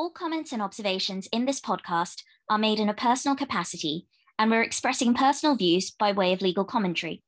All 0.00 0.08
comments 0.08 0.50
and 0.50 0.62
observations 0.62 1.28
in 1.30 1.44
this 1.44 1.60
podcast 1.60 2.22
are 2.48 2.56
made 2.56 2.80
in 2.80 2.88
a 2.88 2.94
personal 2.94 3.36
capacity, 3.36 4.06
and 4.38 4.50
we're 4.50 4.62
expressing 4.62 5.12
personal 5.12 5.56
views 5.56 5.90
by 5.90 6.10
way 6.10 6.32
of 6.32 6.40
legal 6.40 6.64
commentary. 6.64 7.22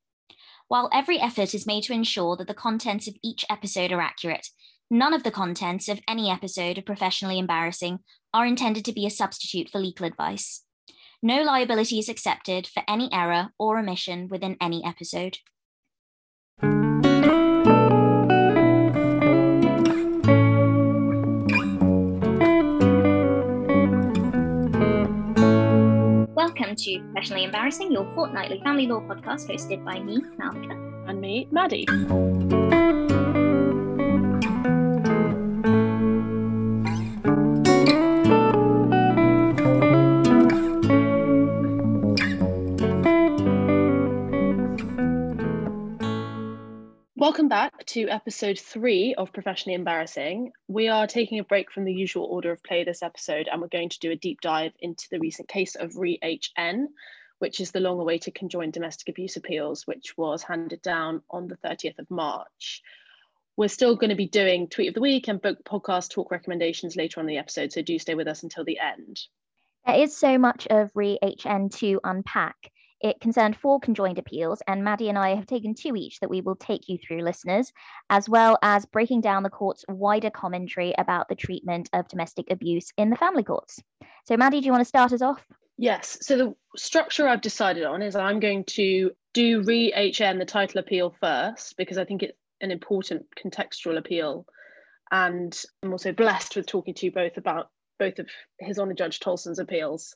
While 0.68 0.88
every 0.90 1.20
effort 1.20 1.52
is 1.52 1.66
made 1.66 1.82
to 1.82 1.92
ensure 1.92 2.34
that 2.34 2.46
the 2.46 2.54
contents 2.54 3.06
of 3.06 3.14
each 3.22 3.44
episode 3.50 3.92
are 3.92 4.00
accurate, 4.00 4.48
none 4.90 5.12
of 5.12 5.22
the 5.22 5.30
contents 5.30 5.86
of 5.86 6.00
any 6.08 6.30
episode 6.30 6.78
of 6.78 6.86
Professionally 6.86 7.38
Embarrassing 7.38 7.98
are 8.32 8.46
intended 8.46 8.86
to 8.86 8.94
be 8.94 9.04
a 9.04 9.10
substitute 9.10 9.68
for 9.68 9.78
legal 9.78 10.06
advice. 10.06 10.64
No 11.22 11.42
liability 11.42 11.98
is 11.98 12.08
accepted 12.08 12.66
for 12.66 12.84
any 12.88 13.12
error 13.12 13.50
or 13.58 13.78
omission 13.80 14.28
within 14.28 14.56
any 14.62 14.82
episode. 14.82 15.36
Welcome 26.72 26.84
to 26.84 27.00
Professionally 27.12 27.44
Embarrassing, 27.44 27.92
your 27.92 28.10
fortnightly 28.14 28.58
family 28.64 28.86
law 28.86 29.00
podcast 29.00 29.46
hosted 29.46 29.84
by 29.84 30.00
me, 30.00 30.22
Malika. 30.38 31.04
And 31.06 31.20
me, 31.20 31.46
Maddie. 31.50 31.84
Welcome 47.32 47.48
back 47.48 47.86
to 47.86 48.08
episode 48.10 48.58
three 48.58 49.14
of 49.14 49.32
Professionally 49.32 49.74
Embarrassing. 49.74 50.52
We 50.68 50.88
are 50.88 51.06
taking 51.06 51.38
a 51.38 51.44
break 51.44 51.72
from 51.72 51.86
the 51.86 51.92
usual 51.94 52.26
order 52.26 52.52
of 52.52 52.62
play 52.62 52.84
this 52.84 53.02
episode, 53.02 53.48
and 53.50 53.58
we're 53.58 53.68
going 53.68 53.88
to 53.88 53.98
do 54.00 54.10
a 54.10 54.16
deep 54.16 54.42
dive 54.42 54.74
into 54.80 55.08
the 55.10 55.18
recent 55.18 55.48
case 55.48 55.74
of 55.74 55.96
Re 55.96 56.20
HN, 56.22 56.88
which 57.38 57.58
is 57.58 57.70
the 57.70 57.80
long 57.80 57.98
awaited 57.98 58.34
conjoined 58.34 58.74
domestic 58.74 59.08
abuse 59.08 59.36
appeals, 59.36 59.86
which 59.86 60.14
was 60.18 60.42
handed 60.42 60.82
down 60.82 61.22
on 61.30 61.48
the 61.48 61.56
30th 61.56 61.98
of 61.98 62.10
March. 62.10 62.82
We're 63.56 63.68
still 63.68 63.96
going 63.96 64.10
to 64.10 64.14
be 64.14 64.28
doing 64.28 64.68
tweet 64.68 64.88
of 64.88 64.94
the 64.94 65.00
week 65.00 65.26
and 65.26 65.40
book 65.40 65.64
podcast 65.64 66.10
talk 66.10 66.30
recommendations 66.30 66.96
later 66.96 67.18
on 67.18 67.24
in 67.24 67.34
the 67.34 67.38
episode, 67.38 67.72
so 67.72 67.80
do 67.80 67.98
stay 67.98 68.14
with 68.14 68.28
us 68.28 68.42
until 68.42 68.66
the 68.66 68.78
end. 68.78 69.18
There 69.86 70.02
is 70.02 70.14
so 70.14 70.36
much 70.36 70.66
of 70.66 70.90
Re 70.94 71.18
HN 71.22 71.70
to 71.76 71.98
unpack. 72.04 72.70
It 73.02 73.20
concerned 73.20 73.56
four 73.56 73.80
conjoined 73.80 74.18
appeals, 74.18 74.62
and 74.68 74.84
Maddie 74.84 75.08
and 75.08 75.18
I 75.18 75.34
have 75.34 75.46
taken 75.46 75.74
two 75.74 75.96
each 75.96 76.20
that 76.20 76.30
we 76.30 76.40
will 76.40 76.54
take 76.54 76.88
you 76.88 76.98
through, 76.98 77.22
listeners, 77.22 77.72
as 78.10 78.28
well 78.28 78.58
as 78.62 78.86
breaking 78.86 79.22
down 79.22 79.42
the 79.42 79.50
court's 79.50 79.84
wider 79.88 80.30
commentary 80.30 80.94
about 80.96 81.28
the 81.28 81.34
treatment 81.34 81.90
of 81.92 82.06
domestic 82.06 82.48
abuse 82.48 82.92
in 82.96 83.10
the 83.10 83.16
family 83.16 83.42
courts. 83.42 83.82
So, 84.24 84.36
Maddie, 84.36 84.60
do 84.60 84.66
you 84.66 84.72
want 84.72 84.82
to 84.82 84.88
start 84.88 85.12
us 85.12 85.20
off? 85.20 85.44
Yes. 85.76 86.18
So, 86.20 86.36
the 86.36 86.54
structure 86.76 87.26
I've 87.26 87.40
decided 87.40 87.82
on 87.84 88.02
is 88.02 88.14
I'm 88.14 88.38
going 88.38 88.64
to 88.64 89.10
do 89.34 89.62
re 89.62 89.92
the 89.92 90.44
title 90.46 90.78
appeal 90.78 91.14
first, 91.20 91.76
because 91.76 91.98
I 91.98 92.04
think 92.04 92.22
it's 92.22 92.38
an 92.60 92.70
important 92.70 93.26
contextual 93.36 93.98
appeal. 93.98 94.46
And 95.10 95.60
I'm 95.82 95.92
also 95.92 96.12
blessed 96.12 96.54
with 96.54 96.66
talking 96.66 96.94
to 96.94 97.06
you 97.06 97.12
both 97.12 97.36
about 97.36 97.68
both 97.98 98.18
of 98.18 98.28
His 98.58 98.78
Honour 98.78 98.94
Judge 98.94 99.20
Tolson's 99.20 99.58
appeals, 99.58 100.14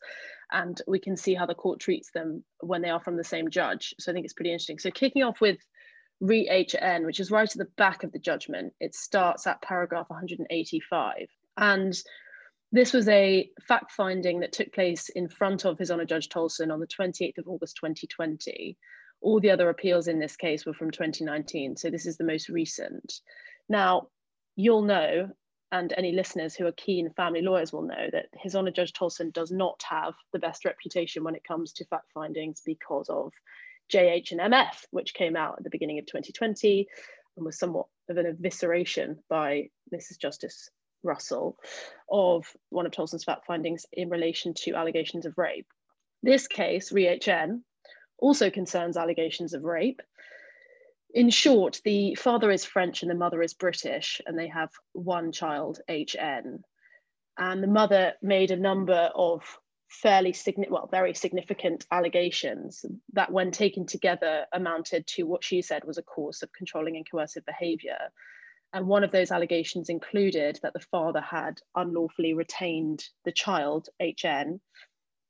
and 0.50 0.80
we 0.86 0.98
can 0.98 1.16
see 1.16 1.34
how 1.34 1.46
the 1.46 1.55
court 1.55 1.80
treats 1.80 2.10
them 2.12 2.44
when 2.60 2.82
they 2.82 2.91
are 2.91 3.00
from 3.00 3.16
the 3.16 3.24
same 3.24 3.50
judge. 3.50 3.94
So 3.98 4.10
I 4.10 4.14
think 4.14 4.24
it's 4.24 4.34
pretty 4.34 4.52
interesting. 4.52 4.78
So 4.78 4.91
kicking 4.91 5.22
off 5.22 5.41
with 5.41 5.58
re 6.20 6.47
HN, 6.48 7.04
which 7.04 7.20
is 7.20 7.30
right 7.30 7.50
at 7.50 7.58
the 7.58 7.69
back 7.77 8.04
of 8.04 8.12
the 8.12 8.19
judgment, 8.19 8.72
it 8.80 8.94
starts 8.94 9.47
at 9.47 9.62
paragraph 9.62 10.08
185. 10.08 11.28
And 11.56 11.94
this 12.72 12.92
was 12.92 13.08
a 13.08 13.48
fact 13.66 13.92
finding 13.92 14.41
that 14.41 14.52
took 14.52 14.72
place 14.72 15.08
in 15.08 15.28
front 15.28 15.64
of 15.64 15.78
His 15.78 15.91
Honour 15.91 16.06
Judge 16.06 16.28
Tolson 16.28 16.72
on 16.72 16.80
the 16.80 16.86
28th 16.86 17.38
of 17.38 17.48
August 17.48 17.77
2020. 17.77 18.76
All 19.22 19.41
the 19.41 19.50
other 19.50 19.70
appeals 19.70 20.08
in 20.08 20.19
this 20.19 20.37
case 20.37 20.66
were 20.66 20.75
from 20.75 20.91
2019, 20.91 21.76
so 21.76 21.91
this 21.91 22.06
is 22.06 22.16
the 22.16 22.25
most 22.25 22.48
recent. 22.48 23.20
Now, 23.69 24.08
you'll 24.56 24.82
know 24.82 25.31
and 25.72 25.93
any 25.97 26.12
listeners 26.12 26.54
who 26.54 26.66
are 26.66 26.72
keen 26.72 27.10
family 27.10 27.43
lawyers 27.43 27.72
will 27.72 27.82
know 27.82 28.09
that 28.12 28.27
His 28.34 28.54
Honour 28.54 28.71
Judge 28.71 28.93
Tolson 28.93 29.32
does 29.32 29.50
not 29.50 29.82
have 29.88 30.15
the 30.32 30.38
best 30.38 30.65
reputation 30.65 31.25
when 31.25 31.34
it 31.34 31.44
comes 31.44 31.72
to 31.75 31.84
fact 31.87 32.12
findings 32.12 32.62
because 32.65 33.09
of 33.09 33.32
JH 33.93 34.32
and 34.32 34.41
MF, 34.53 34.84
which 34.91 35.15
came 35.15 35.37
out 35.37 35.56
at 35.59 35.65
the 35.65 35.71
beginning 35.71 35.99
of 35.99 36.06
2020 36.06 36.87
and 37.37 37.47
was 37.47 37.59
somewhat 37.59 37.87
of 38.09 38.16
an 38.16 38.26
evisceration 38.26 39.19
by 39.28 39.69
Mrs. 39.94 40.19
Justice 40.19 40.71
Russell 41.03 41.56
of 42.10 42.47
one 42.71 42.87
of 42.87 42.93
Tolson's 42.93 43.25
fact 43.25 43.47
findings 43.47 43.87
in 43.93 44.09
relation 44.09 44.55
to 44.55 44.75
allegations 44.75 45.26
of 45.26 45.38
rape. 45.38 45.66
This 46.22 46.49
case, 46.49 46.93
REHN, 46.93 47.62
also 48.19 48.50
concerns 48.50 48.97
allegations 48.97 49.53
of 49.53 49.65
rape 49.65 50.00
in 51.16 51.31
short, 51.31 51.81
the 51.82 52.15
father 52.15 52.50
is 52.50 52.66
French 52.66 53.00
and 53.00 53.10
the 53.10 53.15
mother 53.15 53.41
is 53.41 53.54
British, 53.54 54.21
and 54.27 54.38
they 54.38 54.49
have 54.49 54.71
one 54.93 55.32
child, 55.32 55.81
HN. 55.88 56.62
And 57.38 57.62
the 57.62 57.66
mother 57.66 58.12
made 58.21 58.50
a 58.50 58.56
number 58.56 59.10
of 59.15 59.43
fairly 59.88 60.34
significant, 60.34 60.75
well, 60.75 60.88
very 60.91 61.15
significant 61.15 61.87
allegations 61.91 62.84
that, 63.15 63.32
when 63.32 63.50
taken 63.50 63.87
together, 63.87 64.44
amounted 64.53 65.06
to 65.06 65.22
what 65.22 65.43
she 65.43 65.62
said 65.62 65.84
was 65.84 65.97
a 65.97 66.03
course 66.03 66.43
of 66.43 66.53
controlling 66.53 66.97
and 66.97 67.10
coercive 67.10 67.47
behaviour. 67.47 67.97
And 68.75 68.87
one 68.87 69.03
of 69.03 69.10
those 69.10 69.31
allegations 69.31 69.88
included 69.88 70.60
that 70.62 70.75
the 70.75 70.81
father 70.81 71.22
had 71.22 71.62
unlawfully 71.75 72.34
retained 72.34 73.03
the 73.25 73.32
child, 73.32 73.88
HN, 74.03 74.60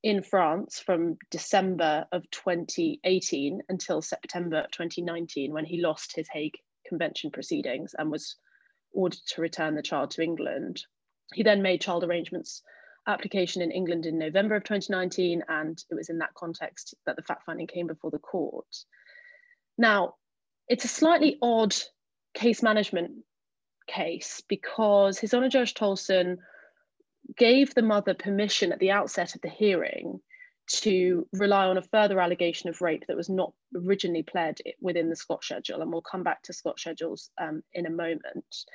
in 0.03 0.23
France 0.23 0.79
from 0.79 1.17
December 1.31 2.05
of 2.11 2.29
2018 2.31 3.61
until 3.69 4.01
September 4.01 4.59
of 4.59 4.71
2019 4.71 5.51
when 5.51 5.65
he 5.65 5.81
lost 5.81 6.15
his 6.15 6.27
Hague 6.31 6.57
Convention 6.87 7.31
proceedings 7.31 7.95
and 7.97 8.11
was 8.11 8.35
ordered 8.93 9.19
to 9.27 9.41
return 9.41 9.75
the 9.75 9.81
child 9.81 10.11
to 10.11 10.23
England. 10.23 10.83
He 11.33 11.43
then 11.43 11.61
made 11.61 11.81
child 11.81 12.03
arrangements 12.03 12.61
application 13.07 13.61
in 13.61 13.71
England 13.71 14.05
in 14.05 14.17
November 14.17 14.55
of 14.55 14.63
2019, 14.63 15.43
and 15.47 15.81
it 15.89 15.95
was 15.95 16.09
in 16.09 16.19
that 16.19 16.33
context 16.33 16.93
that 17.05 17.15
the 17.15 17.21
fact 17.21 17.45
finding 17.45 17.67
came 17.67 17.87
before 17.87 18.11
the 18.11 18.19
court. 18.19 18.67
Now, 19.77 20.15
it's 20.67 20.85
a 20.85 20.89
slightly 20.89 21.37
odd 21.41 21.75
case 22.33 22.61
management 22.61 23.11
case 23.87 24.43
because 24.47 25.17
His 25.17 25.33
Honour 25.33 25.49
Judge 25.49 25.73
Tolson 25.73 26.37
gave 27.37 27.73
the 27.73 27.81
mother 27.81 28.13
permission 28.13 28.71
at 28.71 28.79
the 28.79 28.91
outset 28.91 29.35
of 29.35 29.41
the 29.41 29.49
hearing 29.49 30.19
to 30.67 31.25
rely 31.31 31.65
on 31.65 31.77
a 31.77 31.81
further 31.81 32.19
allegation 32.19 32.69
of 32.69 32.81
rape 32.81 33.05
that 33.07 33.15
was 33.15 33.29
not 33.29 33.53
originally 33.75 34.23
pled 34.23 34.57
within 34.81 35.09
the 35.09 35.15
Scott 35.15 35.43
schedule. 35.43 35.81
And 35.81 35.91
we'll 35.91 36.01
come 36.01 36.23
back 36.23 36.43
to 36.43 36.53
Scott 36.53 36.79
schedules 36.79 37.29
um, 37.39 37.63
in 37.73 37.85
a 37.85 37.91
moment. 37.91 38.65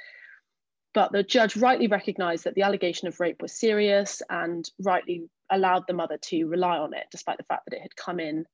But 0.95 1.13
the 1.13 1.23
judge 1.23 1.57
rightly 1.57 1.89
recognised 1.89 2.45
that 2.45 2.55
the 2.55 2.63
allegation 2.63 3.09
of 3.09 3.21
rape 3.21 3.43
was 3.43 3.53
serious 3.53 4.23
and 4.31 4.69
rightly 4.83 5.29
allowed 5.51 5.85
the 5.87 5.95
mother 5.95 6.19
to 6.19 6.47
rely 6.47 6.79
on 6.79 6.95
it, 6.95 7.07
despite 7.11 7.39
the 7.39 7.45
fact 7.45 7.65
that 7.67 7.77
it 7.77 7.83
had 7.83 7.97
come 7.97 8.21
in 8.21 8.47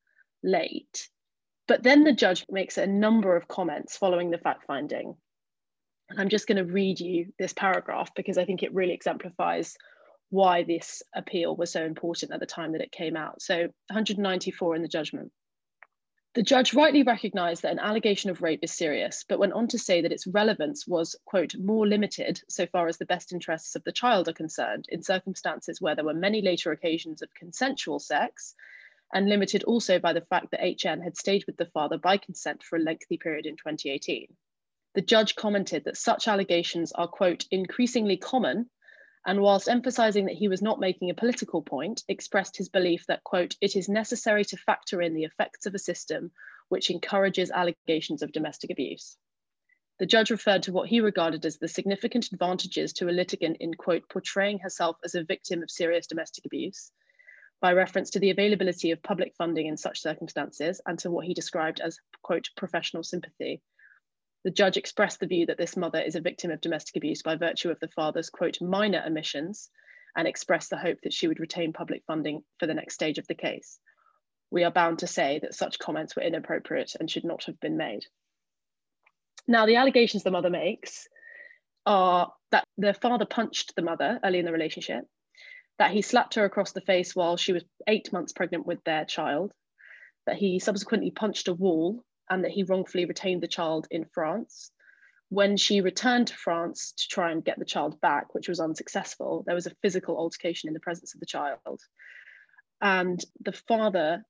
late. 0.43 1.09
But 1.67 1.83
then 1.83 2.03
the 2.03 2.13
judge 2.13 2.45
makes 2.49 2.77
a 2.77 2.87
number 2.87 3.35
of 3.35 3.47
comments 3.47 3.95
following 3.95 4.31
the 4.31 4.37
fact 4.37 4.65
finding 4.65 5.15
and 6.09 6.19
I'm 6.19 6.29
just 6.29 6.47
going 6.47 6.57
to 6.57 6.71
read 6.71 6.99
you 6.99 7.31
this 7.37 7.53
paragraph 7.53 8.13
because 8.15 8.37
I 8.37 8.45
think 8.45 8.63
it 8.63 8.73
really 8.73 8.93
exemplifies 8.93 9.77
why 10.29 10.63
this 10.63 11.01
appeal 11.13 11.55
was 11.55 11.71
so 11.71 11.83
important 11.83 12.31
at 12.31 12.39
the 12.39 12.45
time 12.45 12.73
that 12.73 12.81
it 12.81 12.91
came 12.91 13.17
out. 13.17 13.41
So 13.41 13.57
194 13.87 14.75
in 14.75 14.81
the 14.81 14.87
judgment. 14.87 15.31
The 16.35 16.43
judge 16.43 16.75
rightly 16.75 17.01
recognised 17.01 17.63
that 17.63 17.71
an 17.71 17.79
allegation 17.79 18.29
of 18.29 18.43
rape 18.43 18.59
is 18.61 18.71
serious, 18.71 19.25
but 19.27 19.39
went 19.39 19.53
on 19.53 19.67
to 19.69 19.79
say 19.79 20.01
that 20.01 20.11
its 20.11 20.27
relevance 20.27 20.87
was, 20.87 21.15
quote, 21.25 21.55
more 21.55 21.87
limited 21.87 22.39
so 22.47 22.67
far 22.67 22.87
as 22.87 22.97
the 22.97 23.05
best 23.05 23.33
interests 23.33 23.75
of 23.75 23.83
the 23.83 23.91
child 23.91 24.29
are 24.29 24.33
concerned 24.33 24.85
in 24.89 25.01
circumstances 25.01 25.81
where 25.81 25.95
there 25.95 26.05
were 26.05 26.13
many 26.13 26.41
later 26.41 26.71
occasions 26.71 27.23
of 27.23 27.33
consensual 27.33 27.97
sex, 27.99 28.53
and 29.11 29.27
limited 29.27 29.63
also 29.63 29.97
by 29.97 30.13
the 30.13 30.21
fact 30.21 30.51
that 30.51 30.61
HN 30.61 31.01
had 31.01 31.17
stayed 31.17 31.45
with 31.47 31.57
the 31.57 31.65
father 31.65 31.97
by 31.97 32.17
consent 32.17 32.61
for 32.61 32.75
a 32.75 32.81
lengthy 32.81 33.17
period 33.17 33.47
in 33.47 33.57
2018 33.57 34.27
the 34.95 35.01
judge 35.01 35.35
commented 35.35 35.83
that 35.85 35.97
such 35.97 36.27
allegations 36.27 36.91
are, 36.91 37.07
quote, 37.07 37.45
increasingly 37.51 38.17
common, 38.17 38.69
and 39.25 39.41
whilst 39.41 39.67
emphasizing 39.67 40.25
that 40.25 40.35
he 40.35 40.47
was 40.47 40.61
not 40.61 40.79
making 40.79 41.09
a 41.09 41.13
political 41.13 41.61
point, 41.61 42.03
expressed 42.07 42.57
his 42.57 42.69
belief 42.69 43.05
that, 43.07 43.23
quote, 43.23 43.55
it 43.61 43.75
is 43.75 43.89
necessary 43.89 44.45
to 44.45 44.57
factor 44.57 45.01
in 45.01 45.13
the 45.13 45.25
effects 45.25 45.65
of 45.65 45.75
a 45.75 45.79
system 45.79 46.31
which 46.69 46.89
encourages 46.89 47.51
allegations 47.51 48.21
of 48.21 48.31
domestic 48.31 48.71
abuse. 48.71 49.17
The 49.99 50.05
judge 50.05 50.31
referred 50.31 50.63
to 50.63 50.71
what 50.71 50.87
he 50.87 51.01
regarded 51.01 51.45
as 51.45 51.57
the 51.57 51.67
significant 51.67 52.31
advantages 52.31 52.93
to 52.93 53.09
a 53.09 53.11
litigant 53.11 53.57
in, 53.59 53.73
quote, 53.73 54.07
portraying 54.07 54.59
herself 54.59 54.95
as 55.03 55.13
a 55.13 55.23
victim 55.23 55.61
of 55.61 55.69
serious 55.69 56.07
domestic 56.07 56.45
abuse, 56.45 56.91
by 57.59 57.73
reference 57.73 58.11
to 58.11 58.19
the 58.19 58.29
availability 58.29 58.91
of 58.91 59.03
public 59.03 59.35
funding 59.37 59.67
in 59.67 59.75
such 59.75 60.01
circumstances 60.01 60.79
and 60.85 60.97
to 60.99 61.11
what 61.11 61.25
he 61.25 61.33
described 61.33 61.81
as, 61.81 61.99
quote, 62.21 62.47
professional 62.55 63.03
sympathy, 63.03 63.61
the 64.43 64.51
judge 64.51 64.77
expressed 64.77 65.19
the 65.19 65.27
view 65.27 65.45
that 65.45 65.57
this 65.57 65.75
mother 65.75 65.99
is 65.99 66.15
a 66.15 66.21
victim 66.21 66.51
of 66.51 66.61
domestic 66.61 66.95
abuse 66.95 67.21
by 67.21 67.35
virtue 67.35 67.69
of 67.69 67.79
the 67.79 67.89
father's, 67.89 68.29
quote, 68.29 68.61
minor 68.61 69.03
omissions 69.05 69.69
and 70.15 70.27
expressed 70.27 70.69
the 70.69 70.77
hope 70.77 70.99
that 71.03 71.13
she 71.13 71.27
would 71.27 71.39
retain 71.39 71.73
public 71.73 72.03
funding 72.07 72.43
for 72.59 72.65
the 72.65 72.73
next 72.73 72.93
stage 72.93 73.17
of 73.17 73.27
the 73.27 73.35
case. 73.35 73.79
We 74.51 74.63
are 74.63 74.71
bound 74.71 74.99
to 74.99 75.07
say 75.07 75.39
that 75.39 75.53
such 75.53 75.79
comments 75.79 76.15
were 76.15 76.23
inappropriate 76.23 76.95
and 76.99 77.09
should 77.09 77.25
not 77.25 77.43
have 77.45 77.59
been 77.59 77.77
made. 77.77 78.05
Now, 79.47 79.65
the 79.65 79.75
allegations 79.75 80.23
the 80.23 80.31
mother 80.31 80.49
makes 80.49 81.07
are 81.85 82.31
that 82.51 82.63
the 82.77 82.93
father 82.93 83.25
punched 83.25 83.75
the 83.75 83.81
mother 83.81 84.19
early 84.23 84.39
in 84.39 84.45
the 84.45 84.51
relationship, 84.51 85.05
that 85.77 85.91
he 85.91 86.01
slapped 86.01 86.35
her 86.35 86.45
across 86.45 86.71
the 86.71 86.81
face 86.81 87.15
while 87.15 87.37
she 87.37 87.53
was 87.53 87.63
eight 87.87 88.11
months 88.11 88.33
pregnant 88.33 88.65
with 88.65 88.83
their 88.83 89.05
child, 89.05 89.51
that 90.25 90.37
he 90.37 90.59
subsequently 90.59 91.11
punched 91.11 91.47
a 91.47 91.53
wall, 91.53 92.03
and 92.29 92.43
that 92.43 92.51
he 92.51 92.63
wrongfully 92.63 93.05
retained 93.05 93.41
the 93.41 93.47
child 93.47 93.87
in 93.91 94.05
France. 94.05 94.71
When 95.29 95.57
she 95.57 95.81
returned 95.81 96.27
to 96.27 96.35
France 96.35 96.93
to 96.97 97.07
try 97.07 97.31
and 97.31 97.45
get 97.45 97.59
the 97.59 97.65
child 97.65 98.01
back, 98.01 98.33
which 98.33 98.49
was 98.49 98.59
unsuccessful, 98.59 99.43
there 99.45 99.55
was 99.55 99.67
a 99.67 99.75
physical 99.81 100.17
altercation 100.17 100.67
in 100.67 100.73
the 100.73 100.79
presence 100.79 101.13
of 101.13 101.19
the 101.19 101.25
child. 101.25 101.81
And 102.81 103.23
the 103.41 103.51
father 103.51 104.23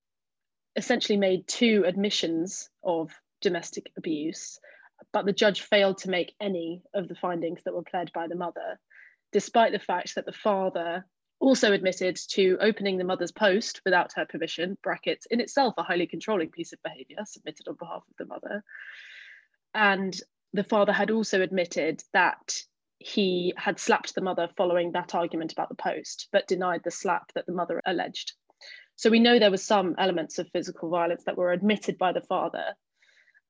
essentially 0.75 1.18
made 1.18 1.48
two 1.48 1.84
admissions 1.86 2.69
of 2.84 3.12
domestic 3.42 3.92
abuse 3.98 4.60
but 5.12 5.25
the 5.25 5.34
judge 5.34 5.62
failed 5.62 6.00
to 6.00 6.10
make 6.10 6.36
any 6.40 6.84
of 6.94 7.07
the 7.07 7.16
findings 7.16 7.62
that 7.63 7.74
were 7.74 7.84
pled 7.84 8.12
by 8.13 8.28
the 8.28 8.36
mother, 8.36 8.80
despite 9.31 9.72
the 9.72 9.80
fact 9.80 10.16
that 10.16 10.25
the 10.25 10.34
father 10.34 11.06
also 11.39 11.71
admitted 11.74 12.18
to 12.31 12.57
opening 12.59 12.97
the 12.97 13.03
mother's 13.03 13.31
post 13.31 13.81
without 13.86 14.13
her 14.13 14.25
permission, 14.25 14.77
brackets, 14.83 15.25
in 15.27 15.39
itself 15.39 15.74
a 15.77 15.83
highly 15.83 16.07
controlling 16.07 16.50
piece 16.50 16.74
of 16.74 16.83
behaviour 16.83 17.18
submitted 17.25 17.68
on 17.68 17.75
behalf 17.75 18.03
of 18.09 18.18
the 18.18 18.25
mother. 18.25 18.63
And 19.74 20.19
the 20.53 20.63
father 20.63 20.91
had 20.91 21.12
also 21.12 21.41
admitted 21.41 22.03
that 22.13 22.62
he 22.97 23.53
had 23.56 23.80
slapped 23.80 24.13
the 24.13 24.21
mother 24.21 24.50
following 24.57 24.91
that 24.91 25.15
argument 25.15 25.53
about 25.53 25.69
the 25.69 25.75
post, 25.75 26.27
but 26.31 26.47
denied 26.47 26.81
the 26.83 26.91
slap 26.91 27.31
that 27.33 27.45
the 27.45 27.53
mother 27.53 27.81
alleged. 27.86 28.33
So 28.97 29.09
we 29.09 29.19
know 29.19 29.39
there 29.39 29.51
was 29.51 29.65
some 29.65 29.95
elements 29.97 30.39
of 30.39 30.50
physical 30.50 30.89
violence 30.89 31.24
that 31.24 31.38
were 31.38 31.53
admitted 31.53 31.97
by 31.97 32.12
the 32.12 32.21
father, 32.21 32.75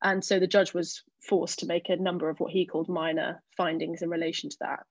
and 0.03 0.23
so 0.23 0.39
the 0.39 0.47
judge 0.47 0.73
was 0.73 1.01
forced 1.27 1.59
to 1.59 1.65
make 1.65 1.89
a 1.89 1.95
number 1.95 2.29
of 2.29 2.39
what 2.39 2.51
he 2.51 2.67
called 2.67 2.87
minor 2.87 3.41
findings 3.57 4.03
in 4.03 4.09
relation 4.09 4.49
to 4.51 4.57
that. 4.61 4.85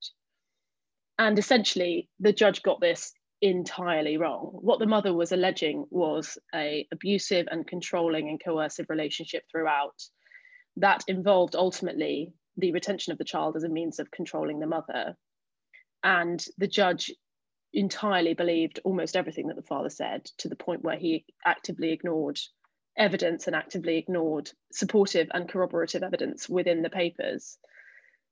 And 1.18 1.38
essentially, 1.38 2.08
the 2.20 2.32
judge 2.32 2.62
got 2.62 2.80
this 2.80 3.12
entirely 3.40 4.16
wrong. 4.16 4.58
What 4.60 4.78
the 4.78 4.86
mother 4.86 5.12
was 5.12 5.32
alleging 5.32 5.86
was 5.90 6.38
a 6.54 6.86
abusive 6.92 7.46
and 7.50 7.66
controlling 7.66 8.28
and 8.28 8.42
coercive 8.42 8.86
relationship 8.88 9.44
throughout 9.50 9.94
that 10.76 11.04
involved 11.08 11.56
ultimately 11.56 12.32
the 12.56 12.72
retention 12.72 13.12
of 13.12 13.18
the 13.18 13.24
child 13.24 13.56
as 13.56 13.64
a 13.64 13.68
means 13.68 13.98
of 13.98 14.10
controlling 14.10 14.60
the 14.60 14.66
mother. 14.66 15.16
And 16.02 16.44
the 16.56 16.68
judge 16.68 17.12
entirely 17.72 18.34
believed 18.34 18.80
almost 18.84 19.16
everything 19.16 19.48
that 19.48 19.56
the 19.56 19.62
father 19.62 19.90
said 19.90 20.24
to 20.38 20.48
the 20.48 20.56
point 20.56 20.82
where 20.82 20.96
he 20.96 21.24
actively 21.44 21.92
ignored 21.92 22.38
evidence 22.96 23.46
and 23.46 23.54
actively 23.54 23.98
ignored 23.98 24.50
supportive 24.72 25.28
and 25.32 25.48
corroborative 25.48 26.02
evidence 26.02 26.48
within 26.48 26.82
the 26.82 26.90
papers. 26.90 27.58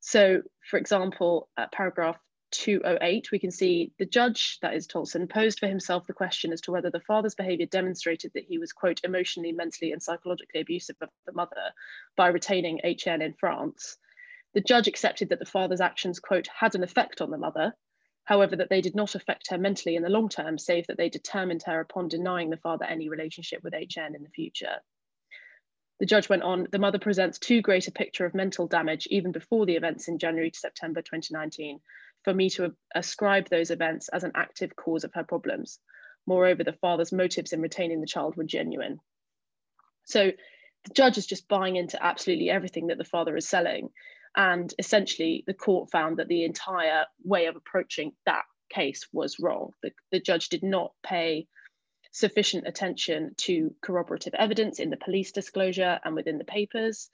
So, 0.01 0.43
for 0.69 0.79
example, 0.79 1.49
at 1.57 1.73
paragraph 1.73 2.17
208, 2.53 3.31
we 3.31 3.39
can 3.39 3.51
see 3.51 3.93
the 3.99 4.07
judge, 4.07 4.59
that 4.63 4.75
is 4.75 4.87
Tolson, 4.87 5.29
posed 5.29 5.59
for 5.59 5.67
himself 5.67 6.07
the 6.07 6.13
question 6.13 6.53
as 6.53 6.61
to 6.63 6.73
whether 6.73 6.91
the 6.91 7.01
father's 7.01 7.35
behaviour 7.35 7.67
demonstrated 7.67 8.33
that 8.35 8.45
he 8.45 8.59
was, 8.59 8.73
quote, 8.73 9.01
emotionally, 9.05 9.53
mentally, 9.53 9.93
and 9.93 10.03
psychologically 10.03 10.61
abusive 10.61 10.97
of 11.01 11.09
the 11.27 11.33
mother 11.33 11.73
by 12.17 12.29
retaining 12.29 12.81
HN 12.85 13.23
in 13.23 13.35
France. 13.35 13.97
The 14.55 14.61
judge 14.61 14.89
accepted 14.89 15.29
that 15.31 15.39
the 15.39 15.45
father's 15.45 15.81
actions, 15.81 16.21
quote, 16.21 16.47
had 16.47 16.75
an 16.75 16.83
effect 16.83 17.21
on 17.21 17.31
the 17.31 17.39
mother, 17.39 17.75
however, 18.25 18.57
that 18.57 18.71
they 18.71 18.81
did 18.81 18.95
not 18.95 19.15
affect 19.15 19.51
her 19.51 19.59
mentally 19.59 19.97
in 19.97 20.03
the 20.03 20.09
long 20.09 20.29
term, 20.29 20.57
save 20.57 20.87
that 20.87 20.97
they 20.97 21.09
determined 21.09 21.63
her 21.65 21.81
upon 21.81 22.09
denying 22.09 22.51
the 22.51 22.57
father 22.57 22.85
any 22.85 23.09
relationship 23.09 23.63
with 23.63 23.75
HN 23.75 24.15
in 24.15 24.23
the 24.23 24.31
future. 24.31 24.77
The 25.99 26.07
judge 26.07 26.29
went 26.29 26.43
on, 26.43 26.69
the 26.71 26.79
mother 26.79 26.99
presents 26.99 27.39
too 27.39 27.63
great 27.63 27.89
a 27.89 27.93
picture 27.93 28.27
of 28.27 28.35
mental 28.35 28.67
damage 28.67 29.07
even 29.11 29.33
before 29.33 29.65
the 29.65 29.77
events 29.77 30.09
in 30.09 30.19
January 30.19 30.51
to 30.51 30.59
September 30.59 31.01
2019 31.01 31.81
for 32.27 32.35
me 32.35 32.51
to 32.51 32.75
ascribe 32.95 33.49
those 33.49 33.71
events 33.71 34.11
as 34.11 34.23
an 34.23 34.33
active 34.35 34.77
cause 34.77 35.05
of 35.05 35.15
her 35.15 35.25
problems. 35.25 35.79
Moreover, 36.27 36.63
the 36.63 36.75
father's 36.75 37.13
motives 37.13 37.55
in 37.55 37.63
retaining 37.63 38.03
the 38.03 38.07
child 38.07 38.37
were 38.37 38.45
genuine. 38.45 38.99
So 40.05 40.33
the 40.85 40.95
judge 40.95 41.17
is 41.17 41.27
just 41.27 41.49
buying 41.49 41.77
into 41.77 42.05
absolutely 42.05 42.51
everything 42.51 42.89
that 42.89 42.99
the 42.99 43.05
father 43.05 43.35
is 43.35 43.49
selling 43.49 43.89
and 44.37 44.73
essentially, 44.79 45.45
the 45.47 45.55
court 45.55 45.91
found 45.91 46.19
that 46.19 46.29
the 46.29 46.45
entire 46.45 47.07
way 47.25 47.47
of 47.47 47.57
approaching 47.57 48.13
that 48.27 48.45
case 48.69 49.07
was 49.11 49.41
wrong. 49.41 49.71
The, 49.83 49.93
the 50.13 50.21
judge 50.21 50.51
did 50.51 50.63
not 50.63 50.93
pay 51.03 51.49
sufficient 52.13 52.67
attention 52.67 53.35
to 53.39 53.75
corroborative 53.81 54.35
evidence 54.35 54.79
in 54.79 54.91
the 54.91 54.99
police 54.99 55.33
disclosure 55.33 55.99
and 56.05 56.15
within 56.15 56.37
the 56.37 56.45
papers. 56.45 57.09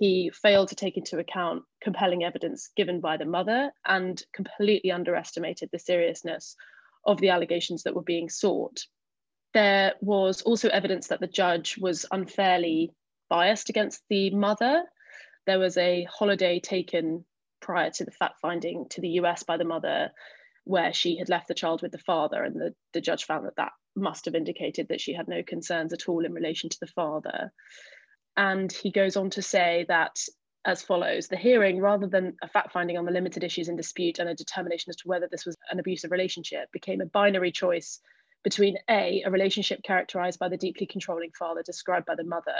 He 0.00 0.30
failed 0.30 0.70
to 0.70 0.74
take 0.74 0.96
into 0.96 1.18
account 1.18 1.62
compelling 1.80 2.24
evidence 2.24 2.70
given 2.74 3.00
by 3.00 3.16
the 3.16 3.24
mother 3.24 3.70
and 3.84 4.20
completely 4.32 4.90
underestimated 4.90 5.68
the 5.70 5.78
seriousness 5.78 6.56
of 7.06 7.20
the 7.20 7.28
allegations 7.28 7.84
that 7.84 7.94
were 7.94 8.02
being 8.02 8.28
sought. 8.28 8.80
There 9.54 9.94
was 10.00 10.42
also 10.42 10.68
evidence 10.70 11.08
that 11.08 11.20
the 11.20 11.28
judge 11.28 11.78
was 11.78 12.06
unfairly 12.10 12.90
biased 13.28 13.68
against 13.68 14.02
the 14.08 14.30
mother 14.30 14.84
there 15.46 15.58
was 15.58 15.76
a 15.76 16.04
holiday 16.04 16.60
taken 16.60 17.24
prior 17.60 17.90
to 17.90 18.04
the 18.04 18.10
fact 18.10 18.40
finding 18.40 18.86
to 18.90 19.00
the 19.00 19.08
US 19.20 19.42
by 19.42 19.56
the 19.56 19.64
mother 19.64 20.10
where 20.64 20.92
she 20.92 21.18
had 21.18 21.28
left 21.28 21.48
the 21.48 21.54
child 21.54 21.82
with 21.82 21.92
the 21.92 21.98
father 21.98 22.44
and 22.44 22.54
the, 22.54 22.74
the 22.92 23.00
judge 23.00 23.24
found 23.24 23.46
that 23.46 23.56
that 23.56 23.72
must 23.96 24.26
have 24.26 24.34
indicated 24.34 24.88
that 24.88 25.00
she 25.00 25.12
had 25.12 25.28
no 25.28 25.42
concerns 25.42 25.92
at 25.92 26.08
all 26.08 26.24
in 26.24 26.32
relation 26.32 26.68
to 26.68 26.78
the 26.80 26.86
father 26.86 27.52
and 28.36 28.72
he 28.72 28.90
goes 28.90 29.16
on 29.16 29.30
to 29.30 29.42
say 29.42 29.84
that 29.88 30.16
as 30.64 30.82
follows 30.82 31.28
the 31.28 31.36
hearing 31.36 31.80
rather 31.80 32.06
than 32.06 32.36
a 32.42 32.48
fact 32.48 32.72
finding 32.72 32.98
on 32.98 33.06
the 33.06 33.12
limited 33.12 33.42
issues 33.42 33.68
in 33.68 33.76
dispute 33.76 34.18
and 34.18 34.28
a 34.28 34.34
determination 34.34 34.90
as 34.90 34.96
to 34.96 35.08
whether 35.08 35.26
this 35.30 35.46
was 35.46 35.56
an 35.70 35.78
abusive 35.78 36.10
relationship 36.10 36.70
became 36.72 37.00
a 37.00 37.06
binary 37.06 37.50
choice 37.50 38.00
between 38.44 38.76
a 38.88 39.22
a 39.24 39.30
relationship 39.30 39.82
characterized 39.82 40.38
by 40.38 40.48
the 40.48 40.56
deeply 40.56 40.86
controlling 40.86 41.30
father 41.38 41.62
described 41.62 42.06
by 42.06 42.14
the 42.14 42.24
mother 42.24 42.54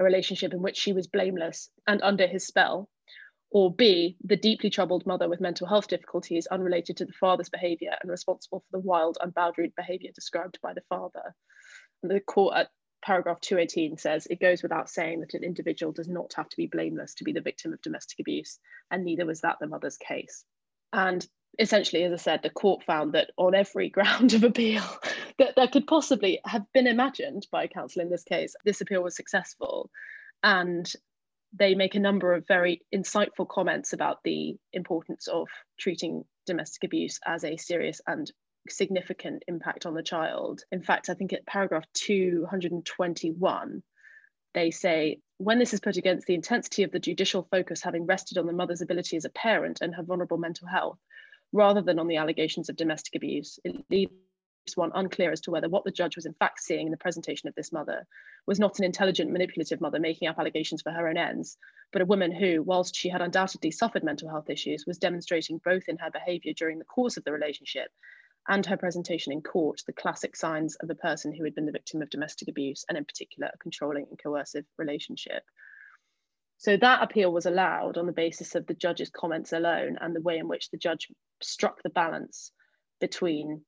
a 0.00 0.04
relationship 0.04 0.52
in 0.52 0.62
which 0.62 0.78
she 0.78 0.92
was 0.92 1.06
blameless 1.06 1.70
and 1.86 2.02
under 2.02 2.26
his 2.26 2.46
spell, 2.46 2.88
or 3.50 3.72
B, 3.72 4.16
the 4.24 4.36
deeply 4.36 4.70
troubled 4.70 5.06
mother 5.06 5.28
with 5.28 5.40
mental 5.40 5.66
health 5.66 5.88
difficulties 5.88 6.46
unrelated 6.46 6.96
to 6.96 7.04
the 7.04 7.12
father's 7.12 7.50
behaviour 7.50 7.94
and 8.00 8.10
responsible 8.10 8.60
for 8.60 8.78
the 8.78 8.86
wild, 8.86 9.18
unboundaried 9.20 9.74
behaviour 9.76 10.10
described 10.14 10.58
by 10.62 10.72
the 10.72 10.82
father. 10.88 11.34
The 12.02 12.20
court 12.20 12.56
at 12.56 12.70
paragraph 13.02 13.40
218 13.40 13.98
says 13.98 14.26
it 14.26 14.40
goes 14.40 14.62
without 14.62 14.90
saying 14.90 15.20
that 15.20 15.34
an 15.34 15.44
individual 15.44 15.92
does 15.92 16.08
not 16.08 16.32
have 16.34 16.48
to 16.48 16.56
be 16.56 16.66
blameless 16.66 17.14
to 17.14 17.24
be 17.24 17.32
the 17.32 17.40
victim 17.40 17.72
of 17.72 17.82
domestic 17.82 18.20
abuse, 18.20 18.58
and 18.90 19.04
neither 19.04 19.26
was 19.26 19.40
that 19.40 19.56
the 19.60 19.66
mother's 19.66 19.96
case. 19.96 20.44
And 20.92 21.26
essentially, 21.58 22.04
as 22.04 22.12
I 22.12 22.16
said, 22.16 22.42
the 22.42 22.50
court 22.50 22.84
found 22.84 23.12
that 23.12 23.30
on 23.36 23.54
every 23.54 23.88
ground 23.90 24.34
of 24.34 24.44
appeal 24.44 24.82
that, 25.38 25.56
that 25.56 25.72
could 25.72 25.86
possibly 25.86 26.40
have 26.44 26.64
been 26.72 26.86
imagined 26.86 27.46
by 27.50 27.66
counsel 27.66 28.02
in 28.02 28.10
this 28.10 28.24
case, 28.24 28.54
this 28.64 28.80
appeal 28.80 29.02
was 29.02 29.16
successful. 29.16 29.90
And 30.42 30.90
they 31.52 31.74
make 31.74 31.94
a 31.94 32.00
number 32.00 32.32
of 32.32 32.46
very 32.46 32.82
insightful 32.94 33.48
comments 33.48 33.92
about 33.92 34.22
the 34.22 34.56
importance 34.72 35.26
of 35.26 35.48
treating 35.78 36.24
domestic 36.46 36.84
abuse 36.84 37.18
as 37.26 37.44
a 37.44 37.56
serious 37.56 38.00
and 38.06 38.30
significant 38.68 39.44
impact 39.48 39.86
on 39.86 39.94
the 39.94 40.02
child. 40.02 40.64
In 40.70 40.82
fact, 40.82 41.08
I 41.08 41.14
think 41.14 41.32
at 41.32 41.46
paragraph 41.46 41.84
221, 41.94 43.82
they 44.52 44.70
say 44.70 45.20
when 45.38 45.58
this 45.58 45.72
is 45.72 45.80
put 45.80 45.96
against 45.96 46.26
the 46.26 46.34
intensity 46.34 46.82
of 46.82 46.90
the 46.90 46.98
judicial 46.98 47.46
focus 47.50 47.82
having 47.82 48.06
rested 48.06 48.36
on 48.36 48.46
the 48.46 48.52
mother's 48.52 48.82
ability 48.82 49.16
as 49.16 49.24
a 49.24 49.30
parent 49.30 49.80
and 49.80 49.94
her 49.94 50.02
vulnerable 50.02 50.36
mental 50.36 50.68
health, 50.68 50.98
rather 51.52 51.80
than 51.80 51.98
on 51.98 52.08
the 52.08 52.16
allegations 52.16 52.68
of 52.68 52.76
domestic 52.76 53.14
abuse. 53.14 53.58
It 53.64 53.84
leaves 53.90 54.12
one 54.74 54.92
unclear 54.94 55.32
as 55.32 55.40
to 55.42 55.50
whether 55.50 55.68
what 55.68 55.84
the 55.84 55.90
judge 55.90 56.14
was 56.14 56.26
in 56.26 56.34
fact 56.34 56.60
seeing 56.60 56.86
in 56.86 56.90
the 56.90 56.96
presentation 56.96 57.48
of 57.48 57.54
this 57.54 57.72
mother 57.72 58.06
was 58.46 58.60
not 58.60 58.78
an 58.78 58.84
intelligent, 58.84 59.30
manipulative 59.30 59.80
mother 59.80 59.98
making 59.98 60.28
up 60.28 60.38
allegations 60.38 60.82
for 60.82 60.92
her 60.92 61.08
own 61.08 61.16
ends, 61.16 61.56
but 61.92 62.02
a 62.02 62.06
woman 62.06 62.30
who, 62.30 62.62
whilst 62.62 62.94
she 62.94 63.08
had 63.08 63.22
undoubtedly 63.22 63.70
suffered 63.70 64.04
mental 64.04 64.28
health 64.28 64.50
issues, 64.50 64.84
was 64.86 64.98
demonstrating 64.98 65.60
both 65.64 65.88
in 65.88 65.96
her 65.98 66.10
behaviour 66.10 66.52
during 66.52 66.78
the 66.78 66.84
course 66.84 67.16
of 67.16 67.24
the 67.24 67.32
relationship 67.32 67.90
and 68.50 68.66
her 68.66 68.76
presentation 68.76 69.32
in 69.32 69.40
court 69.40 69.80
the 69.86 69.92
classic 69.92 70.34
signs 70.34 70.74
of 70.74 70.90
a 70.90 70.94
person 70.94 71.32
who 71.32 71.44
had 71.44 71.54
been 71.54 71.66
the 71.66 71.72
victim 71.72 72.02
of 72.02 72.10
domestic 72.10 72.48
abuse 72.48 72.84
and 72.88 72.98
in 72.98 73.04
particular 73.04 73.48
a 73.54 73.58
controlling 73.58 74.06
and 74.10 74.18
coercive 74.20 74.64
relationship. 74.76 75.44
So 76.58 76.76
that 76.76 77.02
appeal 77.02 77.32
was 77.32 77.46
allowed 77.46 77.96
on 77.96 78.06
the 78.06 78.12
basis 78.12 78.56
of 78.56 78.66
the 78.66 78.74
judge's 78.74 79.08
comments 79.08 79.52
alone 79.52 79.98
and 80.00 80.14
the 80.14 80.20
way 80.20 80.36
in 80.36 80.48
which 80.48 80.68
the 80.68 80.78
judge 80.78 81.06
struck 81.40 81.80
the 81.82 81.90
balance 81.90 82.50
between 83.00 83.62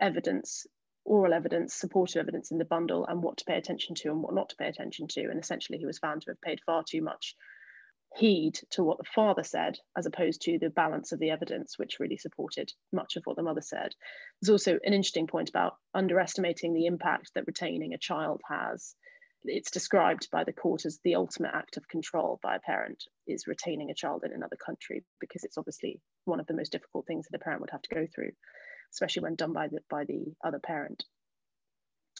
evidence, 0.00 0.68
oral 1.04 1.34
evidence, 1.34 1.74
supportive 1.74 2.20
evidence 2.20 2.52
in 2.52 2.58
the 2.58 2.64
bundle, 2.64 3.06
and 3.06 3.22
what 3.22 3.38
to 3.38 3.44
pay 3.44 3.58
attention 3.58 3.96
to 3.96 4.10
and 4.10 4.22
what 4.22 4.34
not 4.34 4.50
to 4.50 4.56
pay 4.56 4.68
attention 4.68 5.08
to. 5.08 5.22
And 5.22 5.40
essentially, 5.40 5.78
he 5.78 5.84
was 5.84 5.98
found 5.98 6.22
to 6.22 6.30
have 6.30 6.40
paid 6.40 6.60
far 6.64 6.84
too 6.88 7.02
much 7.02 7.34
heed 8.16 8.58
to 8.70 8.82
what 8.82 8.98
the 8.98 9.04
father 9.04 9.42
said 9.42 9.78
as 9.96 10.06
opposed 10.06 10.42
to 10.42 10.58
the 10.58 10.70
balance 10.70 11.12
of 11.12 11.18
the 11.18 11.30
evidence 11.30 11.78
which 11.78 12.00
really 12.00 12.16
supported 12.16 12.72
much 12.92 13.16
of 13.16 13.22
what 13.24 13.36
the 13.36 13.42
mother 13.42 13.60
said 13.60 13.92
there's 14.40 14.50
also 14.50 14.78
an 14.84 14.94
interesting 14.94 15.26
point 15.26 15.48
about 15.48 15.74
underestimating 15.94 16.74
the 16.74 16.86
impact 16.86 17.30
that 17.34 17.46
retaining 17.46 17.92
a 17.94 17.98
child 17.98 18.40
has 18.48 18.94
it's 19.44 19.70
described 19.70 20.28
by 20.32 20.42
the 20.42 20.52
court 20.52 20.84
as 20.84 20.98
the 21.04 21.14
ultimate 21.14 21.52
act 21.54 21.76
of 21.76 21.86
control 21.86 22.40
by 22.42 22.56
a 22.56 22.60
parent 22.60 23.04
is 23.26 23.46
retaining 23.46 23.90
a 23.90 23.94
child 23.94 24.24
in 24.24 24.32
another 24.32 24.56
country 24.56 25.04
because 25.20 25.44
it's 25.44 25.58
obviously 25.58 26.00
one 26.24 26.40
of 26.40 26.46
the 26.46 26.54
most 26.54 26.72
difficult 26.72 27.06
things 27.06 27.26
that 27.30 27.40
a 27.40 27.44
parent 27.44 27.60
would 27.60 27.70
have 27.70 27.82
to 27.82 27.94
go 27.94 28.06
through 28.12 28.30
especially 28.92 29.22
when 29.22 29.36
done 29.36 29.52
by 29.52 29.68
the 29.68 29.78
by 29.88 30.04
the 30.04 30.34
other 30.42 30.58
parent 30.58 31.04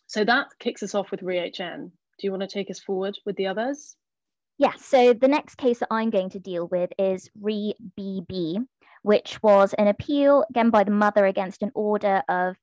so 0.09 0.25
that 0.25 0.49
kicks 0.59 0.83
us 0.83 0.95
off 0.95 1.11
with 1.11 1.23
re-HN. 1.23 1.93
Do 2.19 2.27
you 2.27 2.31
want 2.31 2.41
to 2.41 2.49
take 2.49 2.71
us 2.71 2.81
forward 2.81 3.19
with 3.27 3.37
the 3.37 3.49
others? 3.49 3.95
Yeah, 4.61 4.73
so 4.77 5.13
the 5.13 5.29
next 5.29 5.55
case 5.55 5.79
that 5.79 5.89
I'm 5.93 6.11
going 6.11 6.31
to 6.31 6.41
deal 6.41 6.67
with 6.67 6.91
is 6.99 7.31
Re 7.41 7.75
BB, 7.97 8.67
which 9.03 9.41
was 9.41 9.73
an 9.75 9.87
appeal 9.87 10.45
again 10.51 10.71
by 10.71 10.83
the 10.83 10.91
mother 10.91 11.27
against 11.27 11.63
an 11.63 11.71
order 11.77 12.25
of 12.29 12.57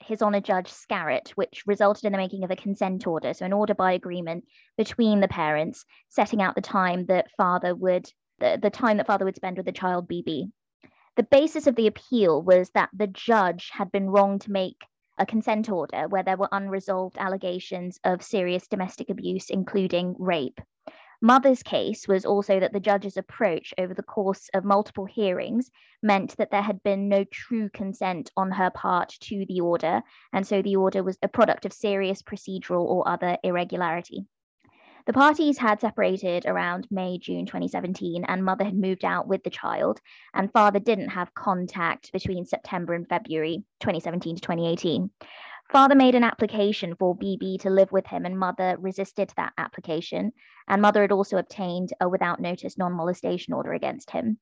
His 0.00 0.22
Honour 0.22 0.40
Judge 0.40 0.68
Scarrett, 0.72 1.32
which 1.34 1.62
resulted 1.66 2.04
in 2.06 2.12
the 2.12 2.18
making 2.18 2.44
of 2.44 2.50
a 2.50 2.56
consent 2.56 3.06
order, 3.06 3.34
so 3.34 3.44
an 3.44 3.52
order 3.52 3.74
by 3.74 3.92
agreement 3.92 4.44
between 4.78 5.20
the 5.20 5.28
parents, 5.28 5.84
setting 6.08 6.40
out 6.40 6.54
the 6.54 6.62
time 6.62 7.04
that 7.06 7.30
father 7.36 7.74
would 7.74 8.10
the, 8.38 8.58
the 8.60 8.70
time 8.70 8.96
that 8.96 9.06
father 9.06 9.26
would 9.26 9.36
spend 9.36 9.58
with 9.58 9.66
the 9.66 9.72
child 9.72 10.08
BB. 10.08 10.50
The 11.16 11.22
basis 11.24 11.66
of 11.66 11.76
the 11.76 11.88
appeal 11.88 12.40
was 12.40 12.70
that 12.70 12.88
the 12.94 13.06
judge 13.06 13.68
had 13.70 13.92
been 13.92 14.08
wrong 14.08 14.38
to 14.40 14.50
make 14.50 14.78
a 15.18 15.26
consent 15.26 15.68
order 15.68 16.08
where 16.08 16.22
there 16.22 16.38
were 16.38 16.48
unresolved 16.50 17.18
allegations 17.18 18.00
of 18.02 18.22
serious 18.22 18.66
domestic 18.66 19.10
abuse, 19.10 19.50
including 19.50 20.16
rape. 20.18 20.58
Mother's 21.24 21.62
case 21.62 22.06
was 22.06 22.26
also 22.26 22.60
that 22.60 22.74
the 22.74 22.80
judge's 22.80 23.16
approach 23.16 23.72
over 23.78 23.94
the 23.94 24.02
course 24.02 24.50
of 24.52 24.62
multiple 24.62 25.06
hearings 25.06 25.70
meant 26.02 26.36
that 26.36 26.50
there 26.50 26.60
had 26.60 26.82
been 26.82 27.08
no 27.08 27.24
true 27.24 27.70
consent 27.70 28.30
on 28.36 28.50
her 28.50 28.68
part 28.68 29.08
to 29.20 29.46
the 29.48 29.62
order, 29.62 30.02
and 30.34 30.46
so 30.46 30.60
the 30.60 30.76
order 30.76 31.02
was 31.02 31.16
a 31.22 31.28
product 31.28 31.64
of 31.64 31.72
serious 31.72 32.20
procedural 32.20 32.84
or 32.84 33.08
other 33.08 33.38
irregularity. 33.42 34.26
The 35.06 35.14
parties 35.14 35.56
had 35.56 35.80
separated 35.80 36.44
around 36.44 36.88
May, 36.90 37.16
June 37.16 37.46
2017, 37.46 38.26
and 38.28 38.44
mother 38.44 38.64
had 38.66 38.76
moved 38.76 39.06
out 39.06 39.26
with 39.26 39.42
the 39.44 39.50
child, 39.50 40.02
and 40.34 40.52
father 40.52 40.78
didn't 40.78 41.08
have 41.08 41.32
contact 41.32 42.12
between 42.12 42.44
September 42.44 42.92
and 42.92 43.08
February 43.08 43.64
2017 43.80 44.36
to 44.36 44.42
2018. 44.42 45.08
Father 45.74 45.96
made 45.96 46.14
an 46.14 46.22
application 46.22 46.94
for 46.94 47.16
BB 47.16 47.58
to 47.62 47.68
live 47.68 47.90
with 47.90 48.06
him, 48.06 48.24
and 48.24 48.38
mother 48.38 48.76
resisted 48.78 49.32
that 49.36 49.54
application. 49.58 50.30
And 50.68 50.80
mother 50.80 51.02
had 51.02 51.10
also 51.10 51.36
obtained 51.36 51.92
a 52.00 52.08
without 52.08 52.38
notice 52.38 52.78
non 52.78 52.92
molestation 52.92 53.52
order 53.52 53.72
against 53.72 54.12
him. 54.12 54.38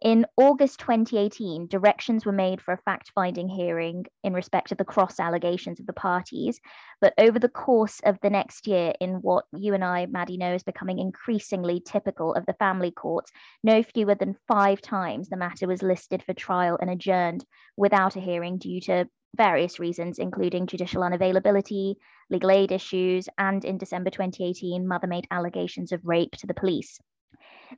In 0.00 0.24
August 0.38 0.80
2018, 0.80 1.66
directions 1.66 2.24
were 2.24 2.32
made 2.32 2.62
for 2.62 2.72
a 2.72 2.78
fact 2.78 3.12
finding 3.14 3.46
hearing 3.46 4.06
in 4.24 4.32
respect 4.32 4.72
of 4.72 4.78
the 4.78 4.86
cross 4.86 5.20
allegations 5.20 5.80
of 5.80 5.84
the 5.84 5.92
parties. 5.92 6.58
But 7.02 7.12
over 7.18 7.38
the 7.38 7.50
course 7.50 8.00
of 8.06 8.18
the 8.22 8.30
next 8.30 8.66
year, 8.66 8.94
in 9.00 9.16
what 9.16 9.44
you 9.52 9.74
and 9.74 9.84
I, 9.84 10.06
Maddie, 10.06 10.38
know 10.38 10.54
is 10.54 10.62
becoming 10.62 10.98
increasingly 10.98 11.80
typical 11.80 12.32
of 12.32 12.46
the 12.46 12.54
family 12.54 12.90
courts, 12.90 13.30
no 13.62 13.82
fewer 13.82 14.14
than 14.14 14.38
five 14.48 14.80
times 14.80 15.28
the 15.28 15.36
matter 15.36 15.66
was 15.66 15.82
listed 15.82 16.22
for 16.22 16.32
trial 16.32 16.78
and 16.80 16.88
adjourned 16.88 17.44
without 17.76 18.16
a 18.16 18.20
hearing 18.20 18.56
due 18.56 18.80
to 18.80 19.06
various 19.36 19.78
reasons, 19.78 20.18
including 20.18 20.66
judicial 20.66 21.02
unavailability, 21.02 21.94
legal 22.28 22.50
aid 22.50 22.72
issues, 22.72 23.28
and 23.38 23.64
in 23.64 23.78
December 23.78 24.10
2018, 24.10 24.86
Mother 24.86 25.06
made 25.06 25.26
allegations 25.30 25.92
of 25.92 26.04
rape 26.04 26.32
to 26.36 26.46
the 26.46 26.54
police. 26.54 26.98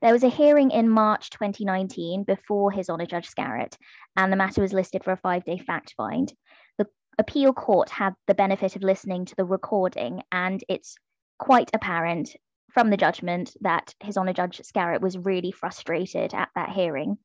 There 0.01 0.13
was 0.13 0.25
a 0.25 0.29
hearing 0.29 0.71
in 0.71 0.89
March 0.89 1.31
2019 1.31 2.25
before 2.25 2.71
His 2.71 2.89
Honour 2.89 3.07
Judge 3.07 3.29
Scarrett, 3.29 3.77
and 4.17 4.33
the 4.33 4.37
matter 4.37 4.63
was 4.63 4.73
listed 4.73 5.05
for 5.05 5.13
a 5.13 5.19
five 5.19 5.45
day 5.45 5.59
fact 5.59 5.95
find. 5.97 6.33
The 6.79 6.87
appeal 7.19 7.53
court 7.53 7.91
had 7.91 8.15
the 8.27 8.35
benefit 8.35 8.75
of 8.75 8.83
listening 8.83 9.27
to 9.27 9.37
the 9.37 9.45
recording, 9.45 10.23
and 10.33 10.65
it's 10.69 10.97
quite 11.39 11.71
apparent 11.75 12.35
from 12.73 12.89
the 12.89 12.97
judgment 12.97 13.55
that 13.61 13.95
His 14.01 14.17
Honour 14.17 14.33
Judge 14.33 14.63
Scarrett 14.63 15.03
was 15.03 15.19
really 15.19 15.53
frustrated 15.53 16.33
at 16.33 16.49
that 16.55 16.71
hearing 16.71 17.19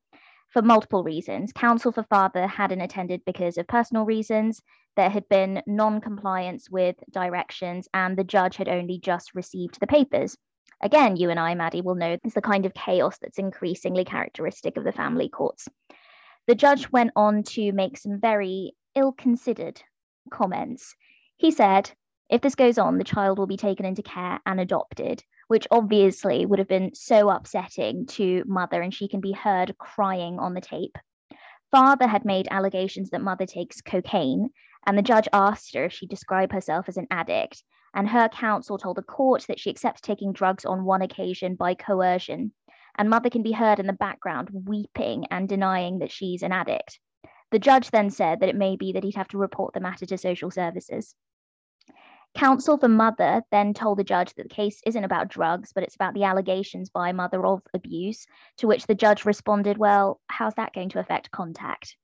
for 0.50 0.62
multiple 0.62 1.02
reasons. 1.02 1.52
Counsel 1.52 1.92
for 1.92 2.02
father 2.04 2.46
hadn't 2.46 2.80
attended 2.80 3.22
because 3.24 3.58
of 3.58 3.66
personal 3.66 4.04
reasons. 4.04 4.62
There 4.96 5.10
had 5.10 5.28
been 5.28 5.62
non 5.66 6.00
compliance 6.00 6.70
with 6.70 6.96
directions, 7.12 7.88
and 7.94 8.16
the 8.16 8.24
judge 8.24 8.56
had 8.56 8.68
only 8.68 8.98
just 8.98 9.34
received 9.34 9.78
the 9.80 9.86
papers 9.86 10.36
again, 10.82 11.16
you 11.16 11.30
and 11.30 11.40
I, 11.40 11.54
Maddie, 11.54 11.80
will 11.80 11.94
know 11.94 12.16
this 12.16 12.30
is 12.30 12.34
the 12.34 12.40
kind 12.40 12.66
of 12.66 12.74
chaos 12.74 13.18
that's 13.18 13.38
increasingly 13.38 14.04
characteristic 14.04 14.76
of 14.76 14.84
the 14.84 14.92
family 14.92 15.28
courts. 15.28 15.68
The 16.46 16.54
judge 16.54 16.90
went 16.90 17.12
on 17.16 17.42
to 17.54 17.72
make 17.72 17.98
some 17.98 18.20
very 18.20 18.72
ill 18.94 19.12
considered 19.12 19.80
comments. 20.30 20.94
He 21.36 21.50
said, 21.50 21.90
if 22.30 22.40
this 22.40 22.54
goes 22.54 22.78
on, 22.78 22.98
the 22.98 23.04
child 23.04 23.38
will 23.38 23.46
be 23.46 23.56
taken 23.56 23.86
into 23.86 24.02
care 24.02 24.40
and 24.46 24.60
adopted, 24.60 25.22
which 25.48 25.66
obviously 25.70 26.46
would 26.46 26.58
have 26.58 26.68
been 26.68 26.94
so 26.94 27.28
upsetting 27.28 28.06
to 28.06 28.44
mother, 28.46 28.80
and 28.80 28.94
she 28.94 29.08
can 29.08 29.20
be 29.20 29.32
heard 29.32 29.76
crying 29.78 30.38
on 30.38 30.54
the 30.54 30.60
tape. 30.60 30.96
Father 31.70 32.06
had 32.06 32.24
made 32.24 32.48
allegations 32.50 33.10
that 33.10 33.20
mother 33.20 33.44
takes 33.44 33.82
cocaine, 33.82 34.50
and 34.86 34.96
the 34.96 35.02
judge 35.02 35.28
asked 35.32 35.74
her 35.74 35.84
if 35.84 35.92
she 35.92 36.06
described 36.06 36.52
herself 36.52 36.88
as 36.88 36.96
an 36.96 37.06
addict, 37.10 37.62
and 37.94 38.08
her 38.08 38.28
counsel 38.28 38.78
told 38.78 38.96
the 38.96 39.02
court 39.02 39.44
that 39.48 39.58
she 39.60 39.70
accepts 39.70 40.00
taking 40.00 40.32
drugs 40.32 40.64
on 40.64 40.84
one 40.84 41.02
occasion 41.02 41.56
by 41.56 41.74
coercion. 41.74 42.52
And 42.96 43.10
mother 43.10 43.30
can 43.30 43.42
be 43.42 43.52
heard 43.52 43.78
in 43.78 43.86
the 43.86 43.92
background 43.92 44.50
weeping 44.52 45.26
and 45.30 45.48
denying 45.48 45.98
that 45.98 46.10
she's 46.10 46.42
an 46.42 46.52
addict. 46.52 46.98
The 47.50 47.58
judge 47.58 47.90
then 47.90 48.10
said 48.10 48.40
that 48.40 48.48
it 48.48 48.56
may 48.56 48.76
be 48.76 48.92
that 48.92 49.04
he'd 49.04 49.14
have 49.14 49.28
to 49.28 49.38
report 49.38 49.72
the 49.72 49.80
matter 49.80 50.04
to 50.06 50.18
social 50.18 50.50
services. 50.50 51.14
Counsel 52.34 52.78
for 52.78 52.88
mother 52.88 53.42
then 53.50 53.74
told 53.74 53.98
the 53.98 54.04
judge 54.04 54.34
that 54.34 54.44
the 54.44 54.54
case 54.54 54.80
isn't 54.86 55.04
about 55.04 55.28
drugs, 55.28 55.72
but 55.74 55.82
it's 55.82 55.94
about 55.94 56.14
the 56.14 56.24
allegations 56.24 56.90
by 56.90 57.12
mother 57.12 57.44
of 57.44 57.62
abuse, 57.74 58.26
to 58.58 58.66
which 58.66 58.86
the 58.86 58.94
judge 58.94 59.24
responded, 59.24 59.78
Well, 59.78 60.20
how's 60.28 60.54
that 60.54 60.72
going 60.72 60.90
to 60.90 61.00
affect 61.00 61.30
contact? 61.30 61.96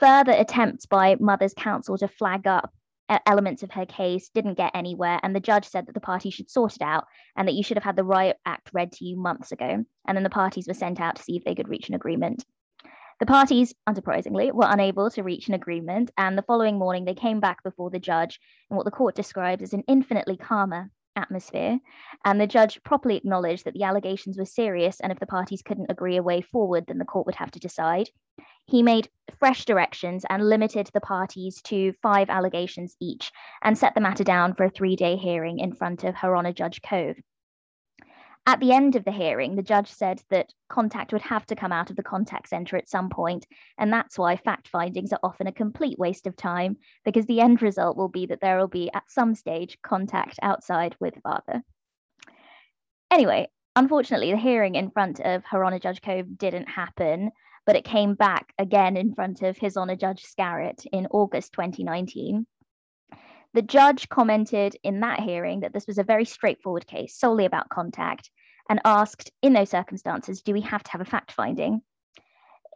Further 0.00 0.32
attempts 0.32 0.86
by 0.86 1.16
mother's 1.18 1.54
counsel 1.54 1.98
to 1.98 2.08
flag 2.08 2.46
up 2.46 2.72
uh, 3.08 3.18
elements 3.26 3.62
of 3.62 3.70
her 3.72 3.86
case 3.86 4.28
didn't 4.28 4.54
get 4.54 4.70
anywhere, 4.74 5.18
and 5.22 5.34
the 5.34 5.40
judge 5.40 5.66
said 5.66 5.86
that 5.86 5.94
the 5.94 6.00
party 6.00 6.30
should 6.30 6.50
sort 6.50 6.76
it 6.76 6.82
out 6.82 7.06
and 7.36 7.48
that 7.48 7.54
you 7.54 7.62
should 7.62 7.76
have 7.76 7.84
had 7.84 7.96
the 7.96 8.04
Riot 8.04 8.38
Act 8.44 8.70
read 8.72 8.92
to 8.92 9.04
you 9.04 9.16
months 9.16 9.50
ago. 9.50 9.84
And 10.06 10.16
then 10.16 10.24
the 10.24 10.30
parties 10.30 10.68
were 10.68 10.74
sent 10.74 11.00
out 11.00 11.16
to 11.16 11.22
see 11.22 11.36
if 11.36 11.44
they 11.44 11.54
could 11.54 11.68
reach 11.68 11.88
an 11.88 11.94
agreement. 11.94 12.44
The 13.20 13.26
parties, 13.26 13.74
unsurprisingly, 13.88 14.52
were 14.52 14.68
unable 14.68 15.10
to 15.10 15.24
reach 15.24 15.48
an 15.48 15.54
agreement, 15.54 16.12
and 16.16 16.38
the 16.38 16.42
following 16.42 16.78
morning 16.78 17.04
they 17.04 17.14
came 17.14 17.40
back 17.40 17.64
before 17.64 17.90
the 17.90 17.98
judge 17.98 18.38
in 18.70 18.76
what 18.76 18.84
the 18.84 18.92
court 18.92 19.16
describes 19.16 19.60
as 19.60 19.72
an 19.72 19.82
infinitely 19.88 20.36
calmer 20.36 20.92
atmosphere. 21.16 21.80
And 22.24 22.40
the 22.40 22.46
judge 22.46 22.80
properly 22.84 23.16
acknowledged 23.16 23.64
that 23.64 23.74
the 23.74 23.82
allegations 23.82 24.38
were 24.38 24.44
serious, 24.44 25.00
and 25.00 25.10
if 25.10 25.18
the 25.18 25.26
parties 25.26 25.62
couldn't 25.62 25.90
agree 25.90 26.16
a 26.16 26.22
way 26.22 26.42
forward, 26.42 26.86
then 26.86 26.98
the 26.98 27.04
court 27.04 27.26
would 27.26 27.34
have 27.34 27.50
to 27.50 27.58
decide. 27.58 28.08
He 28.66 28.84
made 28.84 29.10
fresh 29.40 29.64
directions 29.64 30.24
and 30.30 30.48
limited 30.48 30.88
the 30.94 31.00
parties 31.00 31.60
to 31.62 31.94
five 32.00 32.30
allegations 32.30 32.96
each 33.00 33.32
and 33.62 33.76
set 33.76 33.96
the 33.96 34.00
matter 34.00 34.22
down 34.22 34.54
for 34.54 34.62
a 34.62 34.70
three 34.70 34.94
day 34.94 35.16
hearing 35.16 35.58
in 35.58 35.74
front 35.74 36.04
of 36.04 36.14
Her 36.14 36.36
Honour 36.36 36.52
Judge 36.52 36.80
Cove. 36.82 37.16
At 38.48 38.60
the 38.60 38.72
end 38.72 38.96
of 38.96 39.04
the 39.04 39.12
hearing, 39.12 39.56
the 39.56 39.62
judge 39.62 39.90
said 39.92 40.22
that 40.30 40.54
contact 40.70 41.12
would 41.12 41.20
have 41.20 41.44
to 41.48 41.54
come 41.54 41.70
out 41.70 41.90
of 41.90 41.96
the 41.96 42.02
contact 42.02 42.48
centre 42.48 42.78
at 42.78 42.88
some 42.88 43.10
point, 43.10 43.46
and 43.76 43.92
that's 43.92 44.18
why 44.18 44.38
fact 44.38 44.68
findings 44.68 45.12
are 45.12 45.20
often 45.22 45.46
a 45.46 45.52
complete 45.52 45.98
waste 45.98 46.26
of 46.26 46.34
time 46.34 46.78
because 47.04 47.26
the 47.26 47.42
end 47.42 47.60
result 47.60 47.98
will 47.98 48.08
be 48.08 48.24
that 48.24 48.40
there 48.40 48.56
will 48.56 48.66
be 48.66 48.90
at 48.94 49.10
some 49.10 49.34
stage 49.34 49.76
contact 49.82 50.38
outside 50.40 50.96
with 50.98 51.20
father. 51.22 51.62
Anyway, 53.10 53.48
unfortunately, 53.76 54.30
the 54.30 54.38
hearing 54.38 54.76
in 54.76 54.92
front 54.92 55.20
of 55.20 55.44
Her 55.44 55.62
Honour 55.62 55.80
Judge 55.80 56.00
Cove 56.00 56.38
didn't 56.38 56.70
happen, 56.70 57.30
but 57.66 57.76
it 57.76 57.84
came 57.84 58.14
back 58.14 58.54
again 58.58 58.96
in 58.96 59.14
front 59.14 59.42
of 59.42 59.58
His 59.58 59.76
Honour 59.76 59.96
Judge 59.96 60.24
Scarrett 60.24 60.86
in 60.90 61.06
August 61.10 61.52
2019. 61.52 62.46
The 63.54 63.62
judge 63.62 64.08
commented 64.08 64.76
in 64.82 65.00
that 65.00 65.20
hearing 65.20 65.60
that 65.60 65.72
this 65.72 65.86
was 65.86 65.98
a 65.98 66.02
very 66.04 66.24
straightforward 66.24 66.86
case, 66.86 67.14
solely 67.14 67.44
about 67.44 67.70
contact, 67.70 68.30
and 68.68 68.80
asked, 68.84 69.30
in 69.42 69.52
those 69.52 69.70
circumstances, 69.70 70.42
do 70.42 70.52
we 70.52 70.60
have 70.62 70.82
to 70.82 70.90
have 70.90 71.00
a 71.00 71.04
fact 71.06 71.32
finding? 71.32 71.82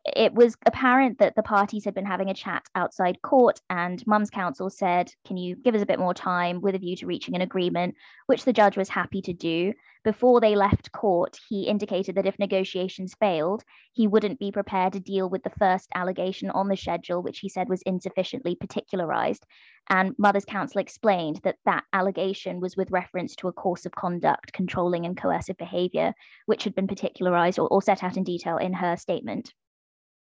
It 0.05 0.35
was 0.35 0.57
apparent 0.67 1.19
that 1.19 1.37
the 1.37 1.45
parties 1.45 1.85
had 1.85 1.95
been 1.95 2.07
having 2.07 2.29
a 2.29 2.35
chat 2.35 2.65
outside 2.75 3.23
court, 3.23 3.61
and 3.71 4.05
Mum's 4.05 4.31
counsel 4.31 4.69
said, 4.69 5.13
Can 5.25 5.37
you 5.37 5.55
give 5.55 5.77
us 5.77 5.83
a 5.83 5.87
bit 5.87 6.01
more 6.01 6.13
time 6.13 6.61
with 6.61 6.75
a 6.75 6.79
view 6.79 6.97
to 6.97 7.07
reaching 7.07 7.37
an 7.37 7.41
agreement, 7.41 7.95
which 8.27 8.45
the 8.45 8.53
judge 8.53 8.77
was 8.77 8.89
happy 8.89 9.23
to 9.23 9.33
do. 9.33 9.73
Before 10.03 10.41
they 10.41 10.57
left 10.57 10.91
court, 10.91 11.39
he 11.49 11.69
indicated 11.69 12.17
that 12.17 12.27
if 12.27 12.37
negotiations 12.41 13.15
failed, 13.15 13.63
he 13.93 14.09
wouldn't 14.09 14.41
be 14.41 14.51
prepared 14.51 14.95
to 14.95 15.01
deal 15.01 15.31
with 15.31 15.45
the 15.45 15.51
first 15.51 15.89
allegation 15.95 16.51
on 16.51 16.67
the 16.67 16.77
schedule, 16.77 17.23
which 17.23 17.39
he 17.39 17.49
said 17.49 17.69
was 17.69 17.83
insufficiently 17.83 18.57
particularized. 18.57 19.47
And 19.89 20.17
Mother's 20.19 20.45
counsel 20.45 20.81
explained 20.81 21.41
that 21.45 21.59
that 21.65 21.85
allegation 21.93 22.59
was 22.59 22.77
with 22.77 22.91
reference 22.91 23.37
to 23.37 23.49
a 23.49 23.53
course 23.53 23.87
of 23.87 23.93
conduct, 23.93 24.53
controlling 24.53 25.07
and 25.07 25.17
coercive 25.17 25.59
behavior, 25.59 26.13
which 26.47 26.65
had 26.65 26.75
been 26.75 26.89
particularized 26.89 27.61
or, 27.61 27.69
or 27.69 27.81
set 27.81 28.03
out 28.03 28.17
in 28.17 28.25
detail 28.25 28.57
in 28.57 28.73
her 28.73 28.97
statement. 28.97 29.55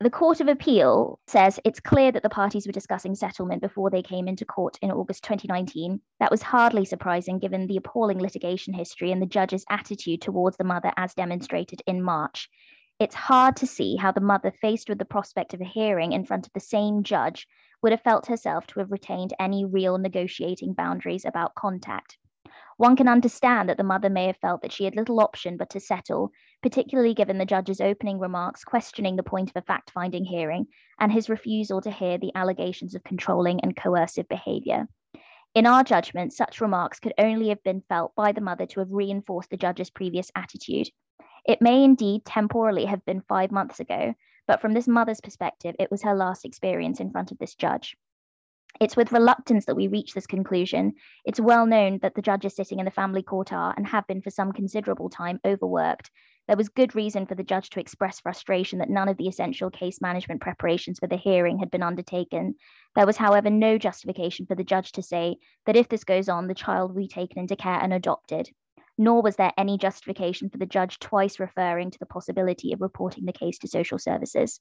The 0.02 0.10
Court 0.10 0.42
of 0.42 0.48
Appeal 0.48 1.20
says 1.28 1.60
it's 1.64 1.80
clear 1.80 2.12
that 2.12 2.24
the 2.24 2.30
parties 2.30 2.66
were 2.66 2.74
discussing 2.74 3.14
settlement 3.14 3.62
before 3.62 3.92
they 3.92 4.02
came 4.02 4.28
into 4.28 4.46
court 4.46 4.80
in 4.82 4.90
August 4.90 5.24
2019. 5.26 6.02
That 6.20 6.32
was 6.32 6.42
hardly 6.42 6.86
surprising 6.86 7.38
given 7.38 7.68
the 7.68 7.78
appalling 7.78 8.20
litigation 8.20 8.74
history 8.74 9.12
and 9.12 9.22
the 9.22 9.28
judge's 9.28 9.64
attitude 9.70 10.24
towards 10.24 10.58
the 10.58 10.64
mother 10.64 10.92
as 10.98 11.14
demonstrated 11.14 11.84
in 11.86 12.02
March. 12.02 12.50
It's 12.98 13.14
hard 13.14 13.56
to 13.58 13.68
see 13.68 13.96
how 13.96 14.12
the 14.12 14.22
mother, 14.22 14.50
faced 14.50 14.90
with 14.90 14.98
the 14.98 15.06
prospect 15.06 15.54
of 15.54 15.62
a 15.62 15.66
hearing 15.66 16.14
in 16.14 16.26
front 16.26 16.48
of 16.48 16.54
the 16.54 16.60
same 16.60 17.04
judge, 17.04 17.48
would 17.84 17.92
have 17.92 18.02
felt 18.02 18.26
herself 18.26 18.66
to 18.68 18.80
have 18.80 18.92
retained 18.92 19.36
any 19.40 19.66
real 19.66 20.00
negotiating 20.00 20.74
boundaries 20.74 21.26
about 21.26 21.54
contact. 21.54 22.18
One 22.78 22.96
can 22.96 23.08
understand 23.08 23.70
that 23.70 23.78
the 23.78 23.84
mother 23.84 24.10
may 24.10 24.26
have 24.26 24.38
felt 24.38 24.64
that 24.64 24.72
she 24.72 24.86
had 24.86 24.96
little 24.96 25.20
option 25.20 25.58
but 25.58 25.70
to 25.70 25.80
settle, 25.80 26.32
particularly 26.62 27.14
given 27.14 27.38
the 27.38 27.46
judge's 27.46 27.82
opening 27.82 28.20
remarks 28.20 28.64
questioning 28.64 29.16
the 29.16 29.24
point 29.24 29.50
of 29.50 29.56
a 29.56 29.66
fact 29.66 29.92
finding 29.92 30.26
hearing 30.26 30.68
and 31.00 31.12
his 31.12 31.30
refusal 31.30 31.82
to 31.82 31.92
hear 31.92 32.18
the 32.18 32.32
allegations 32.36 32.96
of 32.96 33.04
controlling 33.04 33.60
and 33.62 33.76
coercive 33.76 34.28
behaviour. 34.30 34.88
In 35.54 35.66
our 35.66 35.84
judgment, 35.84 36.32
such 36.32 36.62
remarks 36.62 37.00
could 37.00 37.14
only 37.18 37.50
have 37.50 37.62
been 37.64 37.84
felt 37.90 38.16
by 38.16 38.32
the 38.32 38.42
mother 38.42 38.66
to 38.68 38.80
have 38.80 38.92
reinforced 38.92 39.50
the 39.50 39.58
judge's 39.58 39.90
previous 39.90 40.32
attitude. 40.36 40.88
It 41.46 41.62
may 41.62 41.84
indeed 41.84 42.24
temporally 42.24 42.86
have 42.86 43.04
been 43.04 43.22
five 43.22 43.52
months 43.52 43.80
ago, 43.80 44.14
but 44.48 44.62
from 44.62 44.74
this 44.74 44.88
mother's 44.88 45.22
perspective, 45.22 45.76
it 45.80 45.92
was 45.92 46.04
her 46.04 46.16
last 46.16 46.46
experience 46.46 47.00
in 47.00 47.12
front 47.12 47.32
of 47.32 47.38
this 47.38 47.56
judge. 47.56 47.98
It's 48.80 48.96
with 48.96 49.12
reluctance 49.12 49.66
that 49.66 49.76
we 49.76 49.88
reach 49.88 50.14
this 50.14 50.26
conclusion. 50.28 50.94
It's 51.26 51.40
well 51.40 51.66
known 51.66 52.00
that 52.02 52.16
the 52.16 52.22
judges 52.22 52.56
sitting 52.56 52.80
in 52.80 52.86
the 52.86 52.92
family 52.92 53.22
court 53.22 53.52
are, 53.52 53.74
and 53.76 53.86
have 53.88 54.08
been 54.08 54.22
for 54.22 54.30
some 54.30 54.54
considerable 54.54 55.10
time, 55.10 55.40
overworked. 55.44 56.10
There 56.48 56.58
was 56.58 56.70
good 56.70 56.96
reason 56.96 57.26
for 57.26 57.36
the 57.36 57.44
judge 57.44 57.70
to 57.72 57.80
express 57.80 58.20
frustration 58.20 58.80
that 58.80 58.90
none 58.90 59.08
of 59.08 59.18
the 59.18 59.28
essential 59.28 59.70
case 59.70 60.02
management 60.02 60.42
preparations 60.42 61.00
for 61.00 61.08
the 61.08 61.16
hearing 61.16 61.60
had 61.60 61.72
been 61.72 61.84
undertaken. 61.84 62.56
There 62.96 63.06
was, 63.06 63.18
however, 63.18 63.50
no 63.50 63.78
justification 63.78 64.46
for 64.46 64.56
the 64.56 64.64
judge 64.64 64.92
to 64.94 65.04
say 65.04 65.38
that 65.66 65.76
if 65.78 65.90
this 65.90 66.04
goes 66.04 66.30
on, 66.30 66.48
the 66.48 66.54
child 66.54 66.94
will 66.94 67.02
be 67.02 67.08
taken 67.08 67.40
into 67.40 67.56
care 67.56 67.80
and 67.80 67.94
adopted. 67.94 68.50
Nor 68.98 69.22
was 69.22 69.38
there 69.38 69.54
any 69.58 69.78
justification 69.78 70.50
for 70.50 70.58
the 70.58 70.66
judge 70.66 71.00
twice 71.00 71.40
referring 71.40 71.92
to 71.92 72.00
the 72.00 72.06
possibility 72.06 72.74
of 72.74 72.82
reporting 72.82 73.26
the 73.26 73.34
case 73.34 73.58
to 73.60 73.68
social 73.68 73.98
services 73.98 74.60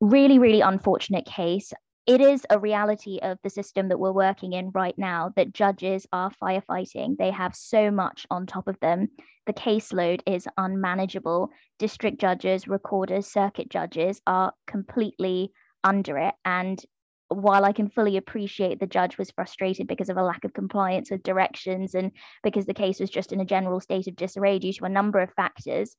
really, 0.00 0.38
really 0.38 0.62
unfortunate 0.62 1.26
case 1.26 1.72
it 2.06 2.20
is 2.20 2.46
a 2.50 2.58
reality 2.58 3.18
of 3.22 3.38
the 3.42 3.50
system 3.50 3.88
that 3.88 3.98
we're 3.98 4.12
working 4.12 4.52
in 4.52 4.70
right 4.70 4.96
now 4.98 5.32
that 5.36 5.52
judges 5.52 6.06
are 6.12 6.32
firefighting. 6.42 7.16
They 7.16 7.30
have 7.30 7.54
so 7.54 7.90
much 7.90 8.26
on 8.30 8.46
top 8.46 8.68
of 8.68 8.80
them. 8.80 9.08
The 9.46 9.52
caseload 9.52 10.20
is 10.26 10.48
unmanageable. 10.56 11.50
District 11.78 12.20
judges, 12.20 12.66
recorders, 12.66 13.26
circuit 13.26 13.68
judges 13.68 14.20
are 14.26 14.52
completely 14.66 15.52
under 15.84 16.18
it. 16.18 16.34
And 16.44 16.82
while 17.28 17.64
I 17.64 17.72
can 17.72 17.88
fully 17.88 18.16
appreciate 18.16 18.80
the 18.80 18.86
judge 18.86 19.16
was 19.16 19.30
frustrated 19.30 19.86
because 19.86 20.08
of 20.08 20.16
a 20.16 20.22
lack 20.22 20.44
of 20.44 20.52
compliance 20.52 21.10
with 21.10 21.22
directions 21.22 21.94
and 21.94 22.10
because 22.42 22.66
the 22.66 22.74
case 22.74 22.98
was 22.98 23.10
just 23.10 23.32
in 23.32 23.40
a 23.40 23.44
general 23.44 23.80
state 23.80 24.08
of 24.08 24.16
disarray 24.16 24.58
due 24.58 24.72
to 24.72 24.84
a 24.84 24.88
number 24.88 25.20
of 25.20 25.32
factors, 25.34 25.94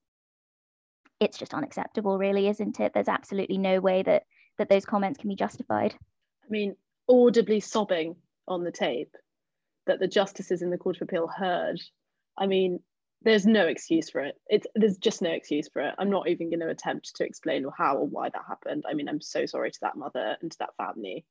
it's 1.21 1.37
just 1.37 1.53
unacceptable, 1.53 2.17
really, 2.17 2.47
isn't 2.49 2.79
it? 2.79 2.91
There's 2.93 3.07
absolutely 3.07 3.59
no 3.59 3.79
way 3.79 4.03
that 4.03 4.23
that 4.57 4.69
those 4.69 4.85
comments 4.85 5.19
can 5.19 5.29
be 5.29 5.35
justified. 5.35 5.93
I 6.45 6.49
mean, 6.49 6.75
audibly 7.09 7.59
sobbing 7.59 8.15
on 8.47 8.63
the 8.63 8.71
tape 8.71 9.15
that 9.87 9.99
the 9.99 10.07
justices 10.07 10.61
in 10.61 10.69
the 10.69 10.77
Court 10.77 10.97
of 10.97 11.03
Appeal 11.03 11.27
heard. 11.27 11.81
I 12.37 12.47
mean, 12.47 12.79
there's 13.23 13.45
no 13.45 13.67
excuse 13.67 14.09
for 14.09 14.21
it. 14.21 14.35
It's 14.47 14.65
there's 14.75 14.97
just 14.97 15.21
no 15.21 15.29
excuse 15.29 15.69
for 15.71 15.81
it. 15.81 15.95
I'm 15.97 16.09
not 16.09 16.27
even 16.27 16.49
going 16.49 16.59
to 16.61 16.69
attempt 16.69 17.15
to 17.15 17.25
explain 17.25 17.65
how 17.77 17.97
or 17.97 18.07
why 18.07 18.29
that 18.29 18.41
happened. 18.47 18.85
I 18.89 18.93
mean, 18.93 19.07
I'm 19.07 19.21
so 19.21 19.45
sorry 19.45 19.71
to 19.71 19.79
that 19.81 19.95
mother 19.95 20.37
and 20.41 20.51
to 20.51 20.57
that 20.59 20.75
family. 20.77 21.25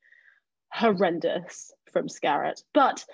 Horrendous 0.72 1.72
from 1.92 2.08
Scarrett. 2.08 2.62
But 2.72 3.04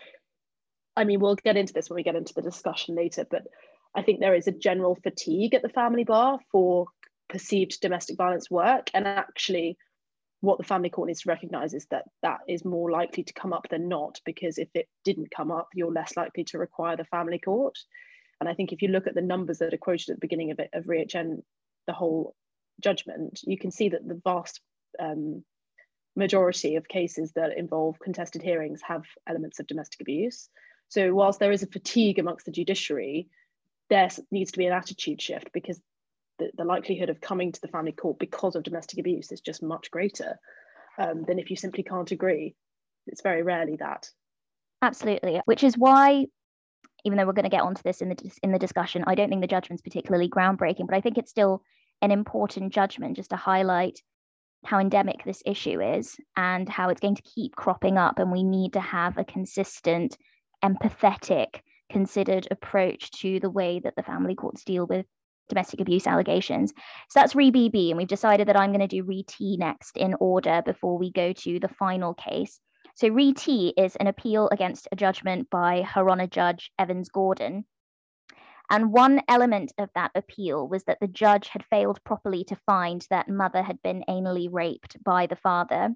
I 0.95 1.05
mean, 1.05 1.21
we'll 1.21 1.37
get 1.37 1.57
into 1.57 1.73
this 1.73 1.89
when 1.89 1.97
we 1.97 2.03
get 2.03 2.17
into 2.17 2.35
the 2.35 2.43
discussion 2.43 2.95
later. 2.95 3.27
But 3.29 3.47
I 3.95 4.03
think 4.03 4.21
there 4.21 4.35
is 4.35 4.47
a 4.47 4.53
general 4.53 4.95
fatigue 5.03 5.55
at 5.55 5.63
the 5.63 5.69
family 5.71 6.05
bar 6.05 6.39
for 6.53 6.87
perceived 7.29 7.81
domestic 7.81 8.17
violence 8.17 8.51
work. 8.51 8.91
And 8.93 9.07
actually, 9.07 9.79
what 10.47 10.59
the 10.59 10.65
family 10.65 10.89
court 10.89 11.09
needs 11.09 11.23
to 11.23 11.29
recognize 11.29 11.75
is 11.75 11.87
that 11.91 12.05
that 12.23 12.39
is 12.49 12.65
more 12.65 12.91
likely 12.91 13.25
to 13.25 13.33
come 13.33 13.53
up 13.53 13.67
than 13.69 13.89
not 13.89 14.21
because 14.25 14.59
if 14.59 14.69
it 14.75 14.89
didn't 15.05 15.35
come 15.37 15.51
up 15.51 15.69
you're 15.75 15.93
less 15.93 16.17
likely 16.17 16.45
to 16.45 16.59
require 16.59 16.97
the 16.97 17.05
family 17.05 17.39
court. 17.39 17.77
And 18.41 18.49
i 18.49 18.55
think 18.55 18.73
if 18.73 18.81
you 18.81 18.89
look 18.89 19.07
at 19.07 19.15
the 19.15 19.23
numbers 19.33 19.59
that 19.59 19.75
are 19.75 19.79
quoted 19.79 20.11
at 20.11 20.17
the 20.17 20.27
beginning 20.27 20.53
of 20.53 20.61
it 20.61 20.71
of 20.73 20.85
rehn 20.85 21.43
the 21.87 21.93
whole 21.93 22.35
judgment 22.81 23.41
you 23.45 23.59
can 23.59 23.71
see 23.71 23.89
that 23.89 24.07
the 24.07 24.21
vast 24.23 24.61
um, 25.01 25.43
majority 26.15 26.77
of 26.77 26.89
cases 26.89 27.33
that 27.33 27.59
involve 27.59 27.99
contested 27.99 28.43
hearings 28.43 28.81
have 28.87 29.05
elements 29.29 29.59
of 29.61 29.67
domestic 29.67 30.01
abuse. 30.01 30.49
So 30.89 31.13
whilst 31.13 31.41
there 31.41 31.53
is 31.53 31.63
a 31.63 31.67
fatigue 31.67 32.19
amongst 32.19 32.47
the 32.47 32.53
judiciary 32.53 33.29
there 33.89 34.09
needs 34.31 34.53
to 34.53 34.59
be 34.59 34.67
an 34.67 34.73
attitude 34.73 35.21
shift 35.23 35.51
because 35.53 35.81
the, 36.39 36.51
the 36.57 36.65
likelihood 36.65 37.11
of 37.11 37.21
coming 37.21 37.53
to 37.53 37.61
the 37.61 37.69
family 37.69 37.93
court 37.93 38.19
because 38.19 38.57
of 38.57 38.63
domestic 38.63 38.99
abuse 38.99 39.33
is 39.33 39.41
just 39.41 39.63
much 39.63 39.91
greater 39.91 40.39
um, 40.99 41.25
than 41.27 41.39
if 41.39 41.51
you 41.51 41.57
simply 41.57 41.83
can't 41.83 42.11
agree. 42.11 42.55
It's 43.07 43.23
very 43.23 43.43
rarely 43.43 43.77
that. 43.77 44.11
Absolutely, 44.83 45.41
which 45.45 45.63
is 45.63 45.77
why, 45.77 46.27
even 47.05 47.17
though 47.17 47.27
we're 47.27 47.33
going 47.33 47.45
to 47.45 47.51
get 47.51 47.63
onto 47.63 47.83
this 47.83 48.03
in 48.03 48.09
the 48.11 48.31
in 48.43 48.53
the 48.53 48.59
discussion, 48.59 49.05
I 49.07 49.15
don't 49.15 49.29
think 49.29 49.41
the 49.41 49.47
judgment's 49.47 49.83
particularly 49.83 50.29
groundbreaking, 50.29 50.87
but 50.87 50.97
I 50.97 51.01
think 51.01 51.19
it's 51.19 51.31
still 51.31 51.63
an 52.03 52.11
important 52.11 52.73
judgment 52.73 53.17
just 53.17 53.31
to 53.31 53.37
highlight 53.37 54.01
how 54.65 54.79
endemic 54.79 55.25
this 55.25 55.43
issue 55.47 55.81
is 55.81 56.17
and 56.37 56.69
how 56.69 56.89
it's 56.89 57.01
going 57.01 57.15
to 57.15 57.23
keep 57.23 57.55
cropping 57.55 57.97
up, 57.97 58.19
and 58.19 58.33
we 58.33 58.43
need 58.43 58.73
to 58.75 58.81
have 58.81 59.17
a 59.17 59.25
consistent, 59.25 60.19
empathetic, 60.65 61.61
considered 61.91 62.49
approach 62.51 63.11
to 63.13 63.39
the 63.41 63.51
way 63.51 63.81
that 63.81 63.95
the 63.97 64.03
family 64.03 64.35
courts 64.35 64.65
deal 64.65 64.87
with 64.87 65.07
domestic 65.49 65.81
abuse 65.81 66.07
allegations. 66.07 66.73
So 67.11 67.21
that's 67.21 67.35
re 67.35 67.51
BB, 67.51 67.91
and 67.91 67.97
we've 67.97 68.09
decided 68.09 68.49
that 68.49 68.57
I'm 68.57 68.71
going 68.71 68.81
to 68.81 68.87
do 68.87 69.03
re 69.03 69.23
T 69.23 69.57
next 69.57 69.97
in 69.97 70.15
order 70.21 70.63
before 70.65 70.99
we 70.99 71.11
go 71.11 71.33
to 71.33 71.61
the 71.61 71.69
final 71.69 72.15
case. 72.15 72.61
So 72.95 73.09
re 73.09 73.33
T 73.33 73.75
is 73.77 73.97
an 73.97 74.07
appeal 74.07 74.49
against 74.51 74.89
a 74.91 74.97
judgment 74.97 75.51
by 75.51 75.83
Her 75.83 76.09
Honour 76.09 76.29
Judge 76.29 76.71
Evans 76.79 77.09
Gordon. 77.09 77.65
And 78.71 78.93
one 78.93 79.21
element 79.29 79.73
of 79.79 79.91
that 79.95 80.11
appeal 80.15 80.67
was 80.67 80.83
that 80.85 80.99
the 81.01 81.07
judge 81.07 81.49
had 81.49 81.65
failed 81.67 82.03
properly 82.05 82.43
to 82.45 82.57
find 82.67 83.07
that 83.11 83.29
mother 83.29 83.63
had 83.63 83.81
been 83.83 84.03
anally 84.09 84.49
raped 84.51 85.03
by 85.05 85.27
the 85.27 85.37
father. 85.37 85.91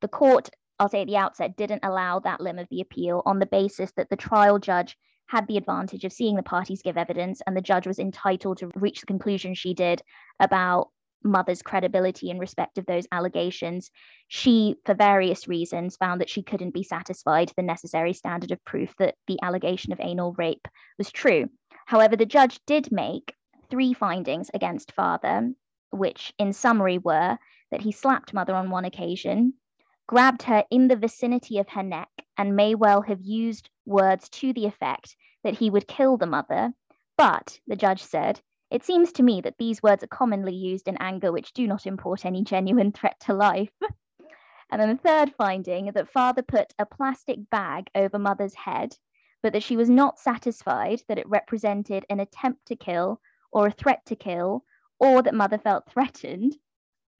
The 0.00 0.08
court, 0.08 0.50
I'll 0.78 0.88
say 0.88 1.02
at 1.02 1.06
the 1.06 1.16
outset, 1.16 1.56
didn't 1.56 1.84
allow 1.84 2.18
that 2.20 2.40
limb 2.40 2.58
of 2.58 2.68
the 2.68 2.80
appeal 2.80 3.22
on 3.26 3.38
the 3.38 3.46
basis 3.46 3.92
that 3.96 4.10
the 4.10 4.16
trial 4.16 4.58
judge 4.58 4.96
had 5.26 5.46
the 5.46 5.56
advantage 5.56 6.04
of 6.04 6.12
seeing 6.12 6.36
the 6.36 6.42
parties 6.42 6.82
give 6.82 6.96
evidence, 6.96 7.42
and 7.46 7.56
the 7.56 7.60
judge 7.60 7.86
was 7.86 7.98
entitled 7.98 8.58
to 8.58 8.70
reach 8.74 9.00
the 9.00 9.06
conclusion 9.06 9.54
she 9.54 9.74
did 9.74 10.02
about 10.40 10.90
mother's 11.24 11.62
credibility 11.62 12.30
in 12.30 12.38
respect 12.38 12.78
of 12.78 12.86
those 12.86 13.06
allegations. 13.10 13.90
She, 14.28 14.76
for 14.84 14.94
various 14.94 15.48
reasons, 15.48 15.96
found 15.96 16.20
that 16.20 16.30
she 16.30 16.42
couldn't 16.42 16.74
be 16.74 16.82
satisfied 16.82 17.52
the 17.56 17.62
necessary 17.62 18.12
standard 18.12 18.52
of 18.52 18.64
proof 18.64 18.94
that 18.98 19.16
the 19.26 19.38
allegation 19.42 19.92
of 19.92 20.00
anal 20.00 20.34
rape 20.34 20.68
was 20.98 21.10
true. 21.10 21.48
However, 21.86 22.16
the 22.16 22.26
judge 22.26 22.60
did 22.66 22.92
make 22.92 23.34
three 23.70 23.92
findings 23.92 24.50
against 24.54 24.92
father, 24.92 25.52
which 25.90 26.32
in 26.38 26.52
summary 26.52 26.98
were 26.98 27.38
that 27.70 27.80
he 27.80 27.92
slapped 27.92 28.32
mother 28.32 28.54
on 28.54 28.70
one 28.70 28.84
occasion, 28.84 29.54
grabbed 30.06 30.42
her 30.42 30.64
in 30.70 30.88
the 30.88 30.96
vicinity 30.96 31.58
of 31.58 31.68
her 31.70 31.82
neck, 31.82 32.08
and 32.38 32.56
may 32.56 32.74
well 32.74 33.02
have 33.02 33.20
used 33.20 33.70
words 33.84 34.28
to 34.28 34.52
the 34.52 34.66
effect 34.66 35.16
that 35.44 35.54
he 35.54 35.70
would 35.70 35.88
kill 35.88 36.16
the 36.16 36.26
mother. 36.26 36.72
But, 37.16 37.58
the 37.66 37.76
judge 37.76 38.02
said, 38.02 38.40
it 38.70 38.84
seems 38.84 39.12
to 39.12 39.22
me 39.22 39.40
that 39.42 39.58
these 39.58 39.82
words 39.82 40.02
are 40.02 40.08
commonly 40.08 40.54
used 40.54 40.88
in 40.88 40.96
anger 40.98 41.30
which 41.30 41.52
do 41.52 41.66
not 41.66 41.86
import 41.86 42.24
any 42.24 42.42
genuine 42.42 42.92
threat 42.92 43.18
to 43.20 43.32
life. 43.32 43.70
and 44.70 44.80
then 44.80 44.88
the 44.88 44.96
third 44.96 45.32
finding 45.38 45.92
that 45.92 46.10
father 46.10 46.42
put 46.42 46.72
a 46.78 46.86
plastic 46.86 47.38
bag 47.50 47.88
over 47.94 48.18
mother's 48.18 48.54
head, 48.54 48.96
but 49.42 49.52
that 49.52 49.62
she 49.62 49.76
was 49.76 49.88
not 49.88 50.18
satisfied 50.18 51.00
that 51.08 51.18
it 51.18 51.28
represented 51.28 52.04
an 52.10 52.18
attempt 52.20 52.66
to 52.66 52.76
kill 52.76 53.20
or 53.52 53.68
a 53.68 53.72
threat 53.72 54.04
to 54.06 54.16
kill, 54.16 54.64
or 54.98 55.22
that 55.22 55.34
mother 55.34 55.58
felt 55.58 55.88
threatened, 55.88 56.56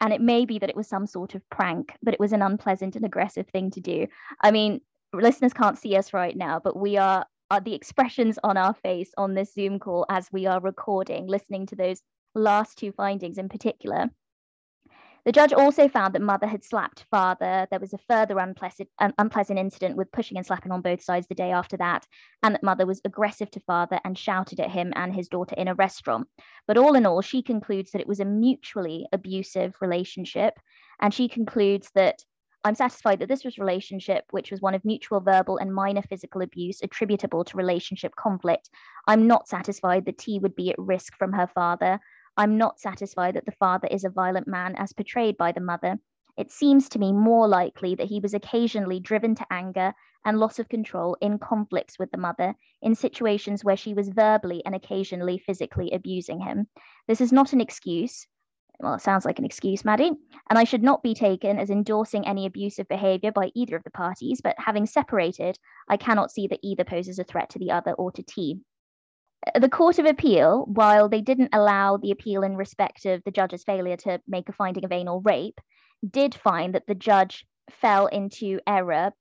And 0.00 0.12
it 0.12 0.20
may 0.20 0.44
be 0.44 0.59
that 0.59 0.68
it 0.68 0.76
was 0.76 0.88
some 0.88 1.07
sort 1.07 1.35
of 1.35 1.48
prank, 1.48 1.96
but 2.02 2.12
it 2.12 2.20
was 2.20 2.33
an 2.33 2.42
unpleasant 2.42 2.96
and 2.96 3.05
aggressive 3.07 3.48
thing 3.48 3.70
to 3.70 3.81
do. 3.81 4.09
I 4.42 4.50
mean, 4.50 4.83
listeners 5.22 5.52
can't 5.52 5.79
see 5.79 5.96
us 5.96 6.12
right 6.12 6.37
now, 6.37 6.61
but 6.62 6.76
we 6.76 6.96
are, 6.96 7.26
are 7.50 7.61
the 7.61 7.74
expressions 7.74 8.38
on 8.42 8.57
our 8.57 8.74
face 8.74 9.11
on 9.16 9.35
this 9.35 9.55
Zoom 9.55 9.79
call 9.79 10.07
as 10.09 10.29
we 10.33 10.46
are 10.46 10.61
recording, 10.61 11.26
listening 11.26 11.66
to 11.66 11.76
those 11.76 12.02
last 12.35 12.79
two 12.79 12.92
findings 12.92 13.38
in 13.38 13.48
particular. 13.48 14.11
The 15.26 15.33
judge 15.33 15.52
also 15.52 15.88
found 15.88 16.14
that 16.14 16.22
mother 16.22 16.46
had 16.46 16.62
slapped 16.62 17.05
father. 17.11 17.66
There 17.68 17.81
was 17.81 17.92
a 17.92 17.98
further 17.98 18.38
unpleasant, 18.38 18.88
unpleasant 19.18 19.59
incident 19.59 19.96
with 19.96 20.12
pushing 20.12 20.37
and 20.37 20.46
slapping 20.46 20.70
on 20.70 20.83
both 20.83 21.02
sides 21.02 21.26
the 21.26 21.35
day 21.35 21.50
after 21.50 21.76
that, 21.79 22.07
and 22.44 22.55
that 22.55 22.62
mother 22.62 22.87
was 22.87 23.00
aggressive 23.05 23.50
to 23.50 23.61
father 23.66 23.98
and 24.05 24.16
shouted 24.16 24.61
at 24.61 24.70
him 24.70 24.92
and 24.94 25.12
his 25.12 25.26
daughter 25.29 25.57
in 25.59 25.66
a 25.66 25.74
restaurant. 25.74 26.29
But 26.68 26.79
all 26.79 26.94
in 26.94 27.07
all, 27.07 27.22
she 27.22 27.42
concludes 27.42 27.90
that 27.90 28.00
it 28.00 28.07
was 28.07 28.20
a 28.20 28.24
mutually 28.24 29.09
abusive 29.12 29.74
relationship, 29.81 30.55
and 31.00 31.12
she 31.12 31.29
concludes 31.29 31.90
that 31.96 32.22
I'm 32.66 32.74
satisfied 32.74 33.20
that 33.20 33.29
this 33.29 33.44
was 33.44 33.59
relationship, 33.59 34.24
which 34.33 34.50
was 34.50 34.61
one 34.61 34.74
of 34.74 34.85
mutual 34.85 35.20
verbal 35.20 35.59
and 35.59 35.72
minor 35.72 36.02
physical 36.02 36.42
abuse 36.42 36.83
attributable 36.83 37.44
to 37.44 37.57
relationship 37.57 38.16
conflict. 38.16 38.70
I'm 39.07 39.29
not 39.29 39.46
satisfied 39.46 40.05
that 40.07 40.18
T 40.18 40.40
would 40.40 40.57
be 40.57 40.70
at 40.70 40.79
risk 40.81 41.16
from 41.16 41.33
her 41.33 41.46
father. 41.46 42.00
I'm 42.37 42.59
not 42.59 42.81
satisfied 42.81 43.35
that 43.37 43.46
the 43.46 43.52
father 43.52 43.87
is 43.88 44.02
a 44.02 44.11
violent 44.11 44.48
man 44.48 44.74
as 44.74 44.92
portrayed 44.92 45.37
by 45.37 45.52
the 45.52 45.61
mother. 45.61 46.00
It 46.37 46.50
seems 46.50 46.88
to 46.88 46.98
me 46.98 47.12
more 47.12 47.46
likely 47.46 47.94
that 47.94 48.09
he 48.09 48.18
was 48.18 48.35
occasionally 48.35 48.98
driven 48.98 49.37
to 49.37 49.46
anger 49.48 49.94
and 50.24 50.40
loss 50.40 50.59
of 50.59 50.68
control 50.68 51.16
in 51.20 51.38
conflicts 51.38 52.00
with 52.00 52.11
the 52.11 52.18
mother, 52.18 52.57
in 52.83 52.96
situations 52.96 53.64
where 53.64 53.76
she 53.76 53.94
was 53.94 54.09
verbally 54.09 54.64
and 54.66 54.74
occasionally 54.74 55.38
physically 55.38 55.92
abusing 55.92 56.40
him. 56.40 56.66
This 57.07 57.20
is 57.20 57.33
not 57.33 57.52
an 57.52 57.61
excuse. 57.61 58.26
Well, 58.80 58.94
it 58.94 59.00
sounds 59.00 59.24
like 59.24 59.38
an 59.38 59.44
excuse, 59.44 59.84
Maddie, 59.84 60.12
and 60.50 60.58
I 60.58 60.64
should 60.64 60.82
not 60.82 61.02
be 61.02 61.14
taken 61.14 61.58
as 61.58 61.70
endorsing 61.70 62.26
any 62.26 62.44
abusive 62.44 62.86
behaviour 62.88 63.32
by 63.32 63.50
either 63.54 63.76
of 63.76 63.84
the 63.84 63.90
parties, 63.90 64.40
but 64.42 64.54
having 64.58 64.84
separated, 64.84 65.58
I 65.88 65.96
cannot 65.96 66.30
see 66.30 66.46
that 66.48 66.60
either 66.62 66.84
poses 66.84 67.18
a 67.18 67.24
threat 67.24 67.48
to 67.50 67.58
the 67.58 67.70
other 67.70 67.92
or 67.92 68.12
to 68.12 68.22
T 68.22 68.60
uh, 69.54 69.58
the 69.58 69.68
Court 69.68 69.98
of 69.98 70.06
Appeal, 70.06 70.64
while 70.66 71.08
they 71.08 71.20
didn't 71.20 71.54
allow 71.54 71.96
the 71.96 72.10
appeal 72.10 72.42
in 72.42 72.56
respect 72.56 73.04
of 73.06 73.22
the 73.24 73.30
judge's 73.30 73.64
failure 73.64 73.96
to 73.98 74.20
make 74.26 74.48
a 74.48 74.52
finding 74.52 74.84
of 74.84 74.92
anal 74.92 75.20
rape, 75.20 75.60
did 76.08 76.34
find 76.34 76.74
that 76.74 76.86
the 76.86 76.94
judge 76.94 77.46
fell 77.70 78.06
into 78.06 78.60
error. 78.66 79.12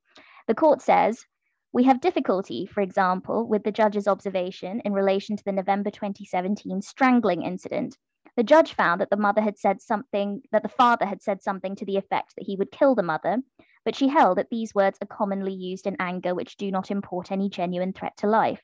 The 0.48 0.54
court 0.54 0.82
says, 0.82 1.24
we 1.72 1.84
have 1.84 2.00
difficulty, 2.00 2.66
for 2.66 2.80
example, 2.80 3.46
with 3.46 3.62
the 3.62 3.72
judge's 3.72 4.08
observation 4.08 4.80
in 4.84 4.92
relation 4.92 5.36
to 5.36 5.44
the 5.44 5.52
November 5.52 5.90
2017 5.90 6.80
strangling 6.80 7.42
incident. 7.42 7.96
The 8.36 8.42
judge 8.42 8.74
found 8.74 9.00
that 9.00 9.08
the 9.08 9.16
mother 9.16 9.40
had 9.40 9.58
said 9.58 9.80
something, 9.80 10.42
that 10.52 10.62
the 10.62 10.68
father 10.68 11.06
had 11.06 11.22
said 11.22 11.42
something 11.42 11.74
to 11.76 11.86
the 11.86 11.96
effect 11.96 12.34
that 12.36 12.44
he 12.44 12.54
would 12.56 12.70
kill 12.70 12.94
the 12.94 13.02
mother, 13.02 13.38
but 13.82 13.96
she 13.96 14.08
held 14.08 14.36
that 14.36 14.50
these 14.50 14.74
words 14.74 14.98
are 15.00 15.06
commonly 15.06 15.54
used 15.54 15.86
in 15.86 15.96
anger 15.98 16.34
which 16.34 16.58
do 16.58 16.70
not 16.70 16.90
import 16.90 17.32
any 17.32 17.48
genuine 17.48 17.94
threat 17.94 18.14
to 18.18 18.26
life. 18.26 18.62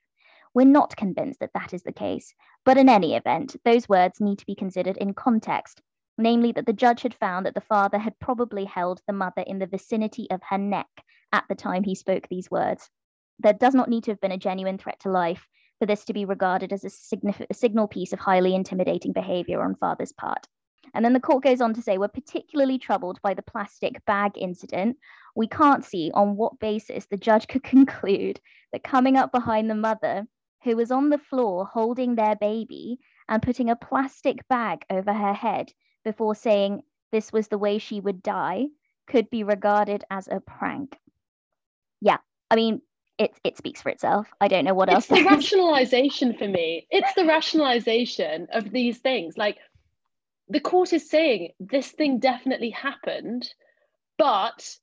We're 0.53 0.67
not 0.67 0.95
convinced 0.95 1.41
that 1.41 1.55
that 1.55 1.73
is 1.73 1.85
the 1.85 1.93
case, 1.93 2.35
but 2.67 2.77
in 2.77 2.91
any 2.91 3.15
event, 3.15 3.57
those 3.65 3.89
words 3.89 4.21
need 4.21 4.41
to 4.41 4.47
be 4.47 4.55
considered 4.55 4.99
in 4.99 5.15
context, 5.15 5.81
namely 6.19 6.53
that 6.53 6.67
the 6.67 6.75
judge 6.75 7.01
had 7.01 7.15
found 7.15 7.47
that 7.47 7.55
the 7.55 7.63
father 7.63 7.99
had 7.99 8.19
probably 8.19 8.67
held 8.67 9.01
the 9.07 9.15
mother 9.15 9.41
in 9.41 9.59
the 9.59 9.67
vicinity 9.67 10.31
of 10.31 10.43
her 10.51 10.59
neck 10.59 10.91
at 11.33 11.45
the 11.49 11.55
time 11.55 11.83
he 11.83 11.95
spoke 11.95 12.29
these 12.29 12.51
words. 12.51 12.91
There 13.39 13.55
does 13.55 13.75
not 13.75 13.89
need 13.89 14.05
to 14.05 14.11
have 14.11 14.21
been 14.21 14.33
a 14.33 14.37
genuine 14.37 14.77
threat 14.77 15.01
to 15.01 15.11
life 15.11 15.49
for 15.83 15.87
this 15.87 16.05
to 16.05 16.12
be 16.12 16.25
regarded 16.25 16.73
as 16.73 16.85
a, 16.85 17.16
a 17.51 17.55
signal 17.55 17.88
piece 17.88 18.12
of 18.12 18.21
highly 18.21 18.55
intimidating 18.55 19.12
behavior 19.12 19.61
on 19.61 19.75
father's 19.75 20.12
part. 20.12 20.47
And 20.95 21.05
then 21.05 21.12
the 21.12 21.18
court 21.18 21.42
goes 21.42 21.61
on 21.61 21.75
to 21.75 21.83
say 21.83 21.99
we're 21.99 22.07
particularly 22.07 22.79
troubled 22.79 23.21
by 23.21 23.35
the 23.35 23.42
plastic 23.42 24.01
bag 24.05 24.31
incident. 24.37 24.97
We 25.35 25.49
can't 25.49 25.85
see 25.85 26.12
on 26.14 26.37
what 26.37 26.61
basis 26.61 27.07
the 27.07 27.16
judge 27.16 27.49
could 27.49 27.64
conclude 27.75 28.38
that 28.73 28.85
coming 28.85 29.16
up 29.16 29.33
behind 29.33 29.68
the 29.68 29.75
mother 29.75 30.25
who 30.62 30.77
was 30.77 30.92
on 30.92 31.11
the 31.11 31.18
floor 31.18 31.66
holding 31.66 32.14
their 32.14 32.37
baby 32.37 33.01
and 33.29 33.42
putting 33.42 33.68
a 33.68 33.75
plastic 33.75 34.47
bag 34.47 34.85
over 34.88 35.12
her 35.12 35.35
head 35.35 35.73
before 36.05 36.37
saying 36.37 36.83
this 37.11 37.33
was 37.33 37.49
the 37.49 37.59
way 37.59 37.79
she 37.79 37.99
would 37.99 38.23
die 38.23 38.66
could 39.09 39.29
be 39.31 39.42
regarded 39.42 40.05
as 40.12 40.29
a 40.29 40.38
prank. 40.38 40.97
Yeah, 42.01 42.18
I 42.53 42.55
mean, 42.55 42.83
it, 43.23 43.33
it 43.45 43.57
speaks 43.57 43.83
for 43.83 43.91
itself. 43.91 44.29
I 44.41 44.49
don't 44.49 44.65
know 44.65 44.75
what 44.75 44.89
it's 44.89 44.95
else. 44.95 45.11
It's 45.11 45.21
the 45.21 45.25
rationalization 45.25 46.35
for 46.35 46.49
me. 46.49 46.87
It's 46.91 47.15
the 47.15 47.27
rationalization 47.27 48.49
of 48.53 48.71
these 48.71 48.99
things. 48.99 49.37
Like 49.37 49.59
the 50.49 50.61
court 50.61 50.93
is 50.93 51.09
saying 51.09 51.53
this 51.61 51.91
thing 51.91 52.19
definitely 52.19 52.71
happened, 52.71 53.49
but 54.19 54.77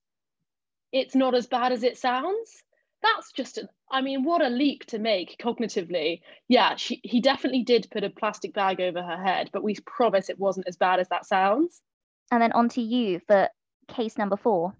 it's 0.91 1.15
not 1.15 1.35
as 1.35 1.47
bad 1.47 1.71
as 1.71 1.83
it 1.83 1.97
sounds 1.97 2.63
that's 3.01 3.31
just 3.31 3.57
an 3.57 3.69
I 3.91 4.01
mean, 4.01 4.23
what 4.23 4.43
a 4.43 4.49
leap 4.49 4.85
to 4.87 4.99
make 4.99 5.35
cognitively. 5.41 6.21
Yeah, 6.47 6.75
she, 6.75 7.01
he 7.03 7.21
definitely 7.21 7.63
did 7.63 7.87
put 7.89 8.03
a 8.03 8.09
plastic 8.11 8.53
bag 8.53 8.79
over 8.79 9.01
her 9.01 9.17
head, 9.17 9.49
but 9.51 9.63
we 9.63 9.75
promise 9.83 10.29
it 10.29 10.37
wasn't 10.37 10.67
as 10.67 10.77
bad 10.77 10.99
as 10.99 11.09
that 11.09 11.25
sounds. 11.25 11.81
And 12.31 12.39
then 12.39 12.51
on 12.51 12.69
to 12.69 12.81
you 12.81 13.19
for 13.25 13.49
case 13.87 14.15
number 14.15 14.37
four. 14.37 14.75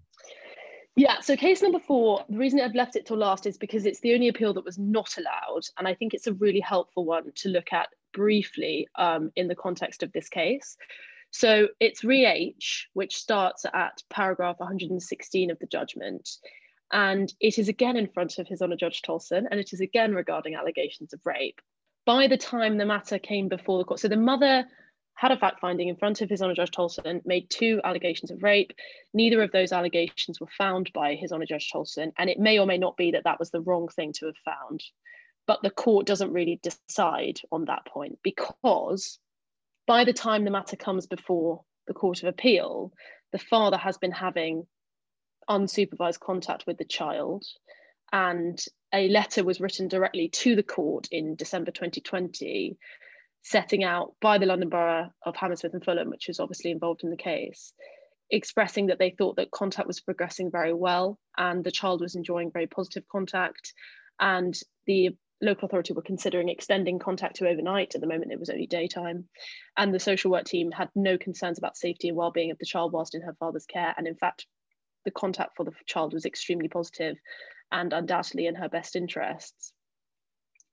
Yeah, 0.96 1.20
so 1.20 1.36
case 1.36 1.62
number 1.62 1.78
four, 1.78 2.24
the 2.28 2.36
reason 2.36 2.60
I've 2.60 2.74
left 2.74 2.96
it 2.96 3.06
till 3.06 3.16
last 3.16 3.46
is 3.46 3.56
because 3.56 3.86
it's 3.86 4.00
the 4.00 4.12
only 4.12 4.28
appeal 4.28 4.52
that 4.54 4.64
was 4.64 4.78
not 4.78 5.16
allowed. 5.16 5.62
And 5.78 5.86
I 5.86 5.94
think 5.94 6.14
it's 6.14 6.26
a 6.26 6.34
really 6.34 6.60
helpful 6.60 7.04
one 7.04 7.30
to 7.36 7.48
look 7.48 7.72
at 7.72 7.88
briefly 8.12 8.88
um, 8.96 9.30
in 9.36 9.48
the 9.48 9.54
context 9.54 10.02
of 10.02 10.12
this 10.12 10.28
case. 10.28 10.76
So 11.30 11.68
it's 11.78 12.02
Re 12.02 12.26
H, 12.26 12.88
which 12.92 13.16
starts 13.16 13.64
at 13.72 14.02
paragraph 14.10 14.58
116 14.58 15.50
of 15.50 15.58
the 15.60 15.66
judgment. 15.66 16.28
And 16.92 17.32
it 17.40 17.58
is 17.58 17.68
again 17.68 17.96
in 17.96 18.08
front 18.08 18.38
of 18.38 18.48
His 18.48 18.60
Honour 18.60 18.76
Judge 18.76 19.02
Tolson, 19.02 19.44
and 19.48 19.60
it 19.60 19.72
is 19.72 19.80
again 19.80 20.12
regarding 20.12 20.56
allegations 20.56 21.12
of 21.12 21.20
rape. 21.24 21.60
By 22.04 22.26
the 22.26 22.36
time 22.36 22.78
the 22.78 22.86
matter 22.86 23.20
came 23.20 23.48
before 23.48 23.78
the 23.78 23.84
court, 23.84 24.00
so 24.00 24.08
the 24.08 24.16
mother 24.16 24.66
had 25.14 25.32
a 25.32 25.36
fact 25.36 25.60
finding 25.60 25.88
in 25.88 25.96
front 25.96 26.22
of 26.22 26.30
His 26.30 26.40
Honour 26.40 26.54
Judge 26.54 26.70
Tolson, 26.70 27.24
made 27.26 27.50
two 27.50 27.80
allegations 27.84 28.30
of 28.30 28.42
rape. 28.42 28.72
Neither 29.12 29.42
of 29.42 29.52
those 29.52 29.72
allegations 29.72 30.40
were 30.40 30.48
found 30.56 30.92
by 30.92 31.14
His 31.14 31.32
Honour 31.32 31.46
Judge 31.46 31.70
Tolson, 31.70 32.12
and 32.16 32.30
it 32.30 32.38
may 32.38 32.58
or 32.58 32.66
may 32.66 32.78
not 32.78 32.96
be 32.96 33.10
that 33.12 33.24
that 33.24 33.38
was 33.38 33.50
the 33.50 33.60
wrong 33.60 33.88
thing 33.88 34.12
to 34.14 34.26
have 34.26 34.36
found. 34.44 34.82
But 35.46 35.62
the 35.62 35.70
court 35.70 36.06
doesn't 36.06 36.32
really 36.32 36.60
decide 36.62 37.40
on 37.52 37.66
that 37.66 37.84
point 37.86 38.18
because 38.22 39.18
by 39.86 40.04
the 40.04 40.12
time 40.12 40.44
the 40.44 40.50
matter 40.50 40.76
comes 40.76 41.06
before 41.06 41.64
the 41.86 41.94
Court 41.94 42.22
of 42.22 42.28
Appeal, 42.28 42.92
the 43.32 43.38
father 43.38 43.76
has 43.76 43.98
been 43.98 44.12
having 44.12 44.66
unsupervised 45.48 46.20
contact 46.20 46.66
with 46.66 46.78
the 46.78 46.84
child. 46.84 47.44
And 48.12 48.62
a 48.94 49.08
letter 49.08 49.44
was 49.44 49.60
written 49.60 49.88
directly 49.88 50.28
to 50.28 50.56
the 50.56 50.62
court 50.62 51.08
in 51.10 51.36
December 51.36 51.70
2020, 51.72 52.76
setting 53.42 53.84
out 53.84 54.14
by 54.20 54.38
the 54.38 54.46
London 54.46 54.68
Borough 54.68 55.10
of 55.24 55.36
Hammersmith 55.36 55.74
and 55.74 55.84
Fulham, 55.84 56.10
which 56.10 56.28
was 56.28 56.40
obviously 56.40 56.70
involved 56.70 57.04
in 57.04 57.10
the 57.10 57.16
case, 57.16 57.72
expressing 58.30 58.86
that 58.86 58.98
they 58.98 59.10
thought 59.10 59.36
that 59.36 59.50
contact 59.50 59.86
was 59.86 60.00
progressing 60.00 60.50
very 60.50 60.72
well 60.72 61.18
and 61.36 61.64
the 61.64 61.72
child 61.72 62.00
was 62.00 62.14
enjoying 62.14 62.52
very 62.52 62.66
positive 62.66 63.04
contact. 63.10 63.72
And 64.20 64.54
the 64.86 65.16
local 65.40 65.66
authority 65.66 65.94
were 65.94 66.02
considering 66.02 66.48
extending 66.48 66.98
contact 66.98 67.36
to 67.36 67.48
overnight. 67.48 67.94
At 67.94 68.02
the 68.02 68.06
moment, 68.06 68.32
it 68.32 68.38
was 68.38 68.50
only 68.50 68.66
daytime. 68.66 69.24
And 69.76 69.94
the 69.94 69.98
social 69.98 70.30
work 70.30 70.44
team 70.44 70.70
had 70.70 70.90
no 70.94 71.16
concerns 71.16 71.58
about 71.58 71.78
safety 71.78 72.08
and 72.08 72.16
well-being 72.16 72.50
of 72.50 72.58
the 72.58 72.66
child 72.66 72.92
whilst 72.92 73.14
in 73.14 73.22
her 73.22 73.34
father's 73.40 73.66
care. 73.66 73.94
And 73.96 74.06
in 74.06 74.16
fact, 74.16 74.46
the 75.04 75.10
contact 75.10 75.56
for 75.56 75.64
the 75.64 75.72
child 75.86 76.12
was 76.12 76.26
extremely 76.26 76.68
positive 76.68 77.16
and 77.72 77.92
undoubtedly 77.92 78.46
in 78.46 78.54
her 78.56 78.68
best 78.68 78.96
interests. 78.96 79.72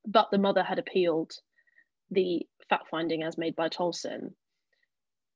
But 0.05 0.27
the 0.31 0.37
mother 0.37 0.63
had 0.63 0.79
appealed 0.79 1.31
the 2.11 2.47
fact 2.69 2.89
finding 2.89 3.23
as 3.23 3.37
made 3.37 3.55
by 3.55 3.69
Tolson 3.69 4.33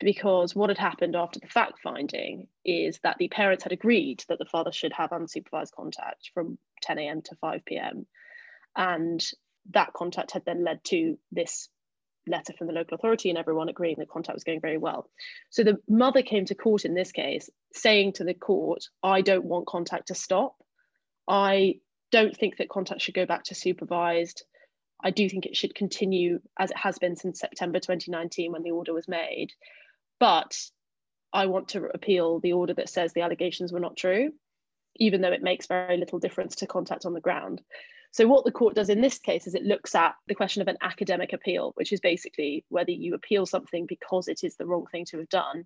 because 0.02 0.56
what 0.56 0.70
had 0.70 0.78
happened 0.78 1.16
after 1.16 1.40
the 1.40 1.48
fact 1.48 1.80
finding 1.84 2.48
is 2.66 3.00
that 3.04 3.18
the 3.20 3.28
parents 3.30 3.64
had 3.64 3.72
agreed 3.72 4.24
that 4.28 4.40
the 4.40 4.46
father 4.46 4.72
should 4.72 4.94
have 4.94 5.12
unsupervised 5.12 5.72
contact 5.76 6.32
from 6.34 6.58
10 6.82 7.00
a.m. 7.00 7.22
to 7.22 7.36
5 7.36 7.64
p.m. 7.66 8.06
And 8.76 9.24
that 9.72 9.94
contact 9.94 10.32
had 10.32 10.44
then 10.46 10.64
led 10.64 10.84
to 10.86 11.18
this 11.32 11.70
letter 12.28 12.54
from 12.58 12.68
the 12.68 12.74
local 12.74 12.96
authority 12.96 13.30
and 13.30 13.38
everyone 13.38 13.70
agreeing 13.70 13.98
that 14.00 14.10
contact 14.10 14.36
was 14.36 14.44
going 14.44 14.62
very 14.62 14.78
well. 14.78 15.10
So 15.50 15.64
the 15.64 15.78
mother 15.88 16.22
came 16.22 16.46
to 16.46 16.56
court 16.56 16.86
in 16.86 16.94
this 16.94 17.12
case 17.12 17.50
saying 17.74 18.14
to 18.14 18.24
the 18.24 18.34
court, 18.34 18.86
I 19.04 19.22
don't 19.22 19.46
want 19.46 19.68
contact 19.68 20.08
to 20.08 20.16
stop. 20.16 20.56
I 21.28 21.76
don't 22.12 22.36
think 22.36 22.58
that 22.58 22.70
contact 22.70 23.02
should 23.02 23.16
go 23.16 23.26
back 23.26 23.46
to 23.46 23.56
supervised. 23.56 24.44
I 25.04 25.12
do 25.12 25.28
think 25.30 25.46
it 25.46 25.58
should 25.58 25.76
continue 25.76 26.40
as 26.60 26.72
it 26.72 26.78
has 26.78 27.00
been 27.00 27.16
since 27.16 27.40
September 27.40 27.80
2019 27.80 28.52
when 28.52 28.64
the 28.64 28.72
order 28.72 28.94
was 28.94 29.08
made. 29.08 29.52
But 30.20 30.56
I 31.34 31.48
want 31.48 31.70
to 31.70 31.86
appeal 31.86 32.40
the 32.40 32.54
order 32.54 32.74
that 32.76 32.90
says 32.90 33.14
the 33.14 33.22
allegations 33.22 33.72
were 33.72 33.80
not 33.80 33.98
true, 33.98 34.32
even 34.98 35.22
though 35.22 35.32
it 35.32 35.42
makes 35.42 35.68
very 35.68 35.98
little 35.98 36.20
difference 36.20 36.58
to 36.58 36.68
contact 36.68 37.06
on 37.06 37.14
the 37.14 37.22
ground. 37.22 37.62
So, 38.14 38.28
what 38.28 38.44
the 38.44 38.52
court 38.52 38.76
does 38.76 38.90
in 38.90 39.00
this 39.00 39.20
case 39.20 39.48
is 39.48 39.56
it 39.56 39.64
looks 39.64 39.96
at 39.96 40.16
the 40.28 40.36
question 40.36 40.62
of 40.62 40.68
an 40.68 40.78
academic 40.82 41.32
appeal, 41.32 41.72
which 41.76 41.94
is 41.94 42.02
basically 42.02 42.66
whether 42.68 42.92
you 42.92 43.16
appeal 43.16 43.46
something 43.46 43.86
because 43.86 44.28
it 44.28 44.44
is 44.44 44.58
the 44.58 44.66
wrong 44.66 44.86
thing 44.92 45.06
to 45.06 45.20
have 45.20 45.30
done, 45.30 45.66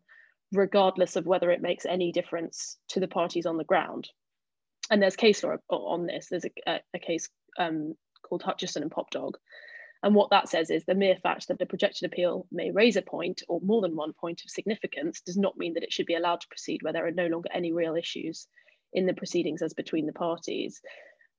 regardless 0.52 1.16
of 1.16 1.26
whether 1.26 1.50
it 1.50 1.62
makes 1.62 1.86
any 1.86 2.12
difference 2.12 2.78
to 2.90 3.00
the 3.00 3.08
parties 3.08 3.48
on 3.48 3.58
the 3.58 3.64
ground. 3.64 4.10
And 4.92 5.02
there's 5.02 5.16
case 5.16 5.44
law 5.44 5.58
on 5.70 6.06
this. 6.06 6.28
There's 6.30 6.46
a, 6.68 6.82
a 6.94 7.00
case 7.00 7.28
um, 7.58 7.96
called 8.28 8.44
Hutchinson 8.44 8.84
and 8.84 8.92
Popdog. 8.92 9.36
And 10.04 10.14
what 10.14 10.30
that 10.30 10.50
says 10.50 10.70
is 10.70 10.84
the 10.86 10.94
mere 10.94 11.16
fact 11.16 11.48
that 11.48 11.58
the 11.58 11.66
projected 11.66 12.06
appeal 12.06 12.46
may 12.52 12.70
raise 12.72 12.96
a 12.96 13.02
point 13.02 13.42
or 13.48 13.60
more 13.62 13.82
than 13.82 13.96
one 13.96 14.14
point 14.14 14.42
of 14.46 14.52
significance 14.52 15.22
does 15.22 15.38
not 15.38 15.58
mean 15.58 15.74
that 15.74 15.84
it 15.84 15.92
should 15.92 16.06
be 16.06 16.16
allowed 16.16 16.42
to 16.42 16.48
proceed 16.48 16.84
where 16.84 16.94
there 16.94 17.08
are 17.08 17.12
no 17.12 17.28
longer 17.28 17.50
any 17.54 17.72
real 17.72 17.96
issues 17.96 18.48
in 18.94 19.06
the 19.06 19.14
proceedings 19.14 19.62
as 19.62 19.74
between 19.74 20.06
the 20.06 20.14
parties. 20.14 20.82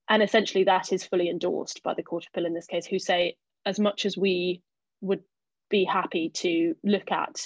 And 0.08 0.22
essentially, 0.22 0.64
that 0.64 0.92
is 0.92 1.04
fully 1.04 1.28
endorsed 1.28 1.82
by 1.82 1.94
the 1.94 2.02
Court 2.02 2.24
of 2.24 2.30
Appeal 2.32 2.46
in 2.46 2.54
this 2.54 2.66
case, 2.66 2.86
who 2.86 2.98
say, 2.98 3.36
as 3.64 3.78
much 3.78 4.06
as 4.06 4.16
we 4.16 4.62
would 5.00 5.22
be 5.68 5.84
happy 5.84 6.30
to 6.30 6.74
look 6.84 7.10
at 7.10 7.36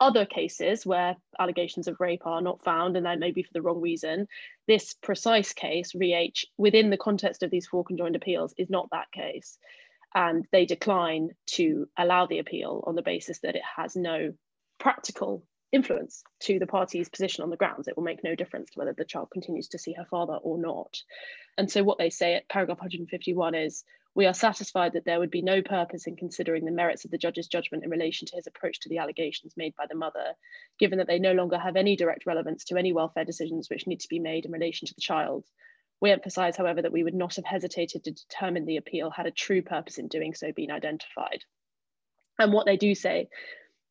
other 0.00 0.26
cases 0.26 0.84
where 0.84 1.16
allegations 1.38 1.88
of 1.88 2.00
rape 2.00 2.26
are 2.26 2.42
not 2.42 2.62
found, 2.62 2.96
and 2.96 3.06
that 3.06 3.18
may 3.18 3.30
be 3.30 3.42
for 3.42 3.52
the 3.52 3.62
wrong 3.62 3.80
reason. 3.80 4.28
This 4.66 4.94
precise 4.94 5.52
case, 5.52 5.94
REH, 5.94 6.44
within 6.58 6.90
the 6.90 6.96
context 6.96 7.42
of 7.42 7.50
these 7.50 7.66
four 7.66 7.84
conjoined 7.84 8.16
appeals, 8.16 8.54
is 8.58 8.70
not 8.70 8.88
that 8.90 9.10
case. 9.12 9.58
And 10.14 10.46
they 10.52 10.66
decline 10.66 11.30
to 11.52 11.88
allow 11.96 12.26
the 12.26 12.38
appeal 12.38 12.84
on 12.86 12.94
the 12.94 13.02
basis 13.02 13.40
that 13.40 13.56
it 13.56 13.62
has 13.76 13.96
no 13.96 14.32
practical 14.78 15.42
influence 15.72 16.22
to 16.40 16.58
the 16.58 16.66
party's 16.66 17.08
position 17.08 17.42
on 17.42 17.50
the 17.50 17.56
grounds. 17.56 17.88
It 17.88 17.96
will 17.96 18.04
make 18.04 18.22
no 18.22 18.34
difference 18.34 18.70
to 18.70 18.78
whether 18.78 18.92
the 18.92 19.04
child 19.04 19.30
continues 19.30 19.68
to 19.68 19.78
see 19.78 19.92
her 19.94 20.06
father 20.10 20.34
or 20.34 20.58
not. 20.58 21.02
And 21.58 21.70
so, 21.70 21.82
what 21.82 21.98
they 21.98 22.10
say 22.10 22.34
at 22.34 22.48
paragraph 22.48 22.78
151 22.78 23.54
is 23.54 23.84
we 24.16 24.24
are 24.24 24.32
satisfied 24.32 24.94
that 24.94 25.04
there 25.04 25.20
would 25.20 25.30
be 25.30 25.42
no 25.42 25.60
purpose 25.60 26.06
in 26.06 26.16
considering 26.16 26.64
the 26.64 26.70
merits 26.70 27.04
of 27.04 27.10
the 27.10 27.18
judge's 27.18 27.48
judgment 27.48 27.84
in 27.84 27.90
relation 27.90 28.26
to 28.26 28.34
his 28.34 28.46
approach 28.46 28.80
to 28.80 28.88
the 28.88 28.96
allegations 28.96 29.52
made 29.58 29.76
by 29.76 29.84
the 29.86 29.94
mother, 29.94 30.32
given 30.78 30.96
that 30.96 31.06
they 31.06 31.18
no 31.18 31.34
longer 31.34 31.58
have 31.58 31.76
any 31.76 31.96
direct 31.96 32.24
relevance 32.24 32.64
to 32.64 32.78
any 32.78 32.94
welfare 32.94 33.26
decisions 33.26 33.68
which 33.68 33.86
need 33.86 34.00
to 34.00 34.08
be 34.08 34.18
made 34.18 34.46
in 34.46 34.52
relation 34.52 34.88
to 34.88 34.94
the 34.94 35.02
child. 35.02 35.44
We 36.00 36.12
emphasise, 36.12 36.56
however, 36.56 36.80
that 36.80 36.92
we 36.92 37.04
would 37.04 37.14
not 37.14 37.36
have 37.36 37.44
hesitated 37.44 38.04
to 38.04 38.10
determine 38.10 38.64
the 38.64 38.78
appeal 38.78 39.10
had 39.10 39.26
a 39.26 39.30
true 39.30 39.60
purpose 39.60 39.98
in 39.98 40.08
doing 40.08 40.32
so 40.32 40.50
been 40.50 40.70
identified. 40.70 41.44
And 42.38 42.54
what 42.54 42.64
they 42.64 42.78
do 42.78 42.94
say 42.94 43.28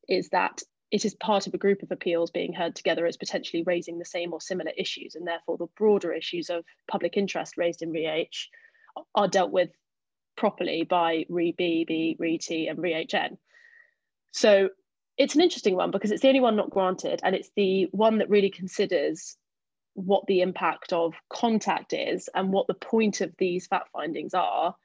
is 0.08 0.30
that 0.30 0.60
it 0.90 1.04
is 1.04 1.14
part 1.14 1.46
of 1.46 1.54
a 1.54 1.58
group 1.58 1.84
of 1.84 1.92
appeals 1.92 2.32
being 2.32 2.52
heard 2.52 2.74
together 2.74 3.06
as 3.06 3.16
potentially 3.16 3.62
raising 3.62 4.00
the 4.00 4.04
same 4.04 4.32
or 4.32 4.40
similar 4.40 4.72
issues, 4.76 5.14
and 5.14 5.24
therefore 5.24 5.56
the 5.56 5.68
broader 5.76 6.12
issues 6.12 6.50
of 6.50 6.64
public 6.90 7.16
interest 7.16 7.56
raised 7.56 7.82
in 7.82 7.92
REH 7.92 8.48
are 9.14 9.28
dealt 9.28 9.52
with 9.52 9.70
properly 10.36 10.84
by 10.84 11.24
RE-B, 11.28 12.16
RE-T, 12.18 12.68
and 12.68 12.78
REHN. 12.78 13.38
So 14.32 14.68
it's 15.16 15.34
an 15.34 15.40
interesting 15.40 15.76
one 15.76 15.90
because 15.90 16.10
it's 16.10 16.22
the 16.22 16.28
only 16.28 16.40
one 16.40 16.56
not 16.56 16.70
granted, 16.70 17.20
and 17.22 17.34
it's 17.34 17.50
the 17.56 17.88
one 17.92 18.18
that 18.18 18.30
really 18.30 18.50
considers 18.50 19.36
what 19.94 20.26
the 20.26 20.42
impact 20.42 20.92
of 20.92 21.14
contact 21.30 21.94
is 21.94 22.28
and 22.34 22.52
what 22.52 22.66
the 22.66 22.74
point 22.74 23.22
of 23.22 23.32
these 23.38 23.66
fact 23.66 23.88
findings 23.92 24.34
are 24.34 24.76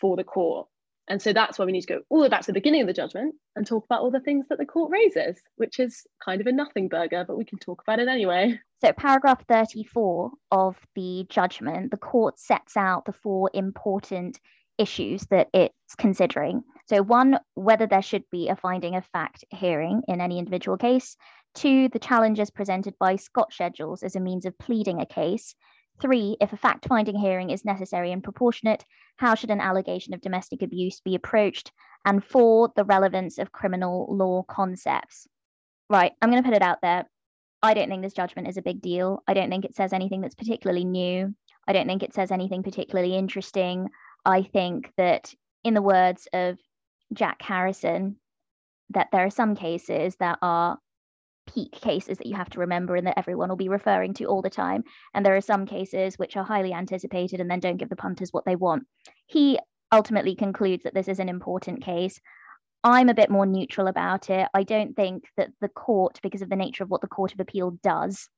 for 0.00 0.16
the 0.16 0.24
court. 0.24 0.66
And 1.08 1.22
so 1.22 1.32
that's 1.32 1.58
why 1.58 1.64
we 1.64 1.72
need 1.72 1.82
to 1.82 1.86
go 1.86 2.00
all 2.10 2.18
the 2.18 2.22
way 2.24 2.28
back 2.28 2.42
to 2.42 2.46
the 2.48 2.52
beginning 2.52 2.82
of 2.82 2.86
the 2.86 2.92
judgment 2.92 3.34
and 3.56 3.66
talk 3.66 3.84
about 3.84 4.02
all 4.02 4.10
the 4.10 4.20
things 4.20 4.46
that 4.48 4.58
the 4.58 4.66
court 4.66 4.90
raises, 4.90 5.40
which 5.56 5.78
is 5.78 6.06
kind 6.22 6.40
of 6.40 6.46
a 6.46 6.52
nothing 6.52 6.88
burger, 6.88 7.24
but 7.26 7.38
we 7.38 7.44
can 7.44 7.58
talk 7.58 7.82
about 7.82 7.98
it 7.98 8.08
anyway. 8.08 8.60
So, 8.82 8.92
paragraph 8.92 9.42
34 9.48 10.30
of 10.52 10.76
the 10.94 11.26
judgment, 11.30 11.90
the 11.90 11.96
court 11.96 12.38
sets 12.38 12.76
out 12.76 13.06
the 13.06 13.12
four 13.12 13.50
important 13.54 14.38
issues 14.78 15.22
that 15.30 15.48
it's 15.52 15.94
considering. 15.96 16.62
So, 16.88 17.02
one, 17.02 17.38
whether 17.54 17.86
there 17.86 18.02
should 18.02 18.24
be 18.30 18.48
a 18.48 18.56
finding 18.56 18.96
of 18.96 19.04
fact 19.06 19.44
hearing 19.50 20.02
in 20.08 20.20
any 20.20 20.38
individual 20.38 20.76
case. 20.76 21.16
Two, 21.54 21.88
the 21.88 21.98
challenges 21.98 22.50
presented 22.50 22.94
by 22.98 23.16
Scott 23.16 23.52
schedules 23.52 24.02
as 24.02 24.16
a 24.16 24.20
means 24.20 24.46
of 24.46 24.58
pleading 24.58 25.00
a 25.00 25.06
case. 25.06 25.54
Three, 26.00 26.36
if 26.40 26.52
a 26.52 26.56
fact 26.56 26.86
finding 26.86 27.16
hearing 27.16 27.50
is 27.50 27.64
necessary 27.64 28.12
and 28.12 28.22
proportionate, 28.22 28.84
how 29.16 29.34
should 29.34 29.50
an 29.50 29.60
allegation 29.60 30.14
of 30.14 30.20
domestic 30.20 30.62
abuse 30.62 31.00
be 31.00 31.16
approached? 31.16 31.72
And 32.04 32.24
four, 32.24 32.70
the 32.76 32.84
relevance 32.84 33.38
of 33.38 33.50
criminal 33.50 34.06
law 34.08 34.44
concepts. 34.44 35.26
Right, 35.90 36.12
I'm 36.22 36.30
going 36.30 36.42
to 36.42 36.48
put 36.48 36.56
it 36.56 36.62
out 36.62 36.78
there. 36.82 37.08
I 37.62 37.74
don't 37.74 37.88
think 37.88 38.02
this 38.02 38.12
judgment 38.12 38.46
is 38.46 38.56
a 38.56 38.62
big 38.62 38.80
deal. 38.80 39.22
I 39.26 39.34
don't 39.34 39.50
think 39.50 39.64
it 39.64 39.74
says 39.74 39.92
anything 39.92 40.20
that's 40.20 40.36
particularly 40.36 40.84
new. 40.84 41.34
I 41.66 41.72
don't 41.72 41.88
think 41.88 42.04
it 42.04 42.14
says 42.14 42.30
anything 42.30 42.62
particularly 42.62 43.16
interesting. 43.16 43.88
I 44.24 44.42
think 44.42 44.92
that, 44.96 45.32
in 45.64 45.74
the 45.74 45.82
words 45.82 46.28
of 46.32 46.58
Jack 47.12 47.42
Harrison, 47.42 48.16
that 48.90 49.08
there 49.12 49.24
are 49.24 49.30
some 49.30 49.54
cases 49.54 50.16
that 50.20 50.38
are 50.42 50.78
peak 51.54 51.72
cases 51.72 52.18
that 52.18 52.26
you 52.26 52.36
have 52.36 52.50
to 52.50 52.60
remember 52.60 52.94
and 52.96 53.06
that 53.06 53.18
everyone 53.18 53.48
will 53.48 53.56
be 53.56 53.68
referring 53.68 54.14
to 54.14 54.24
all 54.24 54.42
the 54.42 54.50
time. 54.50 54.84
And 55.14 55.24
there 55.24 55.36
are 55.36 55.40
some 55.40 55.66
cases 55.66 56.18
which 56.18 56.36
are 56.36 56.44
highly 56.44 56.72
anticipated 56.72 57.40
and 57.40 57.50
then 57.50 57.60
don't 57.60 57.78
give 57.78 57.88
the 57.88 57.96
punters 57.96 58.32
what 58.32 58.44
they 58.44 58.56
want. 58.56 58.84
He 59.26 59.58
ultimately 59.92 60.34
concludes 60.34 60.84
that 60.84 60.94
this 60.94 61.08
is 61.08 61.18
an 61.18 61.28
important 61.28 61.82
case. 61.82 62.20
I'm 62.84 63.08
a 63.08 63.14
bit 63.14 63.30
more 63.30 63.46
neutral 63.46 63.88
about 63.88 64.30
it. 64.30 64.48
I 64.54 64.62
don't 64.62 64.94
think 64.94 65.24
that 65.36 65.50
the 65.60 65.68
court, 65.68 66.20
because 66.22 66.42
of 66.42 66.50
the 66.50 66.56
nature 66.56 66.84
of 66.84 66.90
what 66.90 67.00
the 67.00 67.08
Court 67.08 67.32
of 67.32 67.40
Appeal 67.40 67.78
does, 67.82 68.28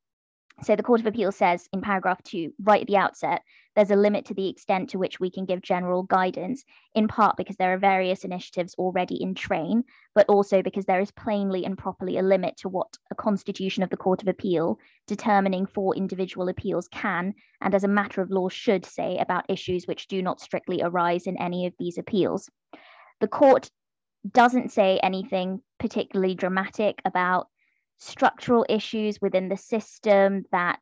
so 0.63 0.77
the 0.77 0.83
Court 0.83 1.01
of 1.01 1.07
Appeal 1.07 1.33
says 1.33 1.69
in 1.73 1.81
paragraph 1.81 2.23
two, 2.23 2.53
right 2.63 2.83
at 2.83 2.87
the 2.87 2.97
outset, 2.97 3.43
there's 3.77 3.91
a 3.91 3.97
limit 3.97 4.25
to 4.27 4.35
the 4.35 4.49
extent 4.49 4.91
to 4.91 4.99
which 4.99 5.21
we 5.21 5.31
can 5.31 5.45
give 5.45 5.63
general 5.63 6.03
guidance, 6.03 6.65
in 6.95 7.09
part 7.09 7.37
because 7.37 7.57
there 7.57 7.73
are 7.73 7.79
various 7.79 8.25
initiatives 8.25 8.75
already 8.79 9.23
in 9.23 9.35
train, 9.35 9.85
but 10.15 10.29
also 10.29 10.63
because 10.63 10.85
there 10.87 11.01
is 11.01 11.11
plainly 11.13 11.65
and 11.65 11.79
properly 11.79 12.19
a 12.19 12.23
limit 12.23 12.57
to 12.59 12.69
what 12.69 12.97
a 13.11 13.15
constitution 13.15 13.83
of 13.83 13.91
the 13.91 13.97
Court 13.97 14.23
of 14.23 14.29
Appeal 14.29 14.79
determining 15.07 15.67
for 15.67 15.95
individual 15.95 16.49
appeals 16.49 16.89
can, 16.89 17.35
and 17.61 17.75
as 17.75 17.85
a 17.85 17.89
matter 17.89 18.21
of 18.21 18.31
law 18.31 18.49
should 18.49 18.85
say 18.85 19.19
about 19.19 19.49
issues 19.49 19.87
which 19.87 20.09
do 20.09 20.23
not 20.23 20.41
strictly 20.41 20.81
arise 20.83 21.27
in 21.27 21.37
any 21.41 21.67
of 21.67 21.75
these 21.79 21.99
appeals. 21.99 22.51
The 23.21 23.29
court 23.29 23.71
doesn't 24.31 24.73
say 24.73 24.99
anything 25.03 25.63
particularly 25.79 26.35
dramatic 26.35 27.01
about 27.05 27.49
structural 27.99 28.67
issues 28.69 29.21
within 29.21 29.49
the 29.49 29.57
system 29.57 30.45
that 30.53 30.81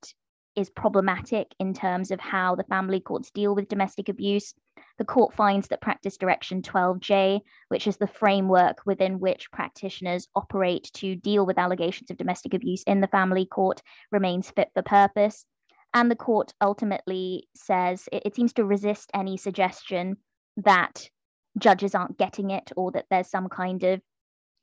is 0.59 0.69
problematic 0.71 1.55
in 1.61 1.73
terms 1.73 2.11
of 2.11 2.19
how 2.19 2.57
the 2.57 2.65
family 2.65 2.99
courts 2.99 3.31
deal 3.31 3.55
with 3.55 3.69
domestic 3.69 4.09
abuse. 4.09 4.53
The 4.99 5.05
court 5.05 5.33
finds 5.33 5.69
that 5.69 5.81
Practice 5.81 6.17
Direction 6.17 6.63
12J, 6.63 7.41
which 7.69 7.87
is 7.87 7.97
the 7.97 8.09
framework 8.09 8.79
within 8.85 9.21
which 9.21 9.53
practitioners 9.53 10.27
operate 10.35 10.91
to 10.95 11.15
deal 11.15 11.47
with 11.47 11.59
allegations 11.59 12.11
of 12.11 12.17
domestic 12.17 12.55
abuse 12.55 12.83
in 12.89 13.01
the 13.01 13.07
family 13.07 13.47
court, 13.47 13.81
remains 14.11 14.51
fit 14.51 14.71
for 14.75 14.83
purpose. 14.83 15.47
And 15.95 16.11
the 16.11 16.17
court 16.17 16.53
ultimately 16.61 17.49
says 17.55 18.09
it, 18.11 18.23
it 18.27 18.35
seems 18.35 18.53
to 18.55 18.65
resist 18.65 19.11
any 19.15 19.37
suggestion 19.37 20.17
that 20.57 21.09
judges 21.57 21.95
aren't 21.95 22.19
getting 22.19 22.51
it 22.51 22.73
or 22.77 22.91
that 22.93 23.07
there's 23.11 23.31
some 23.31 23.49
kind 23.49 23.85
of 23.85 24.01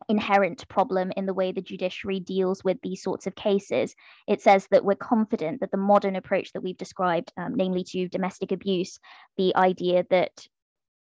inherent 0.10 0.68
problem 0.68 1.12
in 1.18 1.26
the 1.26 1.34
way 1.34 1.52
the 1.52 1.62
judiciary 1.62 2.20
deals 2.20 2.64
with 2.64 2.78
these 2.82 3.02
sorts 3.02 3.28
of 3.28 3.36
cases. 3.36 3.96
It 4.28 4.42
says 4.42 4.68
that 4.72 4.86
we're 4.86 4.96
confident 4.96 5.62
that 5.62 5.72
the 5.72 5.78
modern 5.78 6.16
approach 6.16 6.54
that 6.54 6.62
we've 6.62 6.78
described, 6.78 7.32
um, 7.38 7.56
namely 7.56 7.84
to 7.86 8.08
domestic 8.08 8.52
abuse, 8.52 9.00
the 9.38 9.56
idea 9.56 10.06
that 10.10 10.48